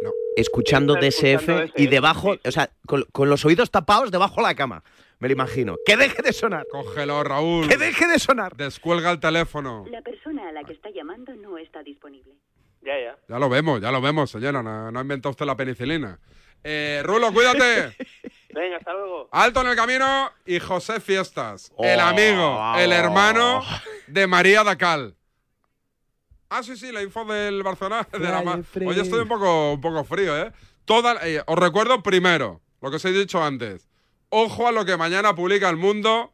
no. 0.03 0.11
escuchando 0.35 0.95
DSF 0.95 1.71
y 1.75 1.87
debajo, 1.87 2.35
o 2.43 2.51
sea, 2.51 2.69
con, 2.87 3.03
con 3.11 3.29
los 3.29 3.45
oídos 3.45 3.71
tapados 3.71 4.11
debajo 4.11 4.35
de 4.37 4.41
la 4.43 4.55
cama. 4.55 4.83
Me 5.19 5.27
lo 5.27 5.33
imagino. 5.33 5.75
¡Que 5.85 5.97
deje 5.97 6.23
de 6.23 6.33
sonar! 6.33 6.65
Cógelo, 6.71 7.23
Raúl. 7.23 7.67
¡Que 7.67 7.77
deje 7.77 8.07
de 8.07 8.17
sonar! 8.17 8.55
Descuelga 8.55 9.11
el 9.11 9.19
teléfono. 9.19 9.85
La 9.91 10.01
persona 10.01 10.49
a 10.49 10.51
la 10.51 10.63
que 10.63 10.73
está 10.73 10.89
llamando 10.89 11.35
no 11.35 11.59
está 11.59 11.83
disponible. 11.83 12.33
Ya, 12.81 12.93
ya. 12.99 13.15
Ya 13.29 13.37
lo 13.37 13.47
vemos, 13.47 13.79
ya 13.79 13.91
lo 13.91 14.01
vemos, 14.01 14.31
señora. 14.31 14.63
No, 14.63 14.89
no 14.91 14.97
ha 14.97 15.01
inventado 15.03 15.29
usted 15.31 15.45
la 15.45 15.55
penicilina. 15.55 16.17
Eh, 16.63 17.01
Rulo, 17.03 17.31
cuídate. 17.33 17.95
Venga, 18.53 18.77
hasta 18.77 18.93
luego. 18.93 19.29
Alto 19.31 19.61
en 19.61 19.67
el 19.67 19.75
camino 19.75 20.29
y 20.45 20.59
José 20.59 20.99
Fiestas, 20.99 21.71
el 21.79 21.99
Oh. 21.99 22.03
amigo, 22.03 22.73
el 22.77 22.91
hermano 22.91 23.63
de 24.07 24.27
María 24.27 24.63
Dacal. 24.63 25.15
Ah, 26.49 26.61
sí, 26.63 26.75
sí, 26.75 26.91
la 26.91 27.01
info 27.01 27.23
del 27.25 27.63
Barcelona. 27.63 28.05
de 28.11 28.19
la 28.19 28.39
Hoy 28.85 28.99
estoy 28.99 29.21
un 29.21 29.27
poco, 29.29 29.73
un 29.73 29.81
poco 29.81 30.03
frío, 30.03 30.37
¿eh? 30.37 30.51
Toda, 30.83 31.25
eh, 31.25 31.41
os 31.47 31.57
recuerdo 31.57 32.03
primero 32.03 32.61
lo 32.81 32.89
que 32.89 32.97
os 32.97 33.05
he 33.05 33.11
dicho 33.13 33.41
antes. 33.41 33.87
Ojo 34.29 34.67
a 34.67 34.71
lo 34.73 34.83
que 34.83 34.97
mañana 34.97 35.33
publica 35.33 35.69
el 35.69 35.77
mundo 35.77 36.31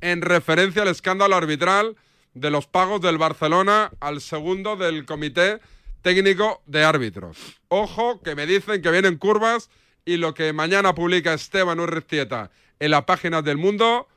en 0.00 0.22
referencia 0.22 0.82
al 0.82 0.88
escándalo 0.88 1.36
arbitral 1.36 1.96
de 2.34 2.50
los 2.50 2.66
pagos 2.66 3.00
del 3.00 3.18
Barcelona 3.18 3.92
al 4.00 4.20
segundo 4.20 4.76
del 4.76 5.04
comité 5.04 5.60
técnico 6.02 6.62
de 6.66 6.84
árbitros. 6.84 7.38
Ojo, 7.68 8.20
que 8.22 8.34
me 8.34 8.46
dicen 8.46 8.82
que 8.82 8.90
vienen 8.90 9.16
curvas 9.16 9.70
y 10.04 10.16
lo 10.16 10.34
que 10.34 10.52
mañana 10.52 10.94
publica 10.94 11.34
Esteban 11.34 11.80
Urriztieta 11.80 12.50
en 12.78 12.90
las 12.90 13.04
páginas 13.04 13.44
del 13.44 13.58
mundo 13.58 14.08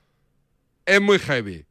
es 0.85 1.01
muy 1.01 1.19
heavy. 1.19 1.65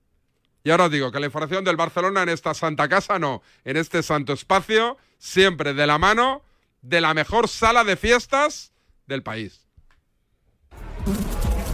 Y 0.65 0.71
ahora 0.71 0.85
os 0.85 0.91
digo 0.91 1.11
que 1.11 1.21
la 1.21 1.27
información 1.27 1.65
del 1.65 1.77
Barcelona 1.77 2.23
en 2.23 2.29
esta 2.29 2.55
santa 2.55 2.89
casa 2.89 3.19
no, 3.19 3.43
en 3.65 3.77
este 3.77 4.03
santo 4.03 4.33
espacio, 4.33 4.97
siempre 5.19 5.75
de 5.75 5.87
la 5.87 5.99
mano 5.99 6.43
de 6.83 7.01
la 7.01 7.15
mejor 7.15 7.49
sala 7.49 7.85
de 7.85 7.97
fiestas 7.97 8.73
del 9.07 9.23
país. 9.23 9.67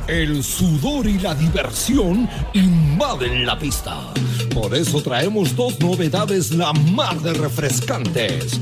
El 0.07 0.43
sudor 0.43 1.07
y 1.07 1.19
la 1.19 1.35
diversión 1.35 2.29
invaden 2.55 3.45
la 3.45 3.59
pista. 3.59 4.15
Por 4.61 4.75
eso 4.75 5.01
traemos 5.01 5.55
dos 5.55 5.79
novedades 5.79 6.51
la 6.51 6.73
más 6.73 7.23
de 7.23 7.33
refrescantes. 7.33 8.59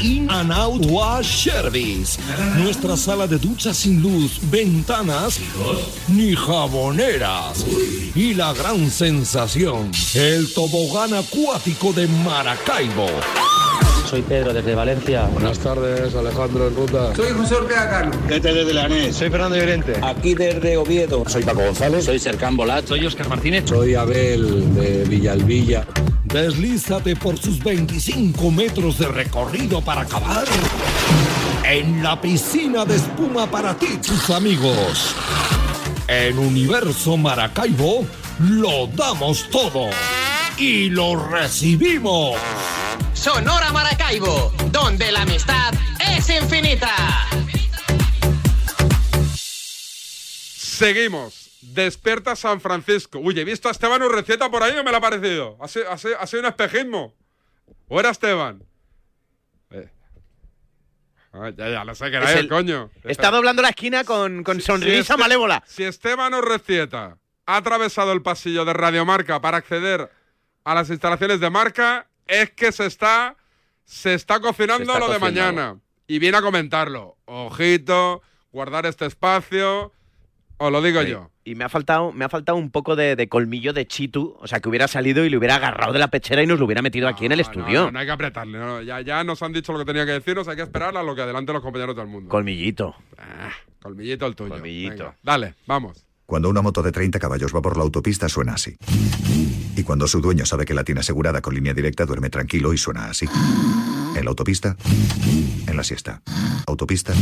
In 0.00 0.30
and 0.30 0.52
Out 0.52 0.86
Wash 0.86 1.48
Service. 1.50 2.16
Nuestra 2.58 2.96
sala 2.96 3.26
de 3.26 3.38
ducha 3.38 3.74
sin 3.74 4.00
luz, 4.00 4.38
ventanas 4.52 5.40
ni 6.06 6.36
jaboneras. 6.36 7.66
Y 8.14 8.34
la 8.34 8.52
gran 8.52 8.88
sensación, 8.88 9.90
el 10.14 10.52
tobogán 10.54 11.12
acuático 11.12 11.92
de 11.92 12.06
Maracaibo. 12.06 13.08
Soy 14.06 14.22
Pedro 14.22 14.52
desde 14.52 14.74
Valencia. 14.74 15.24
Buenas 15.32 15.58
tardes, 15.58 16.14
Alejandro 16.14 16.68
en 16.68 16.76
ruta. 16.76 17.14
Soy 17.14 17.32
José 17.32 17.54
Ortega 17.54 17.88
Carlos. 17.88 18.16
Desde 18.28 18.52
de 18.52 18.74
Leganés. 18.74 19.16
Soy 19.16 19.30
Fernando 19.30 19.56
Llorente. 19.56 19.94
Aquí 20.02 20.34
desde 20.34 20.76
Oviedo. 20.76 21.24
Soy 21.26 21.42
Paco 21.42 21.62
González. 21.62 22.04
Soy 22.04 22.18
Sercán 22.18 22.56
Bolat. 22.56 22.86
Soy 22.86 23.06
Oscar 23.06 23.28
Martínez. 23.28 23.64
Soy 23.66 23.94
Abel 23.94 24.74
de 24.74 25.04
Villalvilla. 25.04 25.86
Deslízate 26.24 27.16
por 27.16 27.38
sus 27.38 27.62
25 27.62 28.50
metros 28.50 28.98
de 28.98 29.08
recorrido 29.08 29.80
para 29.80 30.02
acabar 30.02 30.44
en 31.64 32.02
la 32.02 32.20
piscina 32.20 32.84
de 32.84 32.96
espuma 32.96 33.46
para 33.46 33.74
ti, 33.76 33.98
tus 33.98 34.30
amigos. 34.30 35.14
En 36.08 36.38
Universo 36.38 37.16
Maracaibo 37.16 38.04
lo 38.38 38.88
damos 38.88 39.48
todo 39.50 39.90
y 40.58 40.90
lo 40.90 41.16
recibimos. 41.28 42.36
Sonora 43.14 43.72
Maracaibo, 43.72 44.52
donde 44.70 45.12
la 45.12 45.22
amistad 45.22 45.72
es 46.14 46.28
infinita. 46.28 46.94
Seguimos. 50.56 51.50
Despierta 51.62 52.34
San 52.34 52.60
Francisco. 52.60 53.18
Uy, 53.20 53.38
he 53.38 53.44
visto 53.44 53.68
a 53.68 53.70
Esteban 53.72 54.02
Urrecieta 54.02 54.50
por 54.50 54.62
ahí, 54.62 54.74
¿no 54.74 54.82
me 54.82 54.90
lo 54.90 54.96
ha 54.96 55.00
parecido? 55.00 55.56
¿Ha 55.60 55.68
sido, 55.68 55.90
ha 55.90 55.96
sido- 55.96 56.18
ha 56.20 56.26
sido 56.26 56.40
un 56.40 56.48
espejismo? 56.48 57.14
¿O 57.88 58.00
era 58.00 58.10
Esteban? 58.10 58.64
Eh. 59.70 59.88
Ah, 61.32 61.50
ya, 61.56 61.68
ya, 61.70 61.84
lo 61.84 61.94
sé 61.94 62.10
que 62.10 62.16
era 62.16 62.26
Es 62.28 62.32
él, 62.36 62.38
el- 62.40 62.48
coño. 62.48 62.90
Está 63.04 63.30
doblando 63.30 63.62
la 63.62 63.68
esquina 63.68 64.02
con, 64.02 64.42
con 64.42 64.56
Si 64.56 64.62
sonrisa 64.66 64.98
este- 65.14 65.16
malévola. 65.16 65.62
Si 65.66 65.84
Esteban 65.84 66.34
Urrecieta 66.34 67.16
ha 67.46 67.56
atravesado 67.56 68.12
el 68.12 68.22
pasillo 68.22 68.64
de 68.64 68.72
Radiomarca 68.72 69.40
para 69.40 69.58
acceder 69.58 70.10
a 70.64 70.74
las 70.74 70.90
instalaciones 70.90 71.40
de 71.40 71.50
marca, 71.50 72.06
es 72.26 72.50
que 72.50 72.72
se 72.72 72.86
está, 72.86 73.36
se 73.84 74.14
está 74.14 74.40
cocinando 74.40 74.84
Se 74.84 74.92
está 74.92 74.98
lo 74.98 75.12
de 75.12 75.18
mañana. 75.18 75.78
Y 76.06 76.18
viene 76.18 76.36
a 76.38 76.42
comentarlo. 76.42 77.16
Ojito, 77.24 78.22
guardar 78.52 78.86
este 78.86 79.06
espacio. 79.06 79.92
Os 80.58 80.70
lo 80.72 80.80
digo 80.82 81.02
Sí. 81.02 81.10
yo. 81.10 81.30
Y 81.44 81.56
me 81.56 81.64
ha 81.64 81.68
faltado, 81.68 82.12
me 82.12 82.24
ha 82.24 82.28
faltado 82.28 82.56
un 82.56 82.70
poco 82.70 82.94
de, 82.94 83.16
de 83.16 83.28
colmillo 83.28 83.72
de 83.72 83.84
Chitu, 83.88 84.36
o 84.38 84.46
sea, 84.46 84.60
que 84.60 84.68
hubiera 84.68 84.86
salido 84.86 85.24
y 85.24 85.30
le 85.30 85.36
hubiera 85.36 85.56
agarrado 85.56 85.92
de 85.92 85.98
la 85.98 86.06
pechera 86.06 86.40
y 86.40 86.46
nos 86.46 86.60
lo 86.60 86.66
hubiera 86.66 86.82
metido 86.82 87.08
aquí 87.08 87.26
en 87.26 87.32
el 87.32 87.40
estudio. 87.40 87.86
no, 87.86 87.90
no 87.90 87.98
hay 87.98 88.06
que 88.06 88.12
apretarle. 88.12 88.58
no, 88.58 88.80
ya, 88.80 89.00
ya 89.00 89.24
nos 89.24 89.42
han 89.42 89.52
dicho 89.52 89.72
lo 89.72 89.80
que 89.80 89.84
tenía 89.86 90.06
que 90.06 90.12
decirnos. 90.12 90.46
Hay 90.46 90.54
que 90.54 90.62
esperar 90.62 90.96
a 90.96 91.02
lo 91.02 91.16
que 91.16 91.22
adelanten 91.22 91.54
los 91.54 91.62
compañeros 91.64 91.96
del 91.96 92.06
mundo. 92.06 92.28
Colmillito. 92.28 92.94
Colmillito 93.82 94.26
el 94.26 94.36
tuyo. 94.36 94.50
Colmillito. 94.50 94.90
Venga, 95.04 95.16
dale, 95.22 95.54
vamos. 95.66 96.06
Cuando 96.32 96.48
una 96.48 96.62
moto 96.62 96.82
de 96.82 96.92
30 96.92 97.18
caballos 97.18 97.54
va 97.54 97.60
por 97.60 97.76
la 97.76 97.82
autopista 97.82 98.26
suena 98.26 98.54
así. 98.54 98.74
Y 99.76 99.82
cuando 99.82 100.08
su 100.08 100.22
dueño 100.22 100.46
sabe 100.46 100.64
que 100.64 100.72
la 100.72 100.82
tiene 100.82 101.02
asegurada 101.02 101.42
con 101.42 101.54
línea 101.54 101.74
directa 101.74 102.06
duerme 102.06 102.30
tranquilo 102.30 102.72
y 102.72 102.78
suena 102.78 103.10
así. 103.10 103.28
En 104.16 104.24
la 104.24 104.30
autopista, 104.30 104.74
en 105.66 105.76
la 105.76 105.84
siesta. 105.84 106.22
Autopista, 106.66 107.12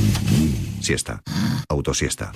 siesta. 0.80 1.24
Autosiesta. 1.68 2.30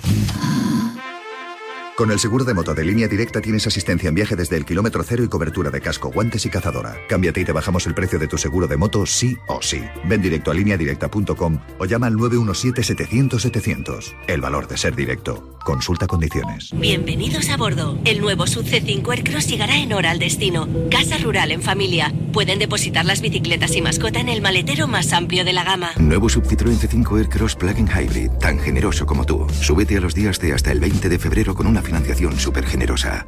Con 1.95 2.11
el 2.11 2.19
seguro 2.19 2.43
de 2.43 2.53
moto 2.53 2.75
de 2.75 2.83
línea 2.83 3.07
directa 3.07 3.39
tienes 3.39 3.65
asistencia 3.67 4.09
en 4.09 4.15
viaje 4.15 4.35
desde 4.35 4.57
el 4.57 4.65
kilómetro 4.65 5.01
cero 5.01 5.23
y 5.23 5.29
cobertura 5.29 5.69
de 5.69 5.79
casco, 5.79 6.11
guantes 6.11 6.45
y 6.45 6.49
cazadora. 6.49 6.97
Cámbiate 7.07 7.39
y 7.39 7.45
te 7.45 7.53
bajamos 7.53 7.87
el 7.87 7.93
precio 7.93 8.19
de 8.19 8.27
tu 8.27 8.37
seguro 8.37 8.67
de 8.67 8.75
moto 8.75 9.05
sí 9.05 9.37
o 9.47 9.61
sí. 9.61 9.81
Ven 10.03 10.21
directo 10.21 10.51
a 10.51 10.55
lineadirecta.com 10.55 11.57
o 11.79 11.85
llama 11.85 12.07
al 12.07 12.15
917-700-700. 12.15 14.13
El 14.27 14.41
valor 14.41 14.67
de 14.67 14.75
ser 14.75 14.93
directo. 14.93 15.55
Consulta 15.63 16.05
condiciones. 16.05 16.69
Bienvenidos 16.75 17.49
a 17.49 17.55
bordo. 17.55 17.97
El 18.03 18.19
nuevo 18.19 18.45
Sub 18.45 18.65
C5 18.65 19.09
Aircross 19.11 19.47
llegará 19.47 19.77
en 19.77 19.93
hora 19.93 20.11
al 20.11 20.19
destino. 20.19 20.67
Casa 20.91 21.17
rural 21.17 21.51
en 21.51 21.61
familia. 21.61 22.13
Pueden 22.33 22.59
depositar 22.59 23.05
las 23.05 23.21
bicicletas 23.21 23.73
y 23.73 23.81
mascota 23.81 24.19
en 24.19 24.27
el 24.27 24.41
maletero 24.41 24.87
más 24.87 25.13
amplio 25.13 25.45
de 25.45 25.53
la 25.53 25.63
gama. 25.63 25.91
Nuevo 25.97 26.27
Sub 26.27 26.43
Citroën 26.43 26.77
C5 26.77 27.17
Aircross 27.19 27.55
Plug-in 27.55 27.87
Hybrid, 27.87 28.31
tan 28.41 28.59
generoso 28.59 29.05
como 29.05 29.25
tú. 29.25 29.47
Súbete 29.61 29.95
a 29.95 30.01
los 30.01 30.13
días 30.13 30.39
de 30.39 30.51
hasta 30.51 30.73
el 30.73 30.81
20 30.81 31.07
de 31.07 31.17
febrero 31.17 31.55
con 31.55 31.65
una 31.65 31.81
financiación 31.85 32.37
súper 32.37 32.65
generosa. 32.65 33.25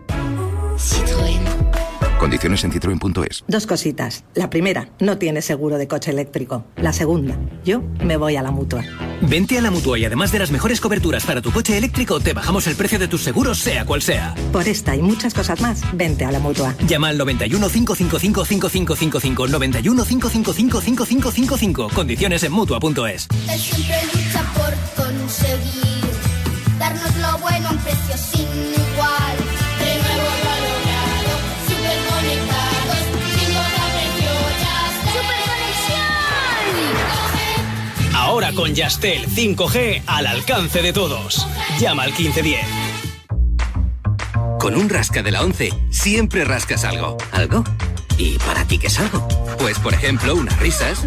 Condiciones 2.20 2.64
en 2.64 2.72
citroen.es. 2.72 3.44
Dos 3.48 3.68
cositas. 3.68 4.24
La 4.34 4.50
primera, 4.50 4.90
no 5.00 5.18
tienes 5.18 5.46
seguro 5.46 5.78
de 5.78 5.88
coche 5.88 6.12
eléctrico. 6.12 6.66
La 6.76 6.92
segunda, 6.92 7.38
yo 7.64 7.84
me 8.04 8.18
voy 8.18 8.36
a 8.36 8.42
la 8.42 8.50
mutua. 8.52 8.84
Vente 9.22 9.58
a 9.58 9.62
la 9.62 9.70
mutua 9.72 10.00
y 10.00 10.06
además 10.06 10.32
de 10.32 10.40
las 10.40 10.52
mejores 10.52 10.82
coberturas 10.82 11.26
para 11.26 11.42
tu 11.42 11.52
coche 11.52 11.78
eléctrico, 11.78 12.20
te 12.20 12.34
bajamos 12.34 12.66
el 12.68 12.76
precio 12.76 12.98
de 12.98 13.08
tus 13.08 13.22
seguros, 13.22 13.60
sea 13.60 13.86
cual 13.86 14.02
sea. 14.02 14.34
Por 14.52 14.68
esta 14.68 14.96
y 14.96 15.02
muchas 15.02 15.34
cosas 15.34 15.62
más, 15.62 15.82
vente 15.94 16.26
a 16.26 16.32
la 16.32 16.40
mutua. 16.40 16.76
Llama 16.88 17.10
al 17.10 17.18
91 17.18 17.70
555 17.70 18.46
5555 18.46 19.48
91 19.48 20.04
555 20.04 20.82
5555. 20.82 21.90
Condiciones 21.94 22.44
en 22.44 22.52
mutua.es. 22.52 23.28
Él 23.50 23.60
siempre 23.60 23.98
lucha 24.14 24.44
por 24.56 25.06
conseguir 25.06 26.04
darnos 26.80 27.16
lo 27.18 27.38
bueno 27.40 27.70
a 27.70 27.72
un 27.72 27.78
precio 27.78 28.18
sin 28.18 28.47
Ahora 38.28 38.52
con 38.52 38.76
Yastel 38.76 39.26
5G 39.26 40.04
al 40.06 40.28
alcance 40.28 40.82
de 40.82 40.92
todos. 40.92 41.48
Llama 41.80 42.04
al 42.04 42.10
1510. 42.10 42.60
Con 44.60 44.76
un 44.76 44.90
rasca 44.90 45.24
de 45.24 45.32
la 45.32 45.44
11 45.44 45.74
siempre 45.92 46.44
rascas 46.44 46.84
algo. 46.84 47.16
¿Algo? 47.32 47.64
¿Y 48.18 48.38
para 48.40 48.66
ti 48.66 48.80
qué 48.80 48.88
es 48.88 49.00
algo? 49.00 49.26
Pues 49.58 49.80
por 49.80 49.94
ejemplo 49.94 50.36
unas 50.36 50.60
risas, 50.60 51.06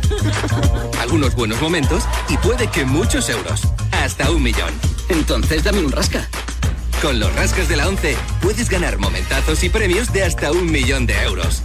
algunos 0.99 1.35
buenos 1.35 1.61
momentos 1.61 2.05
y 2.31 2.39
puede 2.39 2.69
que 2.69 2.87
muchos 2.87 3.29
euros. 3.29 3.65
Hasta 4.03 4.31
un 4.31 4.43
millón. 4.43 4.73
Entonces 5.11 5.63
dame 5.63 5.81
un 5.81 5.93
rasca. 5.93 6.27
Con 7.03 7.21
los 7.21 7.31
rascas 7.37 7.69
de 7.69 7.77
la 7.77 7.87
11 7.87 8.17
puedes 8.41 8.71
ganar 8.71 8.97
momentazos 8.97 9.63
y 9.63 9.69
premios 9.69 10.11
de 10.15 10.25
hasta 10.25 10.53
un 10.53 10.73
millón 10.73 11.05
de 11.05 11.21
euros. 11.21 11.65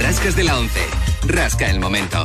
Rascas 0.00 0.34
de 0.34 0.44
la 0.44 0.58
11. 0.58 0.80
Rasca 1.26 1.68
el 1.70 1.78
momento. 1.78 2.24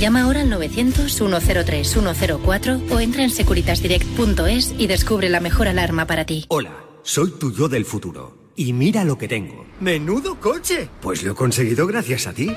Llama 0.00 0.22
ahora 0.22 0.40
al 0.40 0.50
900-103-104 0.50 2.90
o 2.90 3.00
entra 3.00 3.22
en 3.22 3.28
securitasdirect.es 3.28 4.74
y 4.78 4.86
descubre 4.86 5.28
la 5.28 5.40
mejor 5.40 5.68
alarma 5.68 6.06
para 6.06 6.24
ti. 6.24 6.46
Hola, 6.48 6.72
soy 7.02 7.32
tu 7.32 7.52
yo 7.52 7.68
del 7.68 7.84
futuro. 7.84 8.38
Y 8.56 8.72
mira 8.72 9.04
lo 9.04 9.18
que 9.18 9.28
tengo. 9.28 9.66
¡Menudo 9.78 10.40
coche! 10.40 10.88
Pues 11.02 11.22
lo 11.22 11.32
he 11.32 11.34
conseguido 11.34 11.86
gracias 11.86 12.26
a 12.26 12.32
ti. 12.32 12.50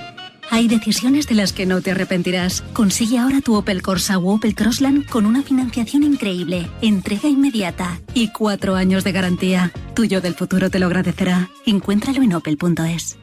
Hay 0.51 0.69
decisiones 0.69 1.27
de 1.27 1.35
las 1.35 1.51
que 1.51 1.65
no 1.65 1.81
te 1.81 1.91
arrepentirás. 1.91 2.61
Consigue 2.71 3.17
ahora 3.17 3.41
tu 3.41 3.55
Opel 3.55 3.81
Corsa 3.81 4.19
o 4.19 4.35
Opel 4.35 4.55
Crossland 4.55 5.05
con 5.09 5.25
una 5.25 5.43
financiación 5.43 6.03
increíble, 6.03 6.69
entrega 6.81 7.27
inmediata 7.27 7.99
y 8.13 8.31
cuatro 8.31 8.75
años 8.75 9.03
de 9.03 9.11
garantía. 9.11 9.73
Tuyo 9.95 10.21
del 10.21 10.35
futuro 10.35 10.69
te 10.69 10.79
lo 10.79 10.85
agradecerá. 10.85 11.49
Encuéntralo 11.65 12.23
en 12.23 12.35
opel.es. 12.35 13.17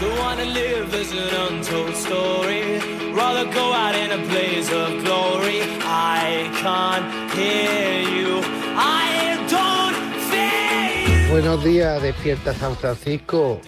Live 0.00 0.94
as 0.94 1.12
an 1.12 1.54
untold 1.54 1.94
story. 1.94 2.80
Rather 3.12 3.44
go 3.52 3.72
out 3.74 3.94
in 3.94 4.10
a 4.10 4.16
of 4.16 5.04
glory. 5.04 5.60
I 5.82 6.50
can't 6.62 7.32
hear 7.34 8.02
you. 8.08 8.40
Buenos 11.30 11.62
días, 11.62 12.02
despierta 12.02 12.54
San 12.54 12.76
Francisco. 12.76 13.60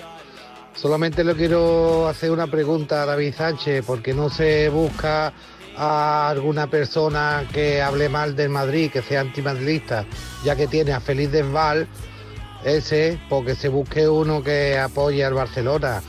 Solamente 0.75 1.23
le 1.23 1.35
quiero 1.35 2.09
hacer 2.09 2.31
una 2.31 2.47
pregunta 2.47 3.03
a 3.03 3.07
David 3.07 3.35
Sánchez, 3.35 3.85
porque 3.87 4.15
no 4.15 4.31
se 4.31 4.69
busca 4.71 5.33
a 5.77 6.31
alguna 6.31 6.67
persona 6.67 7.47
que 7.53 7.83
hable 7.83 8.09
mal 8.09 8.35
del 8.35 8.49
Madrid, 8.49 8.91
que 8.91 9.03
sea 9.03 9.21
antimadridista, 9.21 10.07
ya 10.45 10.57
que 10.57 10.67
tiene 10.67 10.93
a 10.93 11.01
Feliz 11.01 11.31
Desval, 11.31 11.87
ese, 12.65 13.21
porque 13.29 13.55
se 13.55 13.69
busque 13.69 14.09
uno 14.09 14.43
que 14.43 14.79
apoye 14.79 15.25
al 15.25 15.35
Barcelona, 15.35 16.03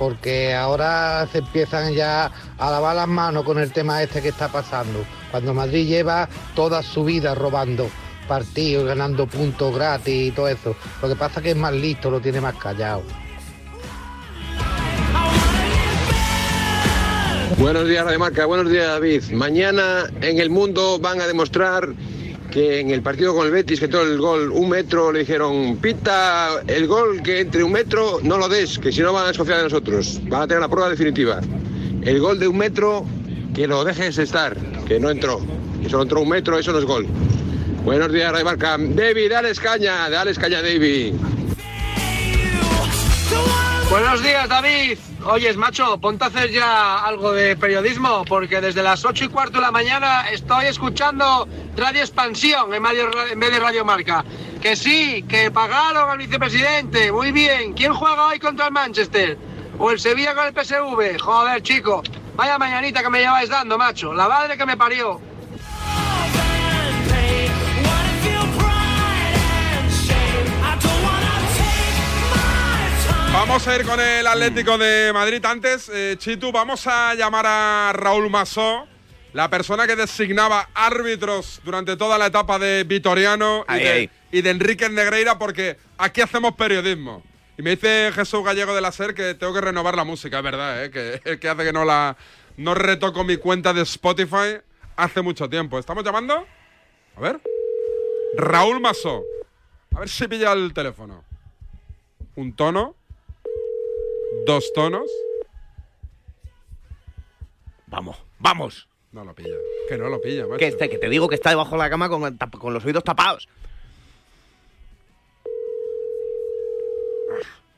porque 0.00 0.54
ahora 0.54 1.28
se 1.30 1.38
empiezan 1.40 1.92
ya 1.92 2.32
a 2.56 2.70
lavar 2.70 2.96
las 2.96 3.06
manos 3.06 3.44
con 3.44 3.58
el 3.58 3.70
tema 3.70 4.02
este 4.02 4.22
que 4.22 4.28
está 4.28 4.48
pasando, 4.48 5.04
cuando 5.30 5.52
Madrid 5.52 5.86
lleva 5.86 6.26
toda 6.54 6.82
su 6.82 7.04
vida 7.04 7.34
robando 7.34 7.86
partidos, 8.26 8.86
ganando 8.86 9.26
puntos 9.26 9.74
gratis 9.74 10.28
y 10.28 10.30
todo 10.30 10.48
eso. 10.48 10.74
Lo 11.02 11.08
que 11.08 11.16
pasa 11.16 11.40
es 11.40 11.44
que 11.44 11.50
es 11.50 11.56
más 11.56 11.74
listo, 11.74 12.10
lo 12.10 12.18
tiene 12.18 12.40
más 12.40 12.54
callado. 12.54 13.02
Buenos 17.58 17.86
días, 17.86 18.02
Radio 18.02 18.20
Marca. 18.20 18.46
Buenos 18.46 18.70
días, 18.70 18.86
David. 18.86 19.22
Mañana 19.32 20.06
en 20.22 20.40
el 20.40 20.48
mundo 20.48 20.98
van 20.98 21.20
a 21.20 21.26
demostrar 21.26 21.90
que 22.50 22.80
en 22.80 22.90
el 22.90 23.02
partido 23.02 23.34
con 23.34 23.46
el 23.46 23.52
Betis, 23.52 23.80
que 23.80 23.88
todo 23.88 24.02
el 24.02 24.18
gol 24.18 24.50
un 24.50 24.68
metro, 24.68 25.12
le 25.12 25.20
dijeron, 25.20 25.76
pita 25.76 26.60
el 26.66 26.86
gol 26.86 27.22
que 27.22 27.40
entre 27.40 27.62
un 27.62 27.72
metro, 27.72 28.18
no 28.22 28.36
lo 28.36 28.48
des, 28.48 28.78
que 28.78 28.92
si 28.92 29.00
no 29.00 29.12
van 29.12 29.24
a 29.24 29.28
desconfiar 29.28 29.58
de 29.58 29.64
nosotros. 29.64 30.20
Van 30.24 30.42
a 30.42 30.46
tener 30.46 30.60
la 30.60 30.68
prueba 30.68 30.90
definitiva. 30.90 31.40
El 32.02 32.20
gol 32.20 32.38
de 32.38 32.48
un 32.48 32.56
metro, 32.56 33.04
que 33.54 33.66
lo 33.66 33.84
dejes 33.84 34.18
estar, 34.18 34.56
que 34.86 34.98
no 34.98 35.10
entró. 35.10 35.40
Que 35.82 35.88
solo 35.88 36.02
entró 36.02 36.20
un 36.20 36.28
metro, 36.28 36.58
eso 36.58 36.72
no 36.72 36.78
es 36.78 36.84
gol. 36.84 37.06
Buenos 37.84 38.12
días, 38.12 38.32
Radio 38.32 38.44
Marca. 38.44 38.76
David, 38.78 39.30
dale 39.30 39.50
escaña, 39.50 40.10
dale 40.10 40.32
escaña, 40.32 40.60
David. 40.60 41.14
Buenos 43.90 44.22
días, 44.22 44.48
David. 44.48 44.98
Oyes, 45.24 45.56
macho, 45.56 45.98
ponte 46.00 46.24
a 46.24 46.28
hacer 46.28 46.50
ya 46.50 47.04
algo 47.04 47.32
de 47.32 47.54
periodismo, 47.54 48.24
porque 48.26 48.60
desde 48.60 48.82
las 48.82 49.04
8 49.04 49.24
y 49.26 49.28
cuarto 49.28 49.58
de 49.58 49.60
la 49.60 49.70
mañana 49.70 50.28
estoy 50.30 50.66
escuchando 50.66 51.46
Radio 51.76 52.00
Expansión 52.00 52.72
en, 52.72 52.82
radio- 52.82 53.10
en 53.30 53.38
vez 53.38 53.52
de 53.52 53.60
Radio 53.60 53.84
Marca. 53.84 54.24
Que 54.62 54.76
sí, 54.76 55.22
que 55.28 55.50
pagaron 55.50 56.08
al 56.10 56.18
vicepresidente. 56.18 57.12
Muy 57.12 57.32
bien. 57.32 57.74
¿Quién 57.74 57.92
juega 57.92 58.26
hoy 58.28 58.38
contra 58.38 58.66
el 58.66 58.72
Manchester? 58.72 59.36
¿O 59.78 59.90
el 59.90 60.00
Sevilla 60.00 60.34
con 60.34 60.46
el 60.46 60.54
PSV? 60.54 61.18
Joder, 61.20 61.62
chico. 61.62 62.02
Vaya 62.36 62.58
mañanita 62.58 63.02
que 63.02 63.10
me 63.10 63.20
lleváis 63.20 63.50
dando, 63.50 63.76
macho. 63.76 64.14
La 64.14 64.26
madre 64.28 64.56
que 64.56 64.64
me 64.66 64.76
parió. 64.76 65.20
Vamos 73.40 73.66
a 73.66 73.74
ir 73.74 73.86
con 73.86 73.98
el 73.98 74.26
Atlético 74.26 74.76
de 74.76 75.12
Madrid. 75.14 75.42
Antes, 75.46 75.88
eh, 75.88 76.16
Chitu, 76.18 76.52
vamos 76.52 76.86
a 76.86 77.14
llamar 77.14 77.46
a 77.48 77.90
Raúl 77.94 78.28
Masó, 78.28 78.86
la 79.32 79.48
persona 79.48 79.86
que 79.86 79.96
designaba 79.96 80.68
árbitros 80.74 81.62
durante 81.64 81.96
toda 81.96 82.18
la 82.18 82.26
etapa 82.26 82.58
de 82.58 82.84
Vitoriano 82.84 83.64
y, 84.30 84.42
de 84.42 84.50
Enrique 84.50 84.90
Negreira, 84.90 85.38
porque 85.38 85.78
aquí 85.96 86.20
hacemos 86.20 86.54
periodismo. 86.54 87.22
Y 87.56 87.62
me 87.62 87.70
dice 87.70 88.12
Jesús 88.14 88.44
Gallego 88.44 88.74
de 88.74 88.82
la 88.82 88.92
SER 88.92 89.14
que 89.14 89.34
tengo 89.34 89.54
que 89.54 89.62
renovar 89.62 89.96
la 89.96 90.04
música, 90.04 90.36
es 90.36 90.44
verdad, 90.44 90.84
¿eh? 90.84 90.90
que, 90.90 91.38
que 91.40 91.48
hace 91.48 91.64
que 91.64 91.72
no 91.72 91.86
la 91.86 92.18
no 92.58 92.74
retoco 92.74 93.24
mi 93.24 93.38
cuenta 93.38 93.72
de 93.72 93.80
Spotify 93.82 94.58
hace 94.96 95.22
mucho 95.22 95.48
tiempo. 95.48 95.78
¿Estamos 95.78 96.04
llamando? 96.04 96.46
A 97.16 97.20
ver. 97.20 97.40
Raúl 98.36 98.80
Masó. 98.82 99.24
A 99.96 100.00
ver 100.00 100.10
si 100.10 100.28
pilla 100.28 100.52
el 100.52 100.74
teléfono. 100.74 101.24
Un 102.36 102.54
tono. 102.54 102.99
Dos 104.46 104.72
tonos. 104.72 105.10
Vamos, 107.86 108.16
vamos. 108.38 108.88
No 109.12 109.24
lo 109.24 109.34
pilla. 109.34 109.56
Que 109.88 109.98
no 109.98 110.08
lo 110.08 110.20
pilla, 110.20 110.44
macho. 110.46 110.58
Que, 110.58 110.68
este, 110.68 110.88
que 110.88 110.98
te 110.98 111.08
digo 111.08 111.28
que 111.28 111.34
está 111.34 111.50
debajo 111.50 111.72
de 111.72 111.78
la 111.78 111.90
cama 111.90 112.08
con, 112.08 112.72
los 112.72 112.84
oídos 112.84 113.02
tapados. 113.02 113.48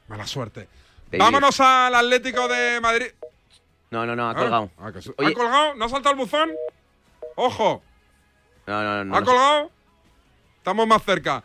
Mala 0.09 0.27
suerte. 0.27 0.69
David. 1.11 1.19
Vámonos 1.25 1.59
al 1.61 1.95
Atlético 1.95 2.49
de 2.49 2.81
Madrid. 2.81 3.07
No, 3.91 4.05
no, 4.07 4.15
no, 4.17 4.29
ha 4.29 4.31
Ah, 4.33 4.35
colgado. 4.35 4.71
ah, 4.79 4.93
que 4.93 5.03
su- 5.03 5.15
Oye. 5.17 5.31
¿Ha 5.31 5.35
colgado? 5.35 5.75
¿No 5.75 5.85
ha 5.85 5.89
saltado 5.89 6.15
el 6.15 6.19
buzón? 6.19 6.51
¡Ojo! 7.37 7.83
No, 8.67 8.83
no, 8.83 9.05
no. 9.05 9.17
¿Ha 9.17 9.21
no 9.21 9.27
sé. 9.27 9.33
colgado? 9.33 9.71
Estamos 10.59 10.87
más 10.87 11.03
cerca. 11.03 11.43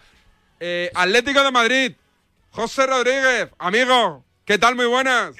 Eh, 0.59 0.91
Atlético 0.93 1.41
de 1.43 1.51
Madrid. 1.51 1.95
José 2.51 2.87
Rodríguez, 2.87 3.49
amigo. 3.57 4.23
¿Qué 4.47 4.57
tal? 4.57 4.77
Muy 4.77 4.85
buenas. 4.85 5.35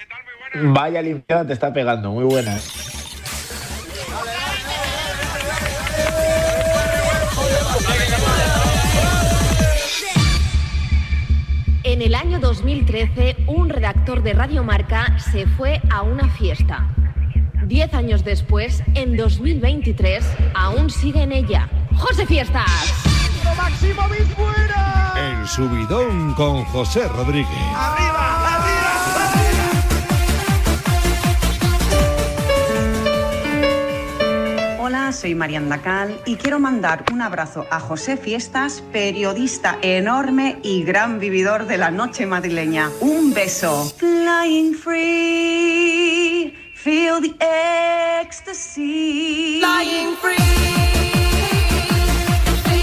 Vaya 0.53 1.01
limpiada 1.01 1.47
te 1.47 1.53
está 1.53 1.72
pegando, 1.72 2.12
muy 2.12 2.26
buena. 2.26 2.60
En 11.84 12.01
el 12.01 12.16
año 12.16 12.39
2013, 12.39 13.38
un 13.47 13.70
redactor 13.70 14.24
de 14.24 14.34
Radio 14.34 14.66
Marca 14.66 15.18
se 15.20 15.47
fue 15.47 15.82
a 15.89 16.01
una 16.01 16.28
fiesta. 16.32 16.93
Diez 17.64 17.93
años 17.93 18.26
después, 18.26 18.84
en 18.93 19.16
2023, 19.16 20.26
aún 20.53 20.89
sigue 20.89 21.24
en 21.24 21.32
ella. 21.32 21.70
¡José 21.95 22.26
Fiestas! 22.26 22.93
Fuera. 24.36 25.14
El 25.16 25.47
subidón 25.47 26.34
con 26.34 26.66
José 26.66 27.08
Rodríguez. 27.08 27.47
Hola, 35.08 35.16
soy 35.16 35.36
Marianda 35.36 35.82
Cal 35.82 36.20
y 36.26 36.36
quiero 36.36 36.60
mandar 36.60 37.05
un 37.14 37.22
abrazo 37.22 37.66
a 37.72 37.80
José 37.80 38.18
Fiestas, 38.18 38.84
periodista 38.91 39.78
enorme 39.82 40.60
y 40.64 40.84
gran 40.84 41.18
vividor 41.22 41.66
de 41.66 41.78
la 41.78 41.91
noche 41.91 42.26
madrileña. 42.26 42.91
Un 42.99 43.34
beso. 43.34 43.89
Flying 43.95 44.74
free, 44.74 46.53
feel 46.76 47.22
the 47.22 47.34
ecstasy. 48.20 49.62
Flying 49.62 50.18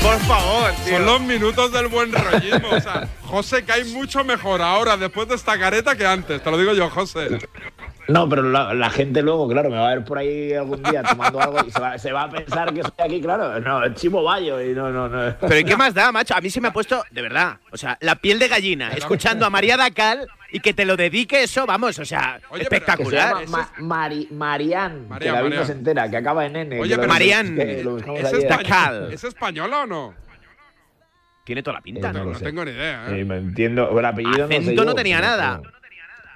Por 0.01 0.18
favor, 0.20 0.72
Son 0.89 1.05
los 1.05 1.20
minutos 1.20 1.72
del 1.72 1.89
buen 1.89 2.11
rollismo. 2.11 2.70
O 2.70 2.81
sea, 2.81 3.07
José 3.25 3.66
cae 3.66 3.85
mucho 3.85 4.25
mejor 4.25 4.62
ahora, 4.62 4.97
después 4.97 5.29
de 5.29 5.35
esta 5.35 5.59
careta, 5.59 5.95
que 5.95 6.07
antes. 6.07 6.43
Te 6.43 6.51
lo 6.51 6.57
digo 6.57 6.72
yo, 6.72 6.89
José. 6.89 7.39
No, 8.07 8.29
pero 8.29 8.43
la, 8.43 8.75
la 8.75 8.91
gente 8.91 9.23
luego, 9.23 9.49
claro, 9.49 9.71
me 9.71 9.77
va 9.79 9.91
a 9.91 9.95
ver 9.95 10.05
por 10.05 10.19
ahí 10.19 10.53
algún 10.53 10.83
día 10.83 11.03
tomando 11.03 11.41
algo 11.41 11.59
y 11.67 11.71
se 11.71 11.81
va, 11.81 11.97
se 11.99 12.13
va 12.13 12.25
a 12.25 12.31
pensar 12.31 12.73
que 12.75 12.81
estoy 12.81 13.07
aquí, 13.07 13.21
claro. 13.23 13.59
No, 13.61 13.95
Chimo 13.95 14.23
Bayo 14.23 14.61
y 14.61 14.75
no, 14.75 14.91
no, 14.91 15.09
no. 15.09 15.35
Pero 15.41 15.59
¿y 15.59 15.65
qué 15.65 15.77
más 15.77 15.95
da, 15.95 16.13
macho? 16.13 16.35
A 16.37 16.41
mí 16.43 16.51
se 16.51 16.61
me 16.61 16.69
ha 16.69 16.73
puesto, 16.73 17.03
de 17.11 17.23
verdad, 17.23 17.57
o 17.73 17.77
sea, 17.79 17.97
la 18.01 18.17
piel 18.17 18.39
de 18.39 18.49
gallina, 18.49 18.93
escuchando 18.93 19.47
a 19.47 19.51
María 19.51 19.77
Dacal 19.79 20.27
y 20.53 20.61
que 20.61 20.75
te 20.75 20.85
lo 20.85 20.97
dedique 20.97 21.43
eso, 21.43 21.65
vamos, 21.67 21.99
o 21.99 22.05
sea, 22.05 22.41
se 22.55 22.63
espectacular. 22.63 23.41
llama 23.45 23.47
Ma- 23.49 23.73
Mari- 24.09 24.29
Marian, 24.31 25.09
Marian, 25.09 25.51
que 25.51 25.57
no 25.57 25.65
se 25.65 25.73
entera, 25.73 26.11
que 26.11 26.17
acaba 26.19 26.45
en 26.45 26.57
N. 26.57 26.81
Oye, 26.81 26.97
pero 26.97 27.09
Marian, 27.09 27.59
¿Es, 27.59 28.33
español, 28.33 29.13
¿Es 29.13 29.25
española 29.25 29.81
o 29.81 29.87
no? 29.87 30.15
Tiene 31.45 31.63
toda 31.63 31.75
la 31.75 31.81
pinta. 31.83 32.11
Eh, 32.11 32.13
no 32.13 32.19
No, 32.21 32.25
lo 32.33 32.39
sé. 32.39 32.45
tengo 32.45 32.65
ni 32.65 32.71
idea, 32.71 33.07
¿eh? 33.11 33.21
Eh, 33.21 33.25
me 33.25 33.37
entiendo, 33.37 33.99
el 33.99 34.05
apellido 34.05 34.39
no 34.39 34.49
sé 34.49 34.57
Acento 34.57 34.73
yo, 34.83 34.85
no 34.85 34.95
tenía 34.95 35.17
pero- 35.19 35.29
nada. 35.29 35.61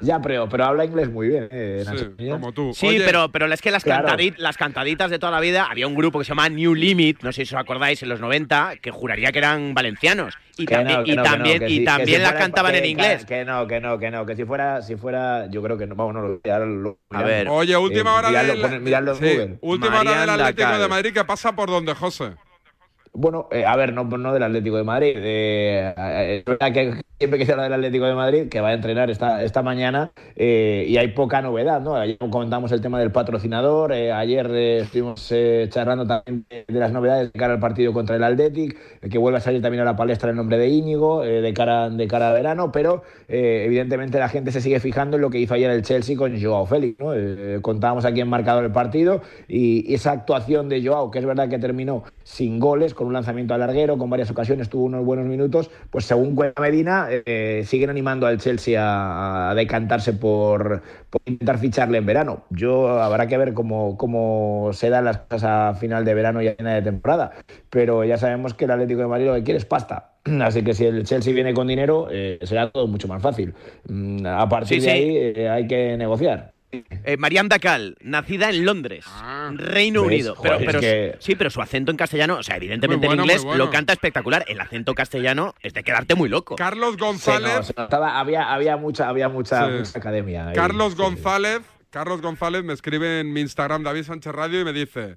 Ya, 0.01 0.20
pero, 0.20 0.49
pero 0.49 0.64
habla 0.64 0.84
inglés 0.84 1.11
muy 1.11 1.28
bien, 1.28 1.49
eh, 1.51 1.84
Peña. 2.16 2.32
como 2.32 2.53
tú. 2.53 2.72
Sí, 2.74 2.99
pero, 3.05 3.30
pero 3.32 3.46
es 3.53 3.61
que 3.61 3.70
las, 3.70 3.82
Claro. 3.82 4.09
cantadi- 4.09 4.34
las 4.36 4.57
cantaditas 4.57 5.11
de 5.11 5.18
toda 5.18 5.32
la 5.32 5.40
vida, 5.40 5.66
había 5.70 5.86
un 5.86 5.94
grupo 5.96 6.18
que 6.18 6.24
se 6.24 6.28
llama 6.30 6.49
New 6.49 6.74
Limit, 6.74 7.22
no 7.22 7.32
sé 7.32 7.44
si 7.44 7.55
os 7.55 7.61
acordáis, 7.61 8.03
en 8.03 8.09
los 8.09 8.20
90, 8.20 8.74
que 8.80 8.90
juraría 8.90 9.32
que 9.32 9.38
eran 9.38 9.74
valencianos. 9.74 10.34
Y 10.57 10.66
Que 10.66 10.74
también, 10.74 10.99
no, 10.99 11.05
que 11.05 11.12
y 11.12 11.16
no, 11.16 11.22
que 11.22 11.28
no, 11.28 11.34
también, 11.34 11.62
y 11.68 11.68
si 11.78 12.18
las 12.18 12.32
cantaban 12.34 12.72
que- 12.72 12.78
en 12.78 12.84
inglés. 12.86 13.24
Que 13.24 13.44
no, 13.44 13.66
que 13.66 13.80
no, 13.80 13.99
que 13.99 14.11
no, 14.11 14.26
que 14.26 14.36
si 14.36 14.44
fuera, 14.44 14.82
si 14.82 14.96
fuera, 14.96 15.46
yo 15.51 15.62
creo 15.62 15.76
que 15.78 15.86
no, 15.86 15.94
vamos, 15.94 16.14
no 16.14 16.22
lo 16.22 16.99
A 17.11 17.22
ver. 17.22 17.49
Oye, 17.49 17.76
última 17.76 18.11
Eh, 18.11 18.18
hora 18.18 18.30
del... 18.42 19.16
sí, 19.16 19.59
última 19.61 20.01
hora 20.01 20.11
del 20.11 20.18
Marian 20.26 20.40
Atlético 20.40 20.78
de 20.78 20.88
Madrid 20.88 21.12
que 21.12 21.24
pasa 21.24 21.53
por 21.55 21.68
donde, 21.70 21.94
José. 21.94 22.32
Bueno, 23.21 23.49
eh, 23.51 23.64
a 23.66 23.75
ver, 23.77 23.93
no, 23.93 24.05
no 24.05 24.33
del 24.33 24.45
Atlético 24.45 24.77
de 24.77 24.85
Madrid. 24.85 25.14
eh, 25.16 25.93
es 26.39 26.45
verdad 26.45 26.73
que 26.73 27.03
siempre 27.19 27.37
que 27.37 27.47
se 27.47 27.51
habla 27.51 27.64
del 27.64 27.73
Atlético 27.73 28.05
de 28.05 28.14
Madrid, 28.14 28.49
que 28.49 28.61
va 28.61 28.69
a 28.69 28.75
entrenar 28.75 29.11
esta, 29.11 29.43
esta 29.43 29.61
mañana, 29.61 30.12
eh, 30.37 30.85
y 30.87 30.99
hay 30.99 31.09
poca 31.09 31.43
novedad, 31.43 31.81
¿no? 31.81 31.97
Ayer 31.97 32.16
comentamos 32.16 32.71
el 32.71 32.81
tema 32.81 33.01
del 33.01 33.11
patrocinador, 33.11 33.93
eh, 33.93 34.12
ayer 34.12 34.49
eh, 34.53 34.79
estuvimos 34.83 35.27
eh, 35.33 35.66
charlando 35.69 36.07
también 36.07 36.47
de, 36.49 36.64
de 36.69 36.79
las 36.79 36.93
novedades 36.93 37.33
de 37.33 37.39
cara 37.41 37.55
al 37.55 37.59
partido 37.59 37.93
contra 37.93 38.14
el 38.14 38.23
Athletic, 38.23 38.79
eh, 39.03 39.09
que 39.09 39.19
vuelve 39.19 39.39
a 39.39 39.41
salir 39.41 39.61
también 39.61 39.83
a 39.83 39.85
la 39.85 39.97
palestra 39.97 40.31
el 40.31 40.37
nombre 40.37 40.57
de 40.57 40.69
Íñigo, 40.69 41.23
de, 41.23 41.53
cara, 41.55 41.91
de 41.91 42.07
cara 42.07 42.31
a 42.31 42.33
verano, 42.33 42.71
pero 42.71 43.03
evidentemente 43.27 44.21
la 44.21 44.29
gente 44.29 44.53
se 44.53 44.61
sigue 44.61 44.79
fijando 44.79 45.16
en 45.16 45.23
lo 45.23 45.31
que 45.31 45.41
hizo 45.41 45.55
ayer 45.55 45.73
el 45.73 45.83
Chelsea 45.83 46.16
con 46.16 46.41
Joao 46.41 46.66
Félix, 46.66 47.01
¿no? 47.01 47.11
Contábamos 47.62 48.05
aquí 48.05 48.21
en 48.21 48.29
marcador 48.29 48.64
el 48.64 48.71
partido, 48.73 49.23
y, 49.49 49.91
y 49.91 49.95
esa 49.95 50.12
actuación 50.12 50.69
de 50.69 50.87
Joao, 50.87 51.11
que 51.11 51.19
es 51.19 51.27
verdad 51.27 51.49
que 51.49 51.59
terminó 51.59 52.05
sin 52.23 52.61
goles, 52.61 52.95
con 52.95 53.08
un 53.09 53.15
lanzamiento 53.15 53.55
al 53.55 53.61
larguero, 53.61 53.99
con 53.99 54.09
varias 54.11 54.31
ocasiones, 54.31 54.69
tuvo 54.69 54.85
unos 54.85 55.05
buenos 55.05 55.27
minutos, 55.27 55.71
pues 55.91 56.05
según 56.05 56.35
Cueva 56.37 56.55
Medina, 56.61 57.09
eh, 57.11 57.63
siguen 57.67 57.91
animando 57.91 58.27
al 58.27 58.39
Chelsea 58.39 58.81
a, 58.83 59.51
a 59.51 59.55
decantarse 59.55 60.13
por, 60.13 60.83
por 61.11 61.21
intentar 61.27 61.59
ficharle 61.59 61.99
en 61.99 62.07
verano. 62.07 62.45
Yo 62.51 62.89
habrá 63.03 63.27
que 63.27 63.37
ver 63.39 63.55
cómo, 63.55 63.97
cómo 63.97 64.71
se 64.73 64.91
dan 64.91 65.05
las 65.07 65.19
cosas 65.19 65.75
a 65.75 65.75
final 65.75 66.05
de 66.05 66.15
verano 66.15 66.43
y 66.43 66.49
a 66.49 66.55
final 66.55 66.75
de 66.83 66.91
temporada, 66.91 67.33
pero 67.71 68.05
ya 68.05 68.17
sabemos 68.19 68.55
que 68.55 68.65
el 68.67 68.71
Atlético 68.71 69.01
de 69.01 69.07
Madrid 69.09 69.27
lo 69.27 69.35
que 69.35 69.43
quiere 69.45 69.59
es 69.59 69.65
pasta. 69.65 70.13
Así 70.43 70.63
que 70.63 70.75
si 70.75 70.85
el 70.87 71.05
Chelsea 71.05 71.33
viene 71.33 71.55
con 71.55 71.67
dinero, 71.67 72.09
eh, 72.11 72.39
será 72.43 72.71
todo 72.71 72.87
mucho 72.87 73.09
más 73.09 73.23
fácil. 73.23 73.55
Mm, 73.89 74.27
A 74.27 74.49
partir 74.49 74.81
Sí, 74.81 74.81
de 74.81 74.89
sí. 74.89 74.91
ahí 74.91 75.17
eh, 75.17 75.49
hay 75.49 75.67
que 75.67 75.97
negociar. 75.97 76.55
Eh, 76.71 77.16
Marianne 77.16 77.49
Dacal, 77.49 77.97
nacida 78.01 78.51
en 78.51 78.64
Londres, 78.66 79.07
Reino 79.55 80.03
¿Ves? 80.03 80.07
Unido. 80.09 80.35
Joder, 80.35 80.59
pero, 80.59 80.66
pero- 80.66 80.79
es 80.81 80.85
que- 80.85 81.16
Sí, 81.21 81.35
pero 81.35 81.49
su 81.49 81.62
acento 81.62 81.91
en 81.91 81.97
castellano, 81.97 82.37
o 82.37 82.43
sea, 82.43 82.57
evidentemente 82.57 83.07
bueno, 83.07 83.23
en 83.23 83.27
inglés 83.27 83.43
bueno. 83.45 83.64
lo 83.64 83.71
canta 83.71 83.95
espectacular. 83.95 84.45
El 84.49 84.61
acento 84.61 84.95
castellano 84.95 85.55
es 85.62 85.73
de 85.73 85.83
quedarte 85.83 86.14
muy 86.14 86.29
loco. 86.29 86.57
Carlos 86.57 86.99
González. 86.99 87.73
notaba- 87.77 88.19
había, 88.21 88.53
había 88.53 88.77
mucha, 88.77 89.09
había 89.09 89.29
mucha, 89.31 89.64
Sí. 89.66 89.73
mucha 89.79 89.99
academia. 89.99 90.49
ahí. 90.49 90.55
Carlos 90.55 90.93
Sí. 90.93 90.99
González, 90.99 91.61
Carlos 91.91 92.21
González 92.21 92.62
me 92.64 92.75
escribe 92.75 93.21
en 93.21 93.33
mi 93.33 93.41
Instagram 93.41 93.83
David 93.83 94.03
Sánchez 94.03 94.35
Radio 94.35 94.61
y 94.61 94.64
me 94.64 94.75
dice, 94.75 95.16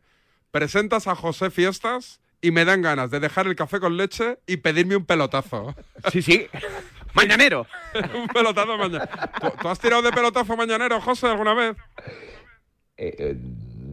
presentas 0.52 1.08
a 1.08 1.16
José 1.16 1.50
Fiestas 1.52 2.22
y 2.42 2.52
me 2.52 2.64
dan 2.66 2.82
ganas 2.82 3.12
de 3.12 3.20
dejar 3.20 3.46
el 3.48 3.56
café 3.56 3.80
con 3.80 3.98
leche 3.98 4.40
y 4.48 4.58
pedirme 4.58 4.96
un 4.96 5.06
pelotazo. 5.06 5.76
Sí, 6.12 6.22
sí. 6.22 6.48
Mañanero. 7.14 7.68
un 8.16 8.28
pelotazo 8.28 8.78
mañana. 8.78 9.08
¿Tú, 9.40 9.48
tú 9.62 9.68
has 9.70 9.80
tirado 9.80 10.02
de 10.02 10.12
pelotazo 10.12 10.56
mañanero, 10.56 11.02
José, 11.02 11.28
alguna 11.28 11.54
vez? 11.54 11.76
Eh, 12.98 13.16
eh, 13.18 13.36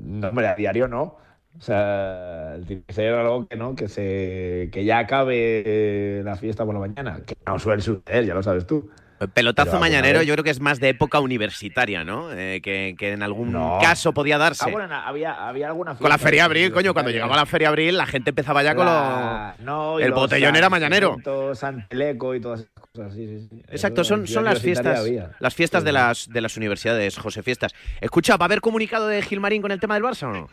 no, 0.05 0.29
hombre, 0.29 0.49
a 0.49 0.55
diario 0.55 0.89
no. 0.89 1.16
O 1.57 1.61
sea, 1.61 2.57
tiene 2.66 2.83
que 2.87 2.93
ser 2.93 3.14
algo 3.14 3.49
que 3.49 3.57
no, 3.57 3.75
que 3.75 3.89
se 3.89 4.69
que 4.73 4.85
ya 4.85 5.01
acabe 5.01 6.23
la 6.25 6.37
fiesta 6.37 6.64
por 6.64 6.75
la 6.75 6.81
mañana. 6.81 7.23
Que 7.27 7.37
no 7.47 7.59
suele 7.59 7.83
suceder, 7.83 8.25
ya 8.25 8.35
lo 8.35 8.43
sabes 8.43 8.66
tú. 8.66 8.91
Pelotazo 9.35 9.71
Pero 9.73 9.81
mañanero 9.81 10.19
vez- 10.21 10.29
yo 10.29 10.35
creo 10.35 10.45
que 10.45 10.51
es 10.51 10.61
más 10.61 10.79
de 10.81 10.91
época 10.91 11.19
universitaria, 11.21 12.05
¿no? 12.05 12.33
Eh, 12.33 12.61
que, 12.62 12.95
que 12.97 13.12
en 13.12 13.23
algún 13.23 13.53
No. 13.53 13.79
caso 13.83 14.12
podía 14.12 14.39
darse. 14.39 14.64
Ah, 14.66 14.71
bueno, 14.71 14.95
había, 14.95 15.49
había 15.49 15.66
alguna 15.69 15.97
Con 15.97 16.09
la 16.09 16.19
Feria 16.19 16.45
Abril, 16.45 16.73
coño, 16.73 16.93
cuando 16.93 17.11
llegaba 17.11 17.35
la 17.35 17.45
Feria 17.47 17.69
Abril, 17.69 17.97
la 17.97 18.07
gente 18.07 18.31
empezaba 18.31 18.62
ya 18.62 18.75
con 18.75 18.87
La- 18.87 19.57
lo... 19.59 19.64
no, 19.64 20.01
y 20.01 20.05
el 20.05 20.11
los 20.11 20.19
botellón 20.21 20.55
era 20.57 20.71
mañanero. 20.71 21.16
San 21.55 21.89
Teleco 21.89 22.35
y 22.35 22.41
todas 22.41 22.61
esas 22.61 22.73
cosas. 22.93 23.14
Sí, 23.14 23.27
sí, 23.27 23.49
sí. 23.51 23.62
Exacto, 23.69 24.05
son, 24.05 24.27
son 24.27 24.45
las 24.45 24.61
fiestas, 24.61 25.01
había. 25.01 25.31
las 25.41 25.55
fiestas 25.55 25.83
de 25.85 25.93
las 25.93 26.29
de 26.29 26.41
las 26.41 26.57
universidades, 26.57 27.16
José 27.19 27.43
Fiestas. 27.43 27.73
Escucha, 28.01 28.37
¿va 28.37 28.45
a 28.45 28.47
haber 28.47 28.61
comunicado 28.61 29.09
de 29.09 29.21
Gilmarín 29.23 29.62
con 29.62 29.71
el 29.73 29.81
tema 29.81 29.95
del 29.95 30.03
Barça 30.05 30.25
o 30.29 30.33
no? 30.33 30.49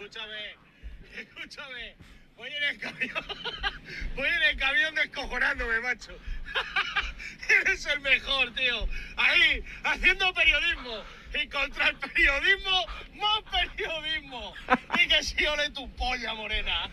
Escúchame, 1.18 1.96
voy 2.38 2.50
en 2.50 2.64
el 2.64 2.78
camión, 2.80 3.12
voy 4.16 4.28
en 4.28 4.44
el 4.52 4.58
camión 4.58 4.96
descojonándome, 4.96 5.80
macho. 5.82 6.12
Eres 7.62 7.86
el 7.86 8.00
mejor, 8.02 8.52
tío. 8.54 8.88
Ahí, 9.18 9.64
haciendo 9.84 10.34
periodismo. 10.34 11.04
Y 11.42 11.48
contra 11.50 11.90
el 11.90 11.98
periodismo, 11.98 12.86
más 13.16 13.44
periodismo. 13.52 14.54
Y 15.02 15.08
que 15.08 15.22
si 15.24 15.46
ole 15.46 15.70
tu 15.72 15.90
polla, 15.96 16.34
morena. 16.34 16.90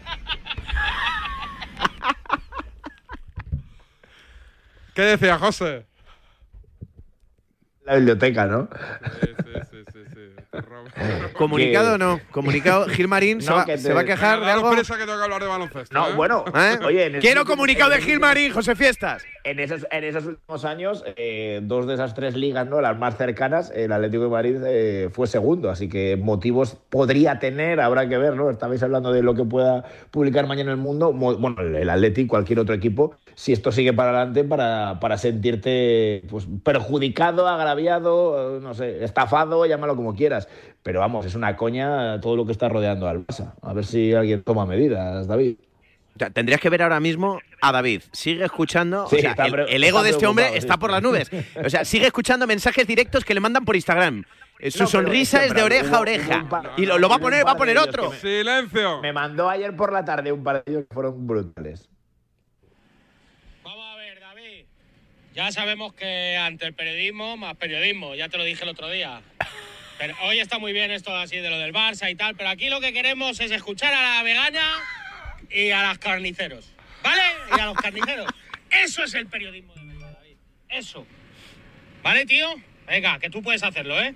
¿Qué 4.95 5.03
decía 5.03 5.39
José? 5.39 5.87
La 7.85 7.97
biblioteca, 7.97 8.47
¿no? 8.47 8.69
Comunicado 8.69 9.71
Que- 9.71 10.02
o 11.95 11.99
no, 11.99 12.21
comunicado. 12.31 12.87
Gilmarín 12.89 13.41
se, 13.41 13.51
No, 13.51 13.57
va, 13.57 13.65
que 13.65 13.79
se 13.79 13.89
te- 13.89 13.95
va 13.95 14.01
a 14.01 14.05
quejar 14.05 14.41
de 14.41 14.51
algo. 14.51 14.71
que 14.71 14.83
tengo 14.83 15.19
que 15.19 15.25
hablar 15.25 15.43
de 15.43 15.49
baloncesto. 15.49 15.99
No, 15.99 16.09
¿eh? 16.09 16.13
bueno, 16.15 16.45
¿Eh? 16.55 16.79
oye, 16.85 17.07
en 17.07 17.21
Quiero 17.21 17.45
comunicado 17.45 17.91
de 17.91 17.97
en 17.97 18.03
el 18.03 18.09
Gilmarín, 18.09 18.53
José 18.53 18.75
Fiestas. 18.77 19.23
En 19.45 19.59
esos, 19.59 19.87
en 19.91 20.05
esos 20.05 20.25
últimos 20.25 20.65
años, 20.65 21.05
eh, 21.17 21.61
dos 21.65 21.87
de 21.89 21.95
esas 21.95 22.15
tres 22.15 22.37
ligas, 22.37 22.69
¿no? 22.69 22.81
las 22.81 22.97
más 22.99 23.17
cercanas, 23.17 23.73
el 23.75 23.91
Atlético 23.91 24.23
de 24.25 24.29
Madrid 24.31 24.57
eh, 24.65 25.09
fue 25.13 25.27
segundo, 25.27 25.69
así 25.69 25.89
que 25.89 26.17
motivos 26.17 26.77
podría 26.91 27.41
tener, 27.41 27.81
habrá 27.81 28.09
que 28.09 28.19
ver, 28.19 28.37
¿no? 28.37 28.51
Estabais 28.51 28.83
hablando 28.85 29.13
de 29.13 29.23
lo 29.23 29.35
que 29.35 29.43
pueda 29.45 29.85
publicar 30.13 30.47
mañana 30.47 30.71
el 30.71 30.77
mundo, 30.77 31.13
Mo- 31.13 31.35
bueno, 31.37 31.61
el, 31.63 31.75
el 31.75 31.91
Atlético, 31.91 32.31
cualquier 32.31 32.61
otro 32.61 32.75
equipo, 32.75 33.17
si 33.35 33.53
esto 33.53 33.73
sigue 33.73 33.93
para 33.93 34.11
adelante, 34.11 34.45
para, 34.45 35.01
para 35.01 35.19
sentirte 35.19 36.23
pues, 36.31 36.47
perjudicado, 36.63 37.49
agraviado, 37.49 38.59
eh, 38.59 38.61
no 38.61 38.75
sé, 38.75 39.03
estafado, 39.05 39.67
llámalo 39.67 39.97
como 39.97 40.15
quieras. 40.15 40.49
Pero 40.83 41.01
vamos, 41.01 41.25
es 41.27 41.35
una 41.35 41.57
coña 41.57 42.21
todo 42.21 42.37
lo 42.37 42.45
que 42.45 42.53
está 42.53 42.69
rodeando 42.69 43.07
al 43.09 43.25
Barça. 43.27 43.55
A 43.63 43.73
ver 43.73 43.85
si 43.85 44.13
alguien 44.15 44.43
toma 44.43 44.67
medidas, 44.67 45.27
David. 45.29 45.57
O 46.15 46.19
sea, 46.19 46.31
tendrías 46.31 46.61
que 46.61 46.69
ver 46.69 46.83
ahora 46.83 47.01
mismo 47.01 47.41
a 47.61 47.73
David. 47.73 48.03
Sigue 48.13 48.45
escuchando. 48.45 49.07
Sí, 49.09 49.17
o 49.17 49.21
sea, 49.21 49.35
el, 49.69 49.85
ego 49.85 50.03
de 50.03 50.11
este 50.11 50.27
hombre 50.27 50.57
está 50.57 50.77
por 50.77 50.91
las 50.91 51.03
nubes. 51.03 51.31
O 51.65 51.71
sea, 51.71 51.85
sigue 51.85 52.07
escuchando 52.07 52.47
mensajes 52.47 52.87
directos 52.87 53.25
que 53.25 53.33
le 53.33 53.41
mandan 53.41 53.65
por 53.65 53.77
Instagram. 53.77 54.25
Eh, 54.59 54.71
Su 54.71 54.81
No, 54.83 54.87
sonrisa 54.89 55.39
es 55.39 55.45
que, 55.45 55.49
es 55.49 55.55
de 55.55 55.63
oreja 55.63 55.97
a 55.97 56.01
oreja. 56.01 56.47
par- 56.49 56.73
y 56.77 56.85
lo, 56.85 56.99
lo 56.99 57.09
va 57.09 57.17
a 57.17 57.19
poner, 57.19 57.47
va 57.47 57.53
a 57.53 57.57
poner 57.57 57.79
otro. 57.79 58.13
¡Silencio! 58.13 59.01
Me 59.01 59.13
mandó 59.13 59.49
ayer 59.49 59.75
por 59.75 59.93
la 59.93 60.05
tarde 60.05 60.31
un 60.33 60.45
par 60.45 60.63
de 60.65 60.73
ellos 60.73 60.85
que 60.89 60.95
fueron 60.95 61.27
brutales. 61.27 61.89
Ya 65.35 65.51
sabemos 65.51 65.95
que 65.95 66.37
ante 66.37 66.67
el 66.67 66.75
periodismo, 66.75 67.39
más 67.39 67.57
periodismo, 67.57 68.15
ya 68.15 68.29
te 68.29 68.37
lo 68.37 68.45
dije 68.45 68.65
el 68.65 68.69
otro 68.69 68.91
día. 68.91 69.23
Hoy 70.23 70.41
está 70.41 70.59
muy 70.59 70.73
bien 70.73 70.91
esto 70.91 71.15
así 71.15 71.37
de 71.37 71.49
lo 71.49 71.59
del 71.59 71.73
Barça 71.73 72.11
y 72.11 72.17
tal, 72.17 72.35
pero 72.35 72.49
aquí 72.49 72.69
lo 72.69 72.81
que 72.81 72.93
queremos 72.93 73.39
es 73.39 73.53
escuchar 73.53 73.95
a 73.95 74.17
la 74.17 74.23
vegana 74.25 74.61
y 75.49 75.71
a 75.71 75.89
los 75.89 75.99
carniceros. 75.99 76.73
¿Vale? 77.05 77.23
Y 77.57 77.61
a 77.61 77.67
los 77.67 77.77
carniceros. 77.77 78.27
Eso 78.71 79.05
es 79.05 79.15
el 79.15 79.27
periodismo 79.27 79.75
de 79.75 79.85
verdad, 79.85 80.13
David. 80.15 80.37
Eso. 80.69 81.07
¿Vale, 82.03 82.27
tío? 82.27 82.53
Venga, 82.87 83.21
que 83.21 83.31
tú 83.31 83.43
puedes 83.43 83.63
hacerlo, 83.63 84.01
¿eh? 84.01 84.15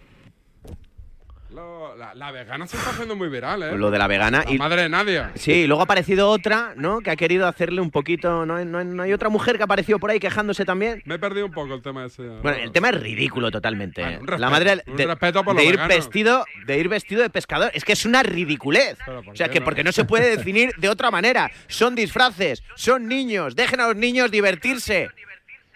Lo- 1.51 1.97
la, 1.97 2.14
la 2.14 2.30
vegana 2.32 2.66
se 2.66 2.76
está 2.76 2.90
haciendo 2.90 3.14
muy 3.16 3.28
viral, 3.28 3.62
¿eh? 3.62 3.76
Lo 3.76 3.90
de 3.90 3.99
la 3.99 4.07
vegana. 4.07 4.42
La 4.44 4.53
y- 4.53 4.59
madre 4.59 4.82
de 4.82 4.88
Nadia. 4.88 5.30
Sí, 5.36 5.53
y 5.53 5.66
luego 5.66 5.80
ha 5.80 5.84
aparecido 5.84 6.28
otra, 6.28 6.72
¿no? 6.76 7.01
Que 7.01 7.11
ha 7.11 7.16
querido 7.16 7.47
hacerle 7.47 7.80
un 7.80 7.90
poquito. 7.90 8.44
¿no? 8.44 8.64
¿No, 8.64 8.84
no 8.84 9.03
hay 9.03 9.12
otra 9.12 9.28
mujer 9.28 9.57
que 9.57 9.62
ha 9.62 9.64
aparecido 9.64 9.99
por 9.99 10.11
ahí 10.11 10.18
quejándose 10.18 10.64
también? 10.64 11.03
Me 11.05 11.14
he 11.14 11.18
perdido 11.18 11.47
un 11.47 11.53
poco 11.53 11.74
el 11.74 11.82
tema 11.82 12.05
ese. 12.05 12.22
Bueno, 12.42 12.59
el 12.59 12.72
tema 12.72 12.90
es 12.90 13.01
ridículo 13.01 13.51
totalmente. 13.51 14.03
Bueno, 14.03 14.18
un 14.20 14.26
respeto, 14.26 14.40
la 14.40 14.51
madre 14.51 14.76
de, 14.76 15.64
ir 15.64 15.70
veganos. 15.72 15.88
vestido, 15.88 16.44
de 16.66 16.78
ir 16.78 16.88
vestido 16.88 17.22
de 17.22 17.30
pescador. 17.30 17.70
Es 17.74 17.84
que 17.84 17.92
es 17.92 18.05
una 18.05 18.22
ridiculez. 18.22 18.99
¿por 19.07 19.28
O 19.28 19.36
sea, 19.36 19.49
que 19.49 19.61
porque 19.61 19.84
no 19.84 19.92
se 19.92 20.05
puede 20.05 20.36
definir 20.36 20.72
de 20.76 20.88
otra 20.88 21.11
manera. 21.11 21.51
Son 21.68 21.94
disfraces, 21.94 22.62
son 22.74 23.07
niños. 23.09 23.55
Dejen 23.55 23.80
a 23.80 23.86
los 23.88 23.97
niños 23.97 24.30
divertirse. 24.30 25.11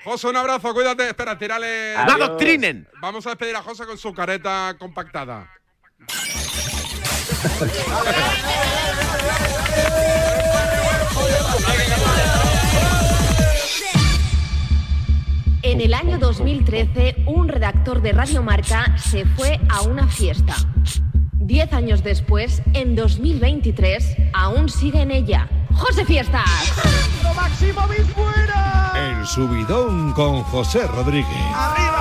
José, 0.02 0.28
un 0.28 0.36
abrazo, 0.36 0.72
cuídate. 0.72 1.08
Espera, 1.08 1.38
tírale. 1.38 1.94
¡No 1.94 2.12
adoctrinen! 2.12 2.88
Vamos 3.00 3.26
a 3.26 3.30
despedir 3.30 3.54
a 3.54 3.62
José 3.62 3.84
con 3.84 3.98
su 3.98 4.14
careta 4.14 4.74
compactada. 4.78 5.50
En 15.62 15.80
el 15.80 15.94
año 15.94 16.18
2013, 16.18 17.24
un 17.26 17.48
redactor 17.48 18.02
de 18.02 18.12
Radio 18.12 18.42
Marca 18.42 18.96
se 18.98 19.24
fue 19.24 19.60
a 19.68 19.82
una 19.82 20.08
fiesta. 20.08 20.54
Diez 21.34 21.72
años 21.72 22.02
después, 22.02 22.62
en 22.74 22.96
2023, 22.96 24.16
aún 24.32 24.68
sigue 24.68 25.02
en 25.02 25.10
ella. 25.10 25.48
¡José 25.72 26.04
Fiestas! 26.04 26.44
Máximo! 27.36 27.80
El 29.20 29.26
subidón 29.26 30.12
con 30.12 30.42
José 30.44 30.86
Rodríguez. 30.86 31.26
¡Arriba, 31.54 31.74
arriba, 31.78 31.99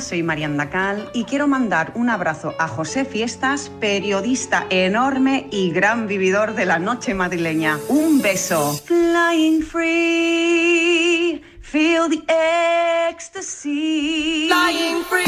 Hola, 0.00 0.08
soy 0.08 0.22
Marianda 0.22 0.70
Cal 0.70 1.10
y 1.12 1.24
quiero 1.24 1.46
mandar 1.46 1.92
un 1.94 2.08
abrazo 2.08 2.54
a 2.58 2.68
José 2.68 3.04
Fiestas, 3.04 3.70
periodista 3.80 4.66
enorme 4.70 5.46
y 5.50 5.72
gran 5.72 6.08
vividor 6.08 6.54
de 6.54 6.64
la 6.64 6.78
noche 6.78 7.12
madrileña. 7.12 7.78
Un 7.88 8.22
beso. 8.22 8.72
Flying 8.86 9.62
free, 9.62 11.42
feel 11.60 12.08
the 12.08 12.22
ecstasy. 13.10 14.48
Flying 14.48 15.04
free. 15.04 15.26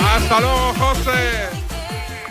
Hasta 0.00 0.40
luego, 0.40 0.74
José. 0.78 1.50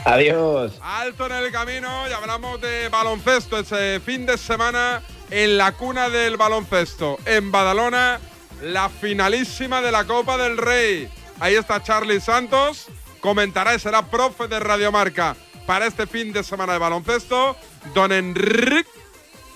Adiós. 0.05 0.80
Alto 0.82 1.27
en 1.27 1.34
el 1.34 1.51
camino 1.51 2.09
y 2.09 2.11
hablamos 2.11 2.59
de 2.59 2.89
baloncesto 2.89 3.59
ese 3.59 3.99
fin 3.99 4.25
de 4.25 4.36
semana 4.36 5.03
en 5.30 5.59
la 5.59 5.73
cuna 5.73 6.09
del 6.09 6.38
baloncesto. 6.38 7.19
En 7.27 7.51
Badalona, 7.51 8.19
la 8.63 8.89
finalísima 8.89 9.80
de 9.84 9.91
la 9.91 10.05
Copa 10.05 10.36
del 10.36 10.57
Rey. 10.57 11.18
Ahí 11.40 11.56
está 11.56 11.82
Charlie 11.82 12.20
Santos, 12.20 12.88
comentará 13.22 13.74
y 13.74 13.80
será 13.80 14.06
profe 14.10 14.48
de 14.48 14.60
Radiomarca 14.60 15.36
para 15.66 15.88
este 15.88 16.08
fin 16.08 16.34
de 16.34 16.44
semana 16.44 16.74
de 16.74 16.80
baloncesto. 16.80 17.56
Don 17.94 18.12
Enrique 18.12 18.90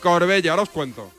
Corbella, 0.01 0.51
ahora 0.51 0.63
os 0.63 0.69
cuento. 0.69 1.11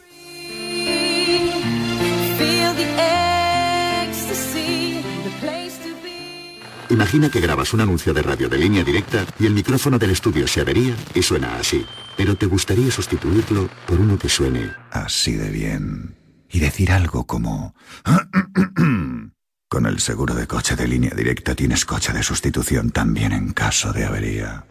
Imagina 6.91 7.29
que 7.29 7.41
grabas 7.41 7.75
un 7.75 7.81
anuncio 7.81 8.15
de 8.15 8.23
radio 8.23 8.49
de 8.49 8.59
línea 8.59 8.85
directa 8.85 9.27
y 9.39 9.47
el 9.47 9.55
micrófono 9.55 9.99
del 9.99 10.11
estudio 10.11 10.47
se 10.47 10.61
avería 10.61 10.95
y 11.13 11.23
suena 11.23 11.57
así. 11.57 11.85
Pero 12.17 12.37
te 12.37 12.47
gustaría 12.47 12.91
sustituirlo 12.91 13.69
por 13.87 13.99
uno 14.01 14.17
que 14.17 14.29
suene 14.29 14.71
Así 14.93 15.33
de 15.33 15.51
bien. 15.51 16.17
Y 16.49 16.61
decir 16.61 16.93
algo 16.93 17.27
como... 17.27 17.75
Con 19.69 19.87
el 19.87 19.99
seguro 19.99 20.35
de 20.35 20.47
coche 20.47 20.77
de 20.77 20.87
línea 20.87 21.13
directa 21.17 21.55
tienes 21.55 21.85
coche 21.85 22.13
de 22.13 22.23
sustitución 22.23 22.91
también 22.91 23.33
en 23.33 23.53
caso 23.53 23.93
de 23.93 24.05
avería. 24.05 24.67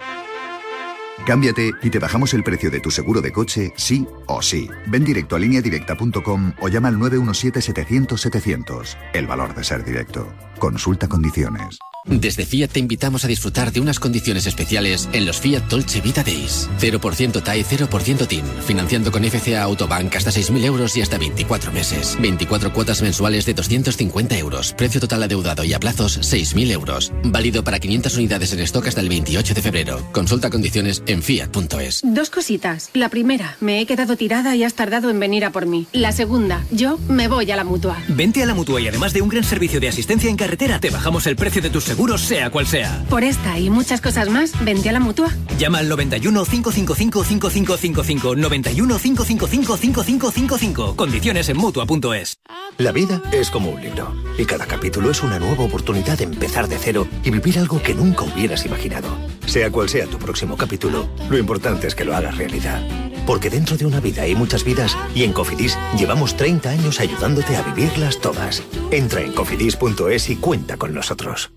Cámbiate 1.26 1.72
y 1.82 1.90
te 1.90 2.00
bajamos 2.00 2.34
el 2.34 2.44
precio 2.44 2.72
de 2.72 2.80
tu 2.80 2.92
seguro 2.92 3.22
de 3.22 3.32
coche, 3.32 3.74
sí 3.78 4.08
o 4.28 4.42
sí. 4.42 4.70
Ven 4.88 5.04
directo 5.04 5.36
a 5.36 5.40
lineadirecta.com 5.40 6.54
o 6.60 6.68
llama 6.68 6.90
al 6.90 6.98
917-700-700. 6.98 8.98
El 9.14 9.28
valor 9.28 9.56
de 9.56 9.64
ser 9.64 9.86
directo. 9.86 10.28
Consulta 10.60 11.08
condiciones. 11.08 11.78
Desde 12.06 12.46
Fiat 12.46 12.72
te 12.72 12.80
invitamos 12.80 13.24
a 13.24 13.28
disfrutar 13.28 13.72
de 13.72 13.80
unas 13.80 14.00
condiciones 14.00 14.46
especiales 14.46 15.08
en 15.14 15.26
los 15.26 15.40
Fiat 15.40 15.64
Dolce 15.70 16.02
Vita 16.02 16.22
Days. 16.24 16.70
0% 16.80 17.44
TAE, 17.44 17.66
0% 17.66 18.28
TIN. 18.28 18.44
Financiando 18.66 19.12
con 19.12 19.24
FCA 19.24 19.64
Autobank 19.64 20.14
hasta 20.16 20.32
6.000 20.32 20.66
euros 20.66 20.98
y 20.98 21.02
hasta 21.02 21.18
24 21.18 21.72
meses. 21.72 22.18
24 22.20 22.74
cuotas 22.74 23.02
mensuales 23.02 23.46
de 23.46 23.54
250 23.54 24.38
euros. 24.38 24.74
Precio 24.74 25.00
total 25.00 25.24
adeudado 25.24 25.64
y 25.64 25.74
a 25.74 25.80
plazos 25.80 26.20
6.000 26.20 26.72
euros. 26.72 27.14
Válido 27.24 27.64
para 27.64 27.80
500 27.80 28.18
unidades 28.18 28.52
en 28.52 28.60
stock 28.62 28.88
hasta 28.88 29.02
el 29.02 29.10
28 29.10 29.54
de 29.54 29.62
febrero. 29.62 30.10
Consulta 30.12 30.50
condiciones 30.50 31.04
en 31.08 31.24
fiat.es. 31.24 32.02
Dos 32.04 32.30
cositas. 32.30 32.90
La 32.94 33.08
primera, 33.10 33.56
me 33.62 33.80
he 33.80 33.86
quedado 33.86 34.18
tirada 34.18 34.56
y 34.56 34.64
has 34.64 34.74
tardado 34.74 35.10
en 35.10 35.20
venir 35.20 35.46
a 35.46 35.52
por 35.52 35.68
mí. 35.68 35.88
La 35.94 36.12
segunda, 36.12 36.66
yo 36.70 36.98
me 37.08 37.30
voy 37.30 37.50
a 37.52 37.56
la 37.56 37.64
mutua. 37.64 37.98
Vente 38.10 38.44
a 38.44 38.46
la 38.46 38.56
mutua 38.56 38.82
y 38.82 38.88
además 38.90 39.14
de 39.14 39.22
un 39.22 39.30
gran 39.30 39.46
servicio 39.46 39.80
de 39.80 39.88
asistencia 39.88 40.30
en 40.30 40.36
carretera, 40.36 40.80
te 40.82 40.90
bajamos 40.90 41.28
el 41.28 41.38
precio 41.38 41.62
de 41.62 41.70
tus 41.70 41.93
seguros, 41.94 42.22
sea 42.22 42.50
cual 42.50 42.66
sea. 42.66 43.06
Por 43.08 43.24
esta 43.24 43.60
y 43.60 43.70
muchas 43.70 44.02
cosas 44.02 44.28
más, 44.28 44.52
vente 44.66 44.90
a 44.90 44.94
la 44.94 45.00
mutua. 45.00 45.30
Llama 45.60 45.78
al 45.78 45.90
91 45.90 46.44
555 46.44 47.24
5555 47.24 48.36
91 48.36 48.98
555 48.98 49.78
5555. 49.78 50.96
Condiciones 50.96 51.50
en 51.50 51.58
mutua.es. 51.58 52.40
La 52.80 52.92
vida 52.92 53.22
es 53.32 53.52
como 53.52 53.70
un 53.70 53.82
libro 53.82 54.12
y 54.40 54.46
cada 54.46 54.66
capítulo 54.66 55.12
es 55.12 55.22
una 55.22 55.38
nueva 55.38 55.64
oportunidad 55.64 56.18
de 56.18 56.24
empezar 56.24 56.68
de 56.68 56.80
cero 56.80 57.08
y 57.24 57.30
vivir 57.30 57.60
algo 57.60 57.80
que 57.80 57.94
nunca 57.94 58.24
hubieras 58.24 58.66
imaginado. 58.66 59.10
Sea 59.46 59.70
cual 59.70 59.88
sea 59.88 60.08
tu 60.08 60.18
próximo 60.18 60.58
capítulo, 60.58 61.08
lo 61.30 61.38
importante 61.38 61.86
es 61.86 61.94
que 61.94 62.06
lo 62.06 62.16
hagas 62.16 62.38
realidad. 62.38 62.82
Porque 63.28 63.52
dentro 63.52 63.78
de 63.78 63.86
una 63.86 64.00
vida 64.00 64.24
hay 64.24 64.34
muchas 64.34 64.64
vidas 64.64 64.98
y 65.14 65.24
en 65.24 65.34
Cofidis 65.34 65.78
llevamos 65.96 66.36
30 66.36 66.72
años 66.72 67.00
ayudándote 67.00 67.56
a 67.56 67.62
vivirlas 67.62 68.20
todas. 68.20 68.64
Entra 68.90 69.22
en 69.22 69.34
cofidis.es 69.34 70.30
y 70.32 70.38
cuenta 70.38 70.78
con 70.78 70.96
nosotros. 70.96 71.52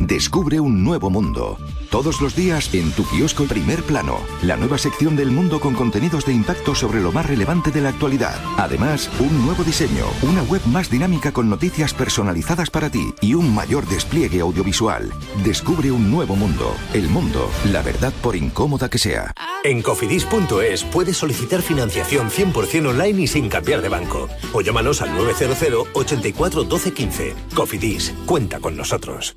Descubre 0.00 0.60
un 0.60 0.84
nuevo 0.84 1.10
mundo. 1.10 1.58
Todos 1.90 2.20
los 2.20 2.36
días 2.36 2.72
en 2.74 2.92
tu 2.92 3.04
kiosco 3.04 3.44
Primer 3.44 3.82
Plano, 3.82 4.18
la 4.42 4.56
nueva 4.56 4.78
sección 4.78 5.16
del 5.16 5.30
mundo 5.30 5.58
con 5.58 5.74
contenidos 5.74 6.24
de 6.24 6.32
impacto 6.32 6.74
sobre 6.74 7.00
lo 7.00 7.12
más 7.12 7.26
relevante 7.26 7.70
de 7.70 7.80
la 7.80 7.88
actualidad. 7.88 8.34
Además, 8.56 9.10
un 9.18 9.44
nuevo 9.44 9.64
diseño, 9.64 10.04
una 10.22 10.42
web 10.42 10.60
más 10.66 10.90
dinámica 10.90 11.32
con 11.32 11.48
noticias 11.48 11.94
personalizadas 11.94 12.70
para 12.70 12.90
ti 12.90 13.12
y 13.20 13.34
un 13.34 13.54
mayor 13.54 13.86
despliegue 13.86 14.40
audiovisual. 14.40 15.12
Descubre 15.44 15.90
un 15.90 16.10
nuevo 16.10 16.36
mundo. 16.36 16.74
El 16.94 17.08
mundo, 17.08 17.50
la 17.72 17.82
verdad 17.82 18.12
por 18.22 18.36
incómoda 18.36 18.88
que 18.88 18.98
sea. 18.98 19.34
En 19.64 19.82
cofidis.es 19.82 20.84
puedes 20.84 21.16
solicitar 21.16 21.62
financiación 21.62 22.30
100% 22.30 22.88
online 22.88 23.22
y 23.22 23.26
sin 23.26 23.48
cambiar 23.48 23.82
de 23.82 23.88
banco. 23.88 24.28
O 24.52 24.60
llámanos 24.60 25.02
al 25.02 25.14
900 25.14 25.88
84 25.94 26.64
12 26.64 26.92
15. 26.92 27.34
Cofidis, 27.54 28.14
cuenta 28.26 28.60
con 28.60 28.76
nosotros. 28.76 29.36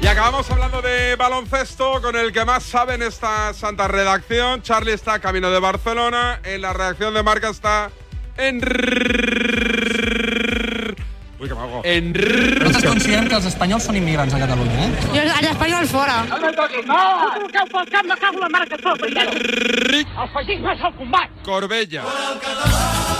Y 0.00 0.06
acabamos 0.06 0.48
hablando 0.50 0.82
de 0.82 1.16
baloncesto 1.16 2.00
con 2.00 2.16
el 2.16 2.32
que 2.32 2.44
más 2.44 2.62
sabe 2.62 2.94
en 2.94 3.02
esta 3.02 3.52
santa 3.54 3.88
redacción. 3.88 4.62
Charlie 4.62 4.92
está 4.92 5.18
camino 5.18 5.50
de 5.50 5.58
Barcelona. 5.58 6.40
En 6.44 6.62
la 6.62 6.72
redacción 6.72 7.14
de 7.14 7.22
marca 7.22 7.48
está 7.48 7.90
en. 8.36 8.56
Uy, 11.38 11.48
que 11.48 11.54
me 11.54 11.60
hago. 11.60 11.80
En. 11.84 12.12
Nosaltres 12.12 12.84
considerem 12.84 13.26
que 13.28 13.36
els 13.36 13.48
espanyols 13.50 13.84
són 13.88 13.96
immigrants 13.98 14.32
a 14.36 14.38
Catalunya, 14.40 14.86
eh? 14.86 14.92
I 15.12 15.18
els 15.24 15.50
espanyols 15.50 15.90
fora. 15.92 16.22
No 16.30 16.38
me 16.40 16.52
toquis, 16.56 16.86
no! 16.88 17.00
Tu 17.34 17.42
truqueu 17.42 17.66
pel 17.74 17.90
camp, 17.92 18.08
me 18.08 18.16
cago 18.22 18.40
la 18.40 18.48
mare 18.48 18.70
que 18.70 18.78
trobo, 18.80 19.04
El 19.06 20.30
feixisme 20.32 20.72
és 20.72 20.80
el 20.80 20.94
combat. 20.96 21.34
Corbella. 21.44 22.04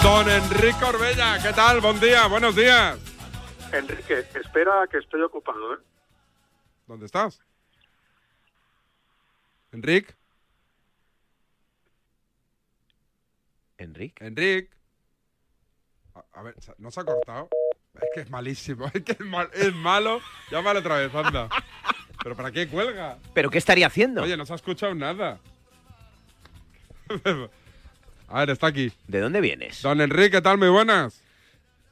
Don 0.03 0.31
Enrique 0.31 0.81
Corbella, 0.81 1.39
¿qué 1.43 1.53
tal? 1.53 1.81
Buen 1.81 2.01
día, 2.01 2.27
buenos 2.27 2.57
días. 2.57 2.97
Enrique, 3.73 4.25
espera 4.35 4.87
que 4.91 4.99
estoy 4.99 5.21
ocupado, 5.23 5.75
¿eh? 5.75 5.79
¿Dónde 6.87 7.07
estás? 7.07 7.41
Enrique. 9.73 10.15
Enrique. 13.79 14.25
Enrique. 14.25 14.71
A, 16.15 16.25
a 16.41 16.43
ver, 16.43 16.55
¿no 16.79 16.91
se 16.91 17.01
ha 17.01 17.05
cortado? 17.05 17.49
Es 17.95 18.09
que 18.15 18.21
es 18.21 18.31
malísimo, 18.31 18.87
es 18.95 19.03
que 19.03 19.13
es, 19.13 19.21
mal- 19.21 19.51
es 19.53 19.75
malo. 19.75 20.21
Llámalo 20.51 20.81
otra 20.81 20.99
vez, 20.99 21.15
anda. 21.15 21.49
¿Pero 22.23 22.37
para 22.37 22.51
qué 22.53 22.69
cuelga? 22.69 23.19
¿Pero 23.35 23.51
qué 23.51 23.59
estaría 23.59 23.87
haciendo? 23.87 24.23
Oye, 24.23 24.37
no 24.37 24.47
se 24.47 24.53
ha 24.53 24.57
escuchado 24.57 24.95
nada. 24.95 25.41
A 28.29 28.41
ver, 28.41 28.51
está 28.51 28.67
aquí. 28.69 28.93
¿De 29.07 29.21
dónde 29.21 29.41
vienes? 29.41 29.83
Don 29.83 30.01
Enrique, 30.01 30.31
¿qué 30.33 30.43
tal? 30.43 30.59
Muy 30.59 30.69
buenas. 30.69 31.23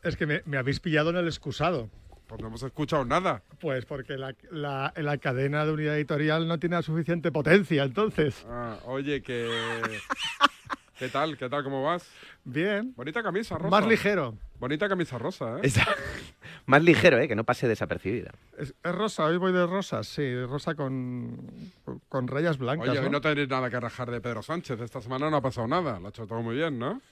Es 0.02 0.16
que 0.16 0.26
me, 0.26 0.42
me 0.46 0.56
habéis 0.56 0.80
pillado 0.80 1.10
en 1.10 1.16
el 1.16 1.26
excusado. 1.28 1.88
Pues 2.26 2.40
no 2.40 2.48
hemos 2.48 2.62
escuchado 2.62 3.04
nada. 3.04 3.42
Pues 3.60 3.84
porque 3.84 4.16
la, 4.16 4.34
la- 4.50 4.92
la 4.96 5.18
cadena 5.18 5.64
de 5.66 5.72
unidad 5.72 5.96
editorial 5.96 6.48
no 6.48 6.58
tiene 6.58 6.76
la 6.76 6.82
suficiente 6.82 7.30
potencia, 7.30 7.82
entonces. 7.84 8.44
Ah, 8.48 8.78
oye, 8.86 9.22
que... 9.22 9.48
¿Qué 10.98 11.08
tal? 11.08 11.36
¿Qué 11.36 11.48
tal? 11.48 11.64
¿Cómo 11.64 11.82
vas? 11.82 12.08
Bien. 12.44 12.94
Bonita 12.96 13.20
camisa 13.22 13.58
rosa. 13.58 13.68
Más 13.68 13.86
ligero. 13.86 14.38
Bonita 14.60 14.88
camisa 14.88 15.18
rosa, 15.18 15.56
¿eh? 15.58 15.60
Esa- 15.64 15.86
Más 16.66 16.82
ligero, 16.82 17.18
¿eh? 17.18 17.26
Que 17.28 17.34
no 17.34 17.44
pase 17.44 17.66
desapercibida. 17.68 18.30
Es, 18.56 18.74
es 18.82 18.94
rosa, 18.94 19.24
hoy 19.24 19.36
voy 19.36 19.52
de 19.52 19.66
rosa, 19.66 20.02
sí, 20.04 20.44
rosa 20.46 20.74
con, 20.76 21.36
con 22.08 22.26
rayas 22.28 22.56
blancas. 22.58 22.88
Oye, 22.88 23.00
¿no? 23.00 23.06
hoy 23.06 23.12
no 23.12 23.20
tenéis 23.20 23.48
nada 23.48 23.68
que 23.68 23.78
rajar 23.80 24.10
de 24.10 24.20
Pedro 24.20 24.42
Sánchez. 24.42 24.80
Esta 24.80 25.00
semana 25.02 25.28
no 25.30 25.36
ha 25.36 25.42
pasado 25.42 25.66
nada. 25.66 25.98
Lo 25.98 26.06
ha 26.06 26.10
hecho 26.10 26.26
todo 26.26 26.40
muy 26.42 26.54
bien, 26.56 26.78
¿no? 26.78 27.02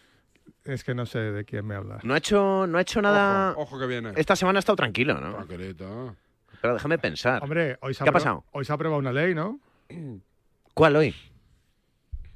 Es 0.64 0.84
que 0.84 0.94
no 0.94 1.06
sé 1.06 1.18
de 1.18 1.44
quién 1.44 1.66
me 1.66 1.74
habla. 1.74 1.98
No 2.04 2.14
ha 2.14 2.18
hecho, 2.18 2.66
no 2.66 2.78
ha 2.78 2.80
hecho 2.82 3.02
nada. 3.02 3.50
Ojo, 3.52 3.62
ojo 3.62 3.78
que 3.80 3.86
viene. 3.86 4.12
Esta 4.16 4.36
semana 4.36 4.58
ha 4.58 4.60
estado 4.60 4.76
tranquilo, 4.76 5.20
¿no? 5.20 5.34
Tranquilito. 5.34 6.16
Pero 6.60 6.74
déjame 6.74 6.98
pensar. 6.98 7.42
Hombre, 7.42 7.76
hoy 7.80 7.94
se, 7.94 8.04
¿Qué 8.04 8.10
ha 8.10 8.12
pasado? 8.12 8.44
hoy 8.52 8.64
se 8.64 8.70
ha 8.72 8.76
aprobado 8.76 9.00
una 9.00 9.12
ley, 9.12 9.34
¿no? 9.34 9.58
¿Cuál 10.74 10.96
hoy? 10.96 11.14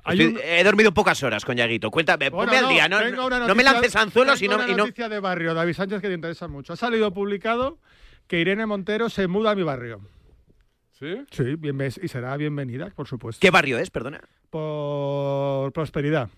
Hay 0.02 0.20
Estoy- 0.20 0.34
un- 0.34 0.40
He 0.42 0.62
dormido 0.64 0.92
pocas 0.92 1.22
horas 1.22 1.44
con 1.44 1.56
Yaguito. 1.56 1.90
Cuéntame, 1.90 2.30
Bueno, 2.30 2.50
ponme 2.52 2.58
al 2.64 2.68
día. 2.68 2.88
No, 2.88 3.00
no 3.46 3.54
me 3.54 3.62
lances 3.62 3.94
anzuelos 3.96 4.40
y 4.42 4.46
tengo 4.48 4.58
no. 4.58 4.64
una 4.64 4.72
y 4.72 4.76
no- 4.76 4.84
noticia 4.84 5.08
de 5.08 5.20
barrio, 5.20 5.54
David 5.54 5.74
Sánchez, 5.74 6.00
que 6.00 6.08
te 6.08 6.14
interesa 6.14 6.48
mucho. 6.48 6.72
Ha 6.72 6.76
salido 6.76 7.12
publicado 7.12 7.78
que 8.26 8.40
Irene 8.40 8.66
Montero 8.66 9.08
se 9.08 9.26
muda 9.28 9.52
a 9.52 9.54
mi 9.54 9.62
barrio. 9.62 10.00
¿Sí? 10.98 11.24
Sí, 11.30 11.56
bien, 11.56 11.78
y 12.02 12.08
será 12.08 12.36
bienvenida, 12.36 12.90
por 12.90 13.06
supuesto. 13.06 13.40
¿Qué 13.40 13.50
barrio 13.50 13.78
es, 13.78 13.90
perdona? 13.90 14.20
Por 14.50 15.72
prosperidad. 15.72 16.30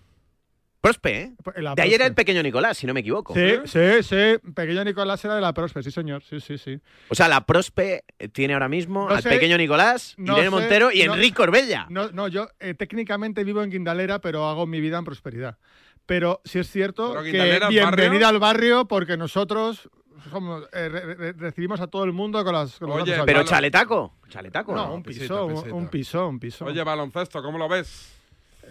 Prospe, 0.81 1.21
¿eh? 1.21 1.33
La 1.57 1.75
De 1.75 1.81
ayer 1.81 1.95
era 1.95 2.05
Prospe. 2.05 2.07
el 2.07 2.15
pequeño 2.15 2.41
Nicolás, 2.43 2.77
si 2.77 2.87
no 2.87 2.93
me 2.93 3.01
equivoco. 3.01 3.33
Sí, 3.33 3.55
sí, 3.65 4.01
sí. 4.03 4.51
Pequeño 4.55 4.83
Nicolás 4.85 5.23
era 5.25 5.35
de 5.35 5.41
la 5.41 5.53
Prospe, 5.53 5.83
sí, 5.83 5.91
señor. 5.91 6.23
Sí, 6.23 6.39
sí, 6.39 6.57
sí. 6.57 6.79
O 7.09 7.15
sea, 7.15 7.27
la 7.27 7.45
Prospe 7.45 8.05
tiene 8.31 8.53
ahora 8.53 8.69
mismo 8.69 9.09
No 9.09 9.15
al 9.15 9.21
sé, 9.21 9.29
pequeño 9.29 9.57
Nicolás, 9.57 10.13
no 10.17 10.33
Irene 10.33 10.45
sé, 10.45 10.49
Montero 10.51 10.91
y 10.91 11.03
no- 11.03 11.15
Enrique 11.15 11.41
Orbella. 11.41 11.85
No, 11.89 12.09
no, 12.11 12.27
yo 12.29 12.47
eh, 12.61 12.73
técnicamente 12.75 13.43
vivo 13.43 13.61
en 13.61 13.71
Guindalera, 13.71 14.19
pero 14.19 14.45
hago 14.47 14.65
mi 14.67 14.79
vida 14.79 14.97
en 14.97 15.03
prosperidad. 15.05 15.57
Pero 16.05 16.41
sí 16.45 16.59
es 16.59 16.71
cierto 16.71 17.13
que 17.23 17.59
bienvenida 17.69 18.29
al 18.29 18.39
barrio 18.39 18.87
porque 18.87 19.17
nosotros 19.17 19.89
somos, 20.31 20.63
eh, 20.73 20.89
re- 20.89 21.13
re- 21.15 21.33
recibimos 21.33 21.79
a 21.81 21.87
todo 21.87 22.03
el 22.05 22.13
mundo 22.13 22.43
con 22.43 22.53
las. 22.53 22.79
Con 22.79 22.89
Oye, 22.91 23.15
Pero 23.25 23.43
chaletaco. 23.43 24.15
Chaletaco. 24.29 24.73
No, 24.75 24.87
¿no? 24.87 24.93
un 24.95 25.03
piso, 25.03 25.19
Pisito, 25.19 25.45
un- 25.45 25.53
pisito. 25.55 25.75
un 25.75 25.87
piso, 25.89 26.27
un 26.27 26.39
piso. 26.39 26.65
Oye, 26.65 26.83
baloncesto, 26.83 27.43
¿cómo 27.43 27.57
lo 27.57 27.67
ves? 27.69 28.15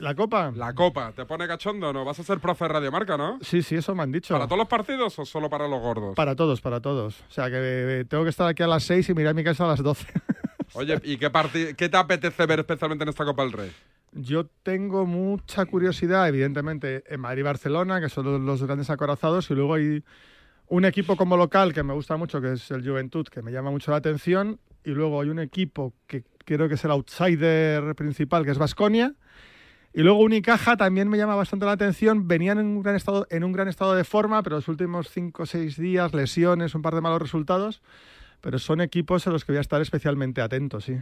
¿La 0.00 0.14
copa? 0.14 0.52
La 0.54 0.74
copa, 0.74 1.12
¿te 1.12 1.24
pone 1.26 1.46
cachondo 1.46 1.92
no? 1.92 2.04
Vas 2.04 2.18
a 2.20 2.22
ser 2.22 2.38
profe 2.38 2.64
de 2.64 2.68
Radiomarca, 2.68 3.16
¿no? 3.16 3.38
Sí, 3.42 3.62
sí, 3.62 3.74
eso 3.76 3.94
me 3.94 4.02
han 4.02 4.12
dicho. 4.12 4.34
¿Para 4.34 4.46
todos 4.46 4.58
los 4.58 4.68
partidos 4.68 5.18
o 5.18 5.24
solo 5.26 5.50
para 5.50 5.66
los 5.68 5.80
gordos? 5.80 6.14
Para 6.14 6.36
todos, 6.36 6.60
para 6.60 6.80
todos. 6.80 7.20
O 7.28 7.32
sea, 7.32 7.46
que 7.50 7.56
eh, 8.00 8.04
tengo 8.04 8.22
que 8.24 8.30
estar 8.30 8.46
aquí 8.48 8.62
a 8.62 8.66
las 8.68 8.84
6 8.84 9.08
y 9.08 9.14
mirar 9.14 9.34
mi 9.34 9.42
casa 9.44 9.64
a 9.64 9.68
las 9.68 9.82
12. 9.82 10.06
Oye, 10.74 11.00
¿y 11.04 11.16
qué, 11.16 11.30
qué 11.76 11.88
te 11.88 11.96
apetece 11.96 12.46
ver 12.46 12.60
especialmente 12.60 13.02
en 13.02 13.08
esta 13.08 13.24
Copa 13.24 13.42
del 13.42 13.52
Rey? 13.52 13.72
Yo 14.12 14.46
tengo 14.62 15.04
mucha 15.06 15.66
curiosidad, 15.66 16.28
evidentemente, 16.28 17.02
en 17.12 17.20
Madrid 17.20 17.40
y 17.40 17.42
Barcelona, 17.44 18.00
que 18.00 18.08
son 18.08 18.24
los- 18.24 18.40
los 18.40 18.62
grandes 18.62 18.90
acorazados, 18.90 19.50
y 19.50 19.54
luego 19.54 19.74
hay 19.74 20.02
un 20.68 20.84
equipo 20.84 21.16
como 21.16 21.36
local 21.36 21.72
que 21.72 21.82
me 21.82 21.92
gusta 21.94 22.16
mucho, 22.16 22.40
que 22.40 22.52
es 22.52 22.70
el 22.70 22.86
Juventud, 22.88 23.26
que 23.26 23.42
me 23.42 23.50
llama 23.52 23.70
mucho 23.70 23.90
la 23.90 23.96
atención, 23.98 24.60
y 24.84 24.90
luego 24.90 25.20
hay 25.20 25.28
un 25.28 25.38
equipo 25.38 25.92
que 26.06 26.24
creo 26.44 26.68
que 26.68 26.74
es 26.74 26.84
el 26.84 26.90
outsider 26.92 27.94
principal, 27.94 28.44
que 28.44 28.50
es 28.52 28.58
Vasconia, 28.58 29.14
y 29.94 30.02
luego 30.02 30.20
Unicaja 30.20 30.76
también 30.76 31.08
me 31.08 31.16
llama 31.18 31.34
bastante 31.34 31.66
la 31.66 31.72
atención. 31.72 32.28
Venían 32.28 32.58
en 32.58 32.66
un 32.66 32.82
gran 32.82 32.94
estado, 32.96 33.26
en 33.30 33.44
un 33.44 33.52
gran 33.52 33.68
estado 33.68 33.94
de 33.94 34.04
forma, 34.04 34.42
pero 34.42 34.56
los 34.56 34.68
últimos 34.68 35.08
5 35.10 35.42
o 35.42 35.46
6 35.46 35.76
días, 35.78 36.12
lesiones, 36.14 36.74
un 36.74 36.82
par 36.82 36.94
de 36.94 37.00
malos 37.00 37.20
resultados. 37.22 37.82
Pero 38.40 38.58
son 38.58 38.80
equipos 38.80 39.26
a 39.26 39.30
los 39.30 39.44
que 39.44 39.52
voy 39.52 39.58
a 39.58 39.62
estar 39.62 39.80
especialmente 39.82 40.40
atento, 40.40 40.80
sí. 40.80 40.96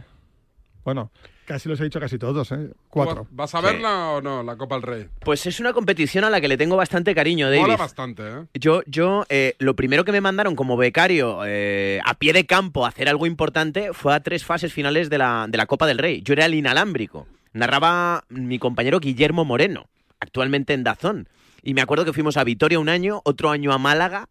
Bueno, 0.83 1.11
casi 1.45 1.67
los 1.67 1.79
he 1.81 1.83
dicho 1.83 1.99
casi 1.99 2.17
todos, 2.17 2.49
¿eh? 2.53 2.71
Cuatro. 2.87 3.27
¿Vas 3.31 3.53
a 3.53 3.59
Sí. 3.59 3.65
verla 3.65 4.11
o 4.11 4.21
no, 4.21 4.41
la 4.41 4.55
Copa 4.55 4.75
del 4.75 4.83
Rey? 4.83 5.07
Pues 5.19 5.45
es 5.45 5.59
una 5.59 5.73
competición 5.73 6.23
a 6.23 6.29
la 6.29 6.39
que 6.39 6.47
le 6.47 6.55
tengo 6.57 6.77
bastante 6.77 7.13
cariño, 7.13 7.47
David. 7.49 7.61
Mola 7.63 7.75
bastante, 7.75 8.23
¿eh? 8.25 8.45
Yo, 8.53 8.81
yo 8.87 9.25
eh, 9.27 9.55
lo 9.59 9.75
primero 9.75 10.05
que 10.05 10.13
me 10.13 10.21
mandaron 10.21 10.55
como 10.55 10.77
becario 10.77 11.41
eh, 11.45 11.99
a 12.05 12.13
pie 12.13 12.31
de 12.31 12.45
campo 12.45 12.85
a 12.85 12.87
hacer 12.87 13.09
algo 13.09 13.25
importante 13.27 13.91
fue 13.91 14.15
a 14.15 14.21
tres 14.21 14.45
fases 14.45 14.71
finales 14.71 15.09
de 15.09 15.17
la, 15.17 15.45
de 15.49 15.57
la 15.57 15.65
Copa 15.65 15.85
del 15.87 15.97
Rey. 15.97 16.21
Yo 16.23 16.31
era 16.33 16.45
el 16.45 16.53
inalámbrico. 16.55 17.27
Narraba 17.57 18.23
mi 18.29 18.59
compañero 18.59 18.99
Guillermo 18.99 19.43
Moreno, 19.43 19.89
actualmente 20.19 20.73
en 20.73 20.83
Dazón. 20.83 21.27
Y 21.63 21.73
me 21.73 21.81
acuerdo 21.81 22.05
que 22.05 22.13
fuimos 22.13 22.37
a 22.37 22.43
Vitoria 22.43 22.79
un 22.79 22.87
año, 22.87 23.21
otro 23.25 23.49
año 23.49 23.73
a 23.73 23.77
Málaga. 23.77 24.29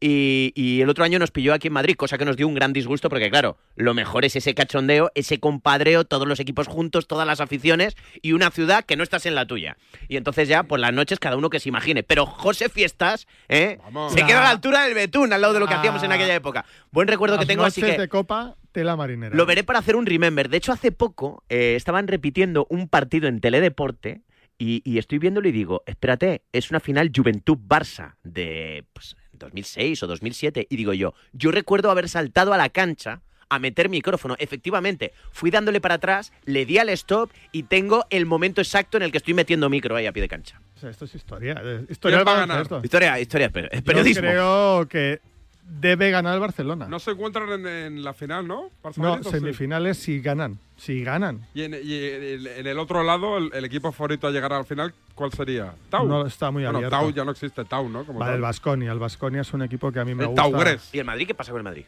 Y, 0.00 0.52
y 0.54 0.82
el 0.82 0.90
otro 0.90 1.04
año 1.04 1.18
nos 1.18 1.30
pilló 1.30 1.54
aquí 1.54 1.68
en 1.68 1.72
Madrid, 1.72 1.94
cosa 1.94 2.18
que 2.18 2.26
nos 2.26 2.36
dio 2.36 2.46
un 2.46 2.54
gran 2.54 2.74
disgusto 2.74 3.08
porque, 3.08 3.30
claro, 3.30 3.56
lo 3.76 3.94
mejor 3.94 4.26
es 4.26 4.36
ese 4.36 4.52
cachondeo, 4.52 5.10
ese 5.14 5.38
compadreo, 5.38 6.04
todos 6.04 6.28
los 6.28 6.40
equipos 6.40 6.66
juntos, 6.66 7.06
todas 7.06 7.26
las 7.26 7.40
aficiones 7.40 7.96
y 8.20 8.32
una 8.32 8.50
ciudad 8.50 8.84
que 8.84 8.96
no 8.96 9.02
estás 9.02 9.24
en 9.24 9.34
la 9.34 9.46
tuya. 9.46 9.78
Y 10.08 10.16
entonces 10.16 10.48
ya, 10.48 10.64
por 10.64 10.78
las 10.80 10.92
noches, 10.92 11.20
cada 11.20 11.36
uno 11.36 11.48
que 11.48 11.60
se 11.60 11.70
imagine. 11.70 12.02
Pero 12.02 12.26
José 12.26 12.68
Fiestas, 12.68 13.26
¿eh? 13.48 13.78
Se 14.10 14.26
queda 14.26 14.40
a 14.40 14.44
la 14.44 14.50
altura 14.50 14.84
del 14.84 14.94
Betún, 14.94 15.32
al 15.32 15.40
lado 15.40 15.54
de 15.54 15.60
lo 15.60 15.68
que 15.68 15.74
hacíamos 15.74 16.02
en 16.02 16.12
aquella 16.12 16.34
época. 16.34 16.66
Buen 16.90 17.08
recuerdo 17.08 17.38
que 17.38 17.46
tengo, 17.46 17.64
así 17.64 17.80
que... 17.80 17.96
de 17.96 18.08
copa, 18.08 18.56
tela 18.74 18.94
marinera. 18.96 19.34
Lo 19.34 19.46
veré 19.46 19.64
para 19.64 19.78
hacer 19.78 19.96
un 19.96 20.04
remember. 20.04 20.50
De 20.50 20.58
hecho, 20.58 20.72
hace 20.72 20.92
poco 20.92 21.42
eh, 21.48 21.74
estaban 21.76 22.06
repitiendo 22.08 22.66
un 22.68 22.88
partido 22.88 23.28
en 23.28 23.40
Teledeporte 23.40 24.20
y, 24.58 24.82
y 24.84 24.98
estoy 24.98 25.18
viéndolo 25.18 25.48
y 25.48 25.52
digo, 25.52 25.82
espérate, 25.86 26.42
es 26.52 26.70
una 26.70 26.80
final 26.80 27.10
Juventud-Barça 27.14 28.16
de 28.24 28.84
pues, 28.92 29.16
2006 29.32 30.02
o 30.02 30.06
2007. 30.06 30.66
Y 30.68 30.76
digo 30.76 30.92
yo, 30.92 31.14
yo 31.32 31.50
recuerdo 31.50 31.90
haber 31.90 32.08
saltado 32.08 32.52
a 32.52 32.58
la 32.58 32.68
cancha 32.68 33.22
a 33.50 33.58
meter 33.58 33.88
micrófono. 33.88 34.34
Efectivamente, 34.38 35.12
fui 35.30 35.50
dándole 35.50 35.80
para 35.80 35.94
atrás, 35.96 36.32
le 36.44 36.64
di 36.66 36.78
al 36.78 36.88
stop 36.88 37.30
y 37.52 37.64
tengo 37.64 38.04
el 38.10 38.26
momento 38.26 38.60
exacto 38.60 38.96
en 38.96 39.04
el 39.04 39.12
que 39.12 39.18
estoy 39.18 39.34
metiendo 39.34 39.68
micro 39.70 39.94
ahí 39.94 40.06
a 40.06 40.12
pie 40.12 40.22
de 40.22 40.28
cancha. 40.28 40.60
O 40.76 40.78
sea, 40.80 40.90
esto 40.90 41.04
es 41.04 41.14
historia. 41.14 41.60
eh, 41.62 41.84
Historia 41.88 42.24
va 42.24 42.36
a 42.42 42.46
ganar? 42.46 42.66
Historia, 42.82 43.20
historia, 43.20 43.50
pero 43.50 43.68
es 43.70 43.80
Yo 43.80 43.84
periodismo. 43.84 44.22
creo 44.22 44.88
que 44.88 45.20
debe 45.66 46.10
ganar 46.10 46.34
el 46.34 46.40
Barcelona. 46.40 46.86
No 46.88 46.98
se 46.98 47.12
encuentran 47.12 47.48
en, 47.50 47.66
en 47.66 48.04
la 48.04 48.12
final, 48.14 48.46
¿no? 48.46 48.70
Barça 48.82 48.96
No, 48.98 49.10
Madrid, 49.10 49.26
¿o 49.26 49.30
sí? 49.30 49.38
semifinales 49.38 49.98
si 49.98 50.20
ganan. 50.20 50.58
Si 50.76 51.02
ganan. 51.02 51.46
Y, 51.54 51.62
en, 51.62 51.74
y 51.82 51.94
en- 51.94 52.46
en 52.46 52.66
el 52.66 52.78
otro 52.78 53.02
lado, 53.02 53.38
el, 53.38 53.50
el 53.54 53.64
equipo 53.64 53.90
favorito 53.92 54.26
a 54.26 54.30
llegar 54.30 54.52
al 54.52 54.64
final, 54.64 54.92
¿cuál 55.14 55.32
sería? 55.32 55.74
Tau. 55.90 56.06
No, 56.06 56.26
está 56.26 56.50
muy 56.50 56.62
bueno, 56.64 56.78
abierto. 56.78 56.96
Tau 56.96 57.10
ya 57.12 57.24
no 57.24 57.30
existe, 57.30 57.64
Tau, 57.64 57.88
¿no? 57.88 58.04
Como 58.04 58.18
Vale, 58.18 58.30
tal. 58.32 58.36
el 58.36 58.42
Vasconia. 58.42 58.92
El 58.92 58.98
Vasconia 58.98 59.40
es 59.42 59.52
un 59.52 59.62
equipo 59.62 59.90
que 59.92 60.00
a 60.00 60.04
mí 60.04 60.14
me 60.14 60.24
El 60.24 60.28
gusta. 60.30 60.42
Taugres. 60.42 60.90
¿Y 60.92 60.98
el 60.98 61.04
Madrid? 61.04 61.26
¿Qué 61.26 61.34
pasa 61.34 61.50
con 61.52 61.60
el 61.60 61.64
Madrid? 61.64 61.84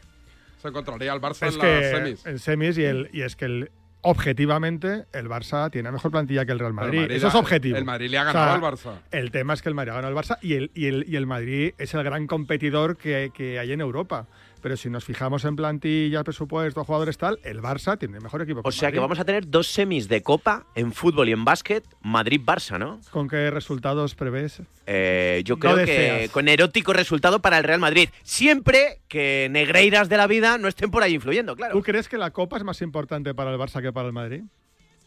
Se 0.61 0.69
encontraría 0.69 1.13
el 1.13 1.21
Barça 1.21 1.47
Es 1.47 1.53
en 1.55 1.61
que 1.61 1.81
las 1.81 1.91
semis. 1.91 2.25
en 2.25 2.39
semis 2.39 2.77
y, 2.79 2.83
el, 2.83 3.09
y 3.13 3.21
es 3.21 3.35
que 3.35 3.45
el, 3.45 3.71
objetivamente 4.01 5.05
el 5.13 5.27
Barça 5.27 5.69
tiene 5.71 5.91
mejor 5.91 6.11
plantilla 6.11 6.45
que 6.45 6.51
el 6.51 6.59
Real 6.59 6.73
Madrid. 6.73 7.01
Madrid 7.01 7.15
Eso 7.15 7.27
es 7.27 7.35
objetivo. 7.35 7.77
el 7.77 7.85
Madrid 7.85 8.09
le 8.09 8.17
ha 8.17 8.21
O 8.29 8.31
sea, 8.31 8.33
ganado 8.45 8.65
al 8.65 8.73
Barça. 8.73 8.93
El 9.11 9.31
tema 9.31 9.53
es 9.53 9.61
que 9.61 9.69
el 9.69 9.75
Madrid 9.75 9.91
ha 9.91 9.95
ganado 9.95 10.17
al 10.17 10.23
Barça 10.23 10.37
y 10.41 10.53
el, 10.53 10.71
y 10.73 10.85
el, 10.87 11.05
y 11.07 11.15
el 11.15 11.25
Madrid 11.25 11.73
es 11.77 11.93
el 11.93 12.03
gran 12.03 12.27
competidor 12.27 12.97
que, 12.97 13.31
que 13.33 13.59
hay 13.59 13.71
en 13.71 13.81
Europa. 13.81 14.27
Pero 14.61 14.77
si 14.77 14.89
nos 14.89 15.03
fijamos 15.03 15.45
en 15.45 15.55
plantilla, 15.55 16.23
presupuesto, 16.23 16.83
jugadores 16.83 17.17
tal, 17.17 17.39
el 17.43 17.61
Barça 17.61 17.97
tiene 17.97 18.19
mejor 18.19 18.41
equipo. 18.41 18.61
O 18.63 18.71
sea 18.71 18.91
que 18.91 18.99
vamos 18.99 19.19
a 19.19 19.25
tener 19.25 19.47
dos 19.47 19.67
semis 19.67 20.07
de 20.07 20.21
Copa 20.21 20.65
en 20.75 20.91
fútbol 20.93 21.29
y 21.29 21.31
en 21.31 21.45
básquet, 21.45 21.83
Madrid-Barça, 22.01 22.79
¿no? 22.79 22.99
¿Con 23.11 23.27
qué 23.27 23.51
resultados 23.51 24.15
prevés? 24.15 24.61
Eh, 24.85 25.41
yo 25.45 25.55
No 25.55 25.59
creo 25.59 25.85
que 25.85 26.29
con 26.31 26.47
erótico 26.47 26.93
resultado 26.93 27.41
para 27.41 27.57
el 27.57 27.63
Real 27.63 27.79
Madrid. 27.79 28.09
Siempre 28.23 28.99
que 29.07 29.47
negreiras 29.51 30.09
de 30.09 30.17
la 30.17 30.27
vida 30.27 30.57
no 30.57 30.67
estén 30.67 30.91
por 30.91 31.03
ahí 31.03 31.13
influyendo, 31.13 31.55
claro. 31.55 31.73
¿Tú 31.73 31.83
crees 31.83 32.07
que 32.07 32.17
la 32.17 32.31
Copa 32.31 32.57
es 32.57 32.63
más 32.63 32.81
importante 32.81 33.33
para 33.33 33.51
el 33.51 33.57
Barça 33.57 33.81
que 33.81 33.91
para 33.91 34.07
el 34.07 34.13
Madrid? 34.13 34.43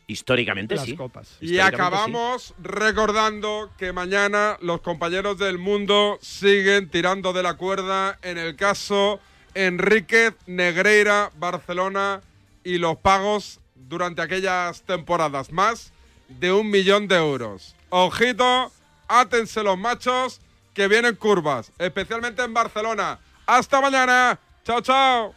Históricamente 0.06 0.74
Las 0.74 0.86
sí. 0.86 0.96
copas. 0.96 1.36
Y 1.40 1.52
Históricamente 1.52 1.76
acabamos 1.76 2.54
recordando 2.60 3.70
que 3.78 3.92
mañana 3.92 4.56
los 4.60 4.80
compañeros 4.80 5.38
del 5.38 5.58
mundo 5.58 6.18
siguen 6.20 6.88
tirando 6.88 7.32
de 7.32 7.44
la 7.44 7.54
cuerda 7.54 8.18
en 8.22 8.36
el 8.36 8.56
caso 8.56 9.20
Enríquez, 9.54 10.34
Negreira, 10.46 11.30
Barcelona 11.36 12.20
y 12.64 12.78
los 12.78 12.96
pagos 12.96 13.60
durante 13.74 14.22
aquellas 14.22 14.82
temporadas. 14.82 15.52
Más 15.52 15.92
de 16.28 16.52
un 16.52 16.70
millón 16.70 17.08
de 17.08 17.16
euros. 17.16 17.74
Ojito, 17.88 18.70
átense 19.08 19.62
los 19.62 19.76
machos 19.78 20.40
que 20.74 20.88
vienen 20.88 21.16
curvas, 21.16 21.72
especialmente 21.78 22.42
en 22.42 22.54
Barcelona. 22.54 23.18
Hasta 23.46 23.80
mañana. 23.80 24.38
Chao, 24.64 24.80
chao. 24.80 25.34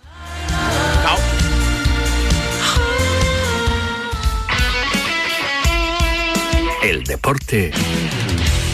El 6.84 7.04
deporte 7.06 7.72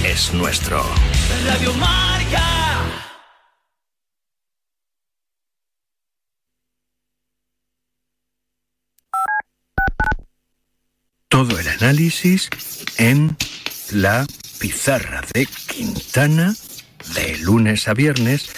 es 0.04 0.34
nuestro. 0.34 0.84
Radio. 1.46 1.74
Todo 11.40 11.58
el 11.58 11.70
análisis 11.70 12.50
en 12.98 13.38
la 13.92 14.28
pizarra 14.60 15.24
de 15.34 15.46
Quintana 15.46 16.54
de 17.16 17.38
lunes 17.38 17.88
a 17.88 17.94
viernes 17.94 18.50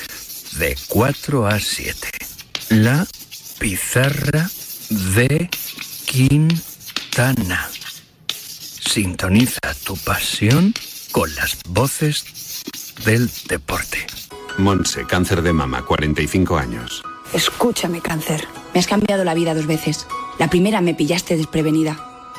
de 0.58 0.76
4 0.88 1.46
a 1.46 1.60
7. 1.60 2.10
La 2.70 3.06
pizarra 3.60 4.50
de 4.90 5.48
Quintana. 6.06 7.70
Sintoniza 8.28 9.60
tu 9.86 9.96
pasión 9.98 10.74
con 11.12 11.36
las 11.36 11.60
voces 11.70 12.64
del 13.06 13.30
deporte. 13.48 14.08
Monse, 14.58 15.06
cáncer 15.06 15.44
de 15.44 15.54
mama, 15.54 15.86
45 15.86 16.58
años. 16.58 17.04
Escúchame, 17.32 18.02
cáncer. 18.02 18.48
Me 18.74 18.80
has 18.80 18.88
cambiado 18.88 19.24
la 19.24 19.36
vida 19.36 19.54
dos 19.54 19.68
veces. 19.68 20.08
La 20.40 20.50
primera 20.50 20.82
me 20.82 20.96
pillaste 20.96 21.38
desprevenida, 21.38 22.11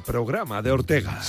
Programa 0.00 0.62
de 0.62 0.72
Ortega. 0.72 1.20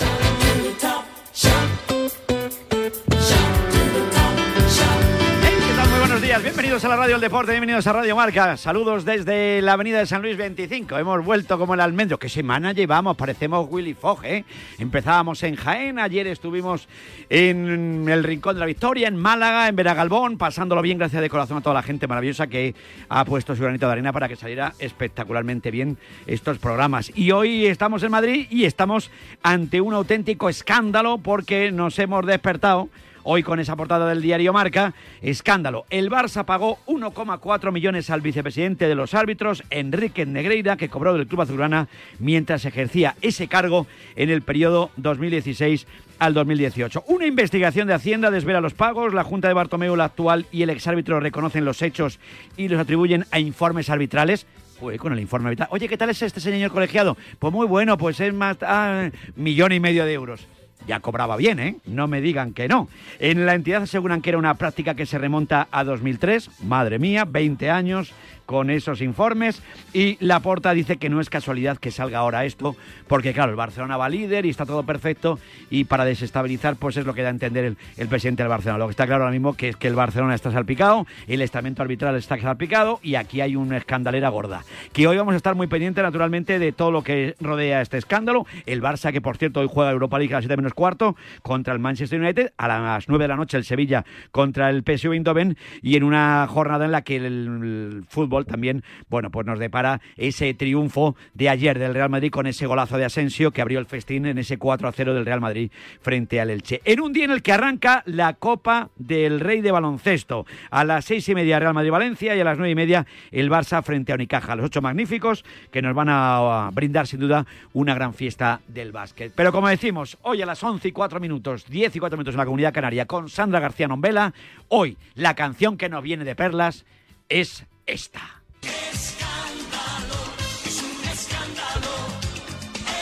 Bienvenidos 6.82 6.98
a 6.98 6.98
la 6.98 7.04
Radio 7.04 7.16
del 7.18 7.30
Deporte, 7.30 7.52
bienvenidos 7.52 7.86
a 7.86 7.94
Radio 7.94 8.16
Marca. 8.16 8.58
Saludos 8.58 9.06
desde 9.06 9.62
la 9.62 9.74
avenida 9.74 10.00
de 10.00 10.08
San 10.08 10.24
Luis 10.24 10.36
25. 10.36 10.98
Hemos 10.98 11.24
vuelto 11.24 11.60
como 11.60 11.76
el 11.76 11.80
almendro. 11.80 12.18
¿Qué 12.18 12.28
semana 12.28 12.72
llevamos? 12.72 13.16
Parecemos 13.18 13.68
Willy 13.70 13.94
Fogg, 13.94 14.26
¿eh? 14.26 14.46
Empezábamos 14.80 15.44
en 15.44 15.58
Jaén, 15.58 16.00
ayer 16.00 16.26
estuvimos 16.26 16.88
en 17.30 18.10
el 18.10 18.24
Rincón 18.24 18.56
de 18.56 18.62
la 18.62 18.66
Victoria, 18.66 19.08
en 19.08 19.16
Málaga, 19.16 19.68
en 19.68 19.76
Veragalbón, 19.76 20.40
pasándolo 20.40 20.82
bien, 20.82 20.98
gracias 20.98 21.22
de 21.22 21.30
corazón 21.30 21.60
a 21.60 21.62
toda 21.62 21.76
la 21.76 21.84
gente 21.84 22.08
maravillosa 22.08 22.48
que 22.48 22.74
ha 23.10 23.26
puesto 23.26 23.56
su 23.56 23.62
granito 23.62 23.86
de 23.86 23.92
arena 23.92 24.12
para 24.12 24.28
que 24.28 24.36
saliera 24.36 24.74
espectacularmente 24.80 25.70
bien 25.70 26.00
estos 26.26 26.58
programas. 26.58 27.12
Y 27.14 27.30
hoy 27.30 27.68
estamos 27.68 28.02
en 28.02 28.10
Madrid 28.10 28.48
y 28.50 28.66
estamos 28.66 29.12
ante 29.44 29.82
un 29.82 29.94
auténtico 29.94 30.50
escándalo 30.50 31.20
porque 31.20 31.72
nos 31.72 32.00
hemos 32.00 32.26
despertado 32.26 32.90
Hoy 33.24 33.44
con 33.44 33.60
esa 33.60 33.76
portada 33.76 34.08
del 34.10 34.22
diario 34.22 34.52
Marca, 34.52 34.96
escándalo. 35.22 35.86
El 35.92 36.10
Barça 36.10 36.44
pagó 36.44 36.80
1,4 36.88 37.72
millones 37.72 38.10
al 38.10 38.22
vicepresidente 38.22 38.88
de 38.88 38.96
los 38.96 39.14
árbitros, 39.14 39.64
Enrique 39.70 40.26
Negreira, 40.26 40.76
que 40.76 40.90
cobró 40.90 41.14
del 41.14 41.28
Club 41.28 41.42
Azulgrana 41.42 41.88
mientras 42.20 42.66
ejercía 42.66 43.16
ese 43.22 43.48
cargo 43.48 43.86
en 44.16 44.32
el 44.32 44.42
periodo 44.42 44.90
2016 44.98 45.86
al 46.18 46.34
2018. 46.34 47.04
Una 47.08 47.28
investigación 47.28 47.88
de 47.88 47.94
Hacienda 47.94 48.32
desvela 48.32 48.60
los 48.60 48.74
pagos, 48.74 49.14
la 49.14 49.24
Junta 49.24 49.48
de 49.48 49.54
Bartomeu, 49.54 49.96
la 49.96 50.06
actual 50.06 50.48
y 50.52 50.64
el 50.64 50.72
exárbitro 50.72 51.20
reconocen 51.20 51.64
los 51.64 51.84
hechos 51.84 52.20
y 52.58 52.70
los 52.70 52.80
atribuyen 52.80 53.26
a 53.32 53.40
informes 53.40 53.92
arbitrales. 53.92 54.48
Uy, 54.80 54.98
con 54.98 55.14
el 55.14 55.20
informe 55.20 55.50
arbitral. 55.50 55.70
Oye, 55.72 55.88
¿qué 55.88 55.98
tal 55.98 56.10
es 56.10 56.24
este 56.24 56.40
señor 56.40 56.72
colegiado? 56.72 57.16
Pues 57.38 57.54
muy 57.54 57.68
bueno, 57.68 58.00
pues 58.00 58.20
es 58.20 58.34
más... 58.34 58.58
Ah, 58.62 59.12
millón 59.36 59.74
y 59.74 59.80
medio 59.80 60.06
de 60.06 60.14
euros 60.14 60.48
ya 60.88 61.00
cobraba 61.00 61.38
bien, 61.38 61.60
¿eh? 61.60 61.76
No 61.86 62.08
me 62.08 62.22
digan 62.22 62.54
que 62.54 62.68
no. 62.68 62.88
En 63.20 63.46
la 63.46 63.56
entidad 63.56 63.84
aseguran 63.84 64.22
que 64.22 64.30
era 64.30 64.38
una 64.38 64.56
práctica 64.56 64.96
que 64.96 65.06
se 65.06 65.18
remonta 65.18 65.68
a 65.72 65.84
2003. 65.84 66.64
Madre 66.64 67.00
mía, 67.00 67.26
20 67.26 67.70
años 67.70 68.14
con 68.52 68.70
esos 68.70 69.02
informes 69.02 69.64
y 69.94 70.18
Laporta 70.20 70.74
dice 70.74 70.98
que 70.98 71.10
no 71.10 71.22
es 71.22 71.30
casualidad 71.30 71.78
que 71.78 71.90
salga 71.90 72.20
ahora 72.20 72.44
esto, 72.44 72.76
porque 73.08 73.34
claro, 73.34 73.52
el 73.52 73.56
Barcelona 73.56 73.96
va 73.96 74.10
líder 74.10 74.46
y 74.46 74.50
está 74.50 74.66
todo 74.66 74.84
perfecto 74.84 75.40
y 75.70 75.86
para 75.86 76.04
desestabilizar 76.04 76.76
pues 76.76 76.98
es 76.98 77.06
lo 77.06 77.14
que 77.14 77.22
da 77.22 77.30
a 77.30 77.32
entender 77.32 77.64
el, 77.64 77.78
el 77.96 78.10
presidente 78.10 78.44
del 78.44 78.50
Barcelona. 78.50 78.80
Lo 78.80 78.88
que 78.88 78.92
está 78.92 79.08
claro 79.08 79.24
ahora 79.24 79.32
mismo 79.32 79.54
que 79.54 79.70
es 79.70 79.78
que 79.78 79.88
el 79.88 79.96
Barcelona 79.96 80.36
está 80.36 80.52
salpicado, 80.52 81.08
el 81.28 81.42
estamento 81.42 81.82
arbitral 81.82 82.18
está 82.18 82.38
salpicado 82.40 83.00
y 83.02 83.16
aquí 83.16 83.40
hay 83.40 83.56
una 83.56 83.78
escandalera 83.78 84.28
gorda. 84.28 84.66
Que 84.92 85.08
hoy 85.08 85.16
vamos 85.16 85.34
a 85.34 85.38
estar 85.38 85.56
muy 85.56 85.68
pendientes 85.68 86.04
naturalmente 86.04 86.60
de 86.60 86.74
todo 86.74 86.92
lo 86.92 87.04
que 87.04 87.36
rodea 87.40 87.82
este 87.82 87.98
escándalo. 87.98 88.46
El 88.66 88.82
Barça, 88.82 89.14
que 89.14 89.22
por 89.22 89.38
cierto 89.38 89.62
hoy 89.62 89.70
juega 89.72 89.92
Europa 89.92 90.20
League 90.20 90.34
a 90.34 90.38
las 90.38 90.44
7 90.44 90.58
menos 90.58 90.74
cuarto 90.74 91.16
contra 91.42 91.74
el 91.74 91.80
Manchester 91.80 92.20
United, 92.20 92.52
a 92.58 92.68
las 92.68 93.08
9 93.08 93.24
de 93.24 93.28
la 93.30 93.38
noche 93.38 93.56
el 93.56 93.64
Sevilla 93.64 94.04
contra 94.32 94.70
el 94.70 94.84
PSV 94.84 95.14
Eindhoven 95.14 95.56
y 95.82 95.96
en 95.96 96.04
una 96.04 96.46
jornada 96.48 96.84
en 96.84 96.92
la 96.92 97.02
que 97.04 97.16
el, 97.16 97.26
el 97.26 98.04
fútbol 98.08 98.41
también, 98.46 98.84
bueno, 99.10 99.30
pues 99.30 99.46
nos 99.46 99.60
depara 99.60 100.02
ese 100.18 100.54
triunfo 100.54 101.16
de 101.34 101.50
ayer 101.50 101.80
del 101.80 101.94
Real 101.94 102.10
Madrid 102.10 102.32
con 102.32 102.48
ese 102.48 102.66
golazo 102.66 102.98
de 102.98 103.06
Asensio 103.06 103.52
que 103.52 103.62
abrió 103.62 103.80
el 103.80 103.86
festín 103.86 104.26
en 104.26 104.38
ese 104.38 104.58
4 104.58 104.88
a 104.88 104.92
0 104.92 105.14
del 105.14 105.26
Real 105.26 105.42
Madrid 105.42 105.72
frente 106.02 106.40
al 106.40 106.50
Elche. 106.50 106.82
En 106.86 107.02
un 107.02 107.14
día 107.14 107.26
en 107.26 107.32
el 107.32 107.42
que 107.42 107.52
arranca 107.52 108.04
la 108.06 108.34
Copa 108.34 108.90
del 108.98 109.40
Rey 109.40 109.62
de 109.62 109.72
Baloncesto. 109.72 110.46
A 110.70 110.84
las 110.84 111.06
seis 111.06 111.28
y 111.30 111.36
media 111.36 111.60
Real 111.60 111.74
Madrid-Valencia 111.74 112.36
y 112.36 112.40
a 112.40 112.44
las 112.44 112.58
nueve 112.58 112.72
y 112.72 112.76
media 112.76 113.06
el 113.32 113.50
Barça 113.50 113.84
frente 113.84 114.12
a 114.12 114.16
Unicaja. 114.16 114.56
Los 114.56 114.66
ocho 114.66 114.82
magníficos 114.82 115.44
que 115.72 115.82
nos 115.82 115.96
van 115.96 116.10
a 116.10 116.70
brindar 116.74 117.08
sin 117.08 117.20
duda 117.20 117.46
una 117.74 117.94
gran 117.94 118.14
fiesta 118.14 118.62
del 118.68 118.92
básquet. 118.92 119.32
Pero 119.36 119.52
como 119.52 119.68
decimos, 119.68 120.18
hoy 120.24 120.42
a 120.42 120.46
las 120.46 120.64
11 120.64 120.88
y 120.88 120.92
4 120.92 121.20
minutos, 121.20 121.66
10 121.68 121.96
y 121.96 122.00
4 122.00 122.18
minutos 122.18 122.36
en 122.36 122.40
la 122.40 122.46
Comunidad 122.46 122.74
Canaria 122.74 123.06
con 123.06 123.30
Sandra 123.30 123.60
García 123.60 123.88
Nombela, 123.88 124.34
hoy 124.68 124.98
la 125.16 125.36
canción 125.36 125.78
que 125.78 125.90
nos 125.90 126.04
viene 126.04 126.26
de 126.26 126.36
perlas 126.36 126.86
es 127.30 127.66
esta. 127.92 128.42
Escándalo, 128.62 130.20
es 130.66 130.82
un 130.82 131.04
escándalo, 131.10 131.94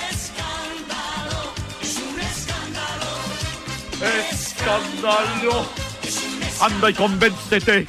escándalo, 0.09 1.53
es 1.81 1.95
un 1.97 2.19
escándalo. 2.19 3.11
¡Escándalo! 4.31 5.67
Anda 6.61 6.89
y 6.89 6.93
convéncete. 6.93 7.87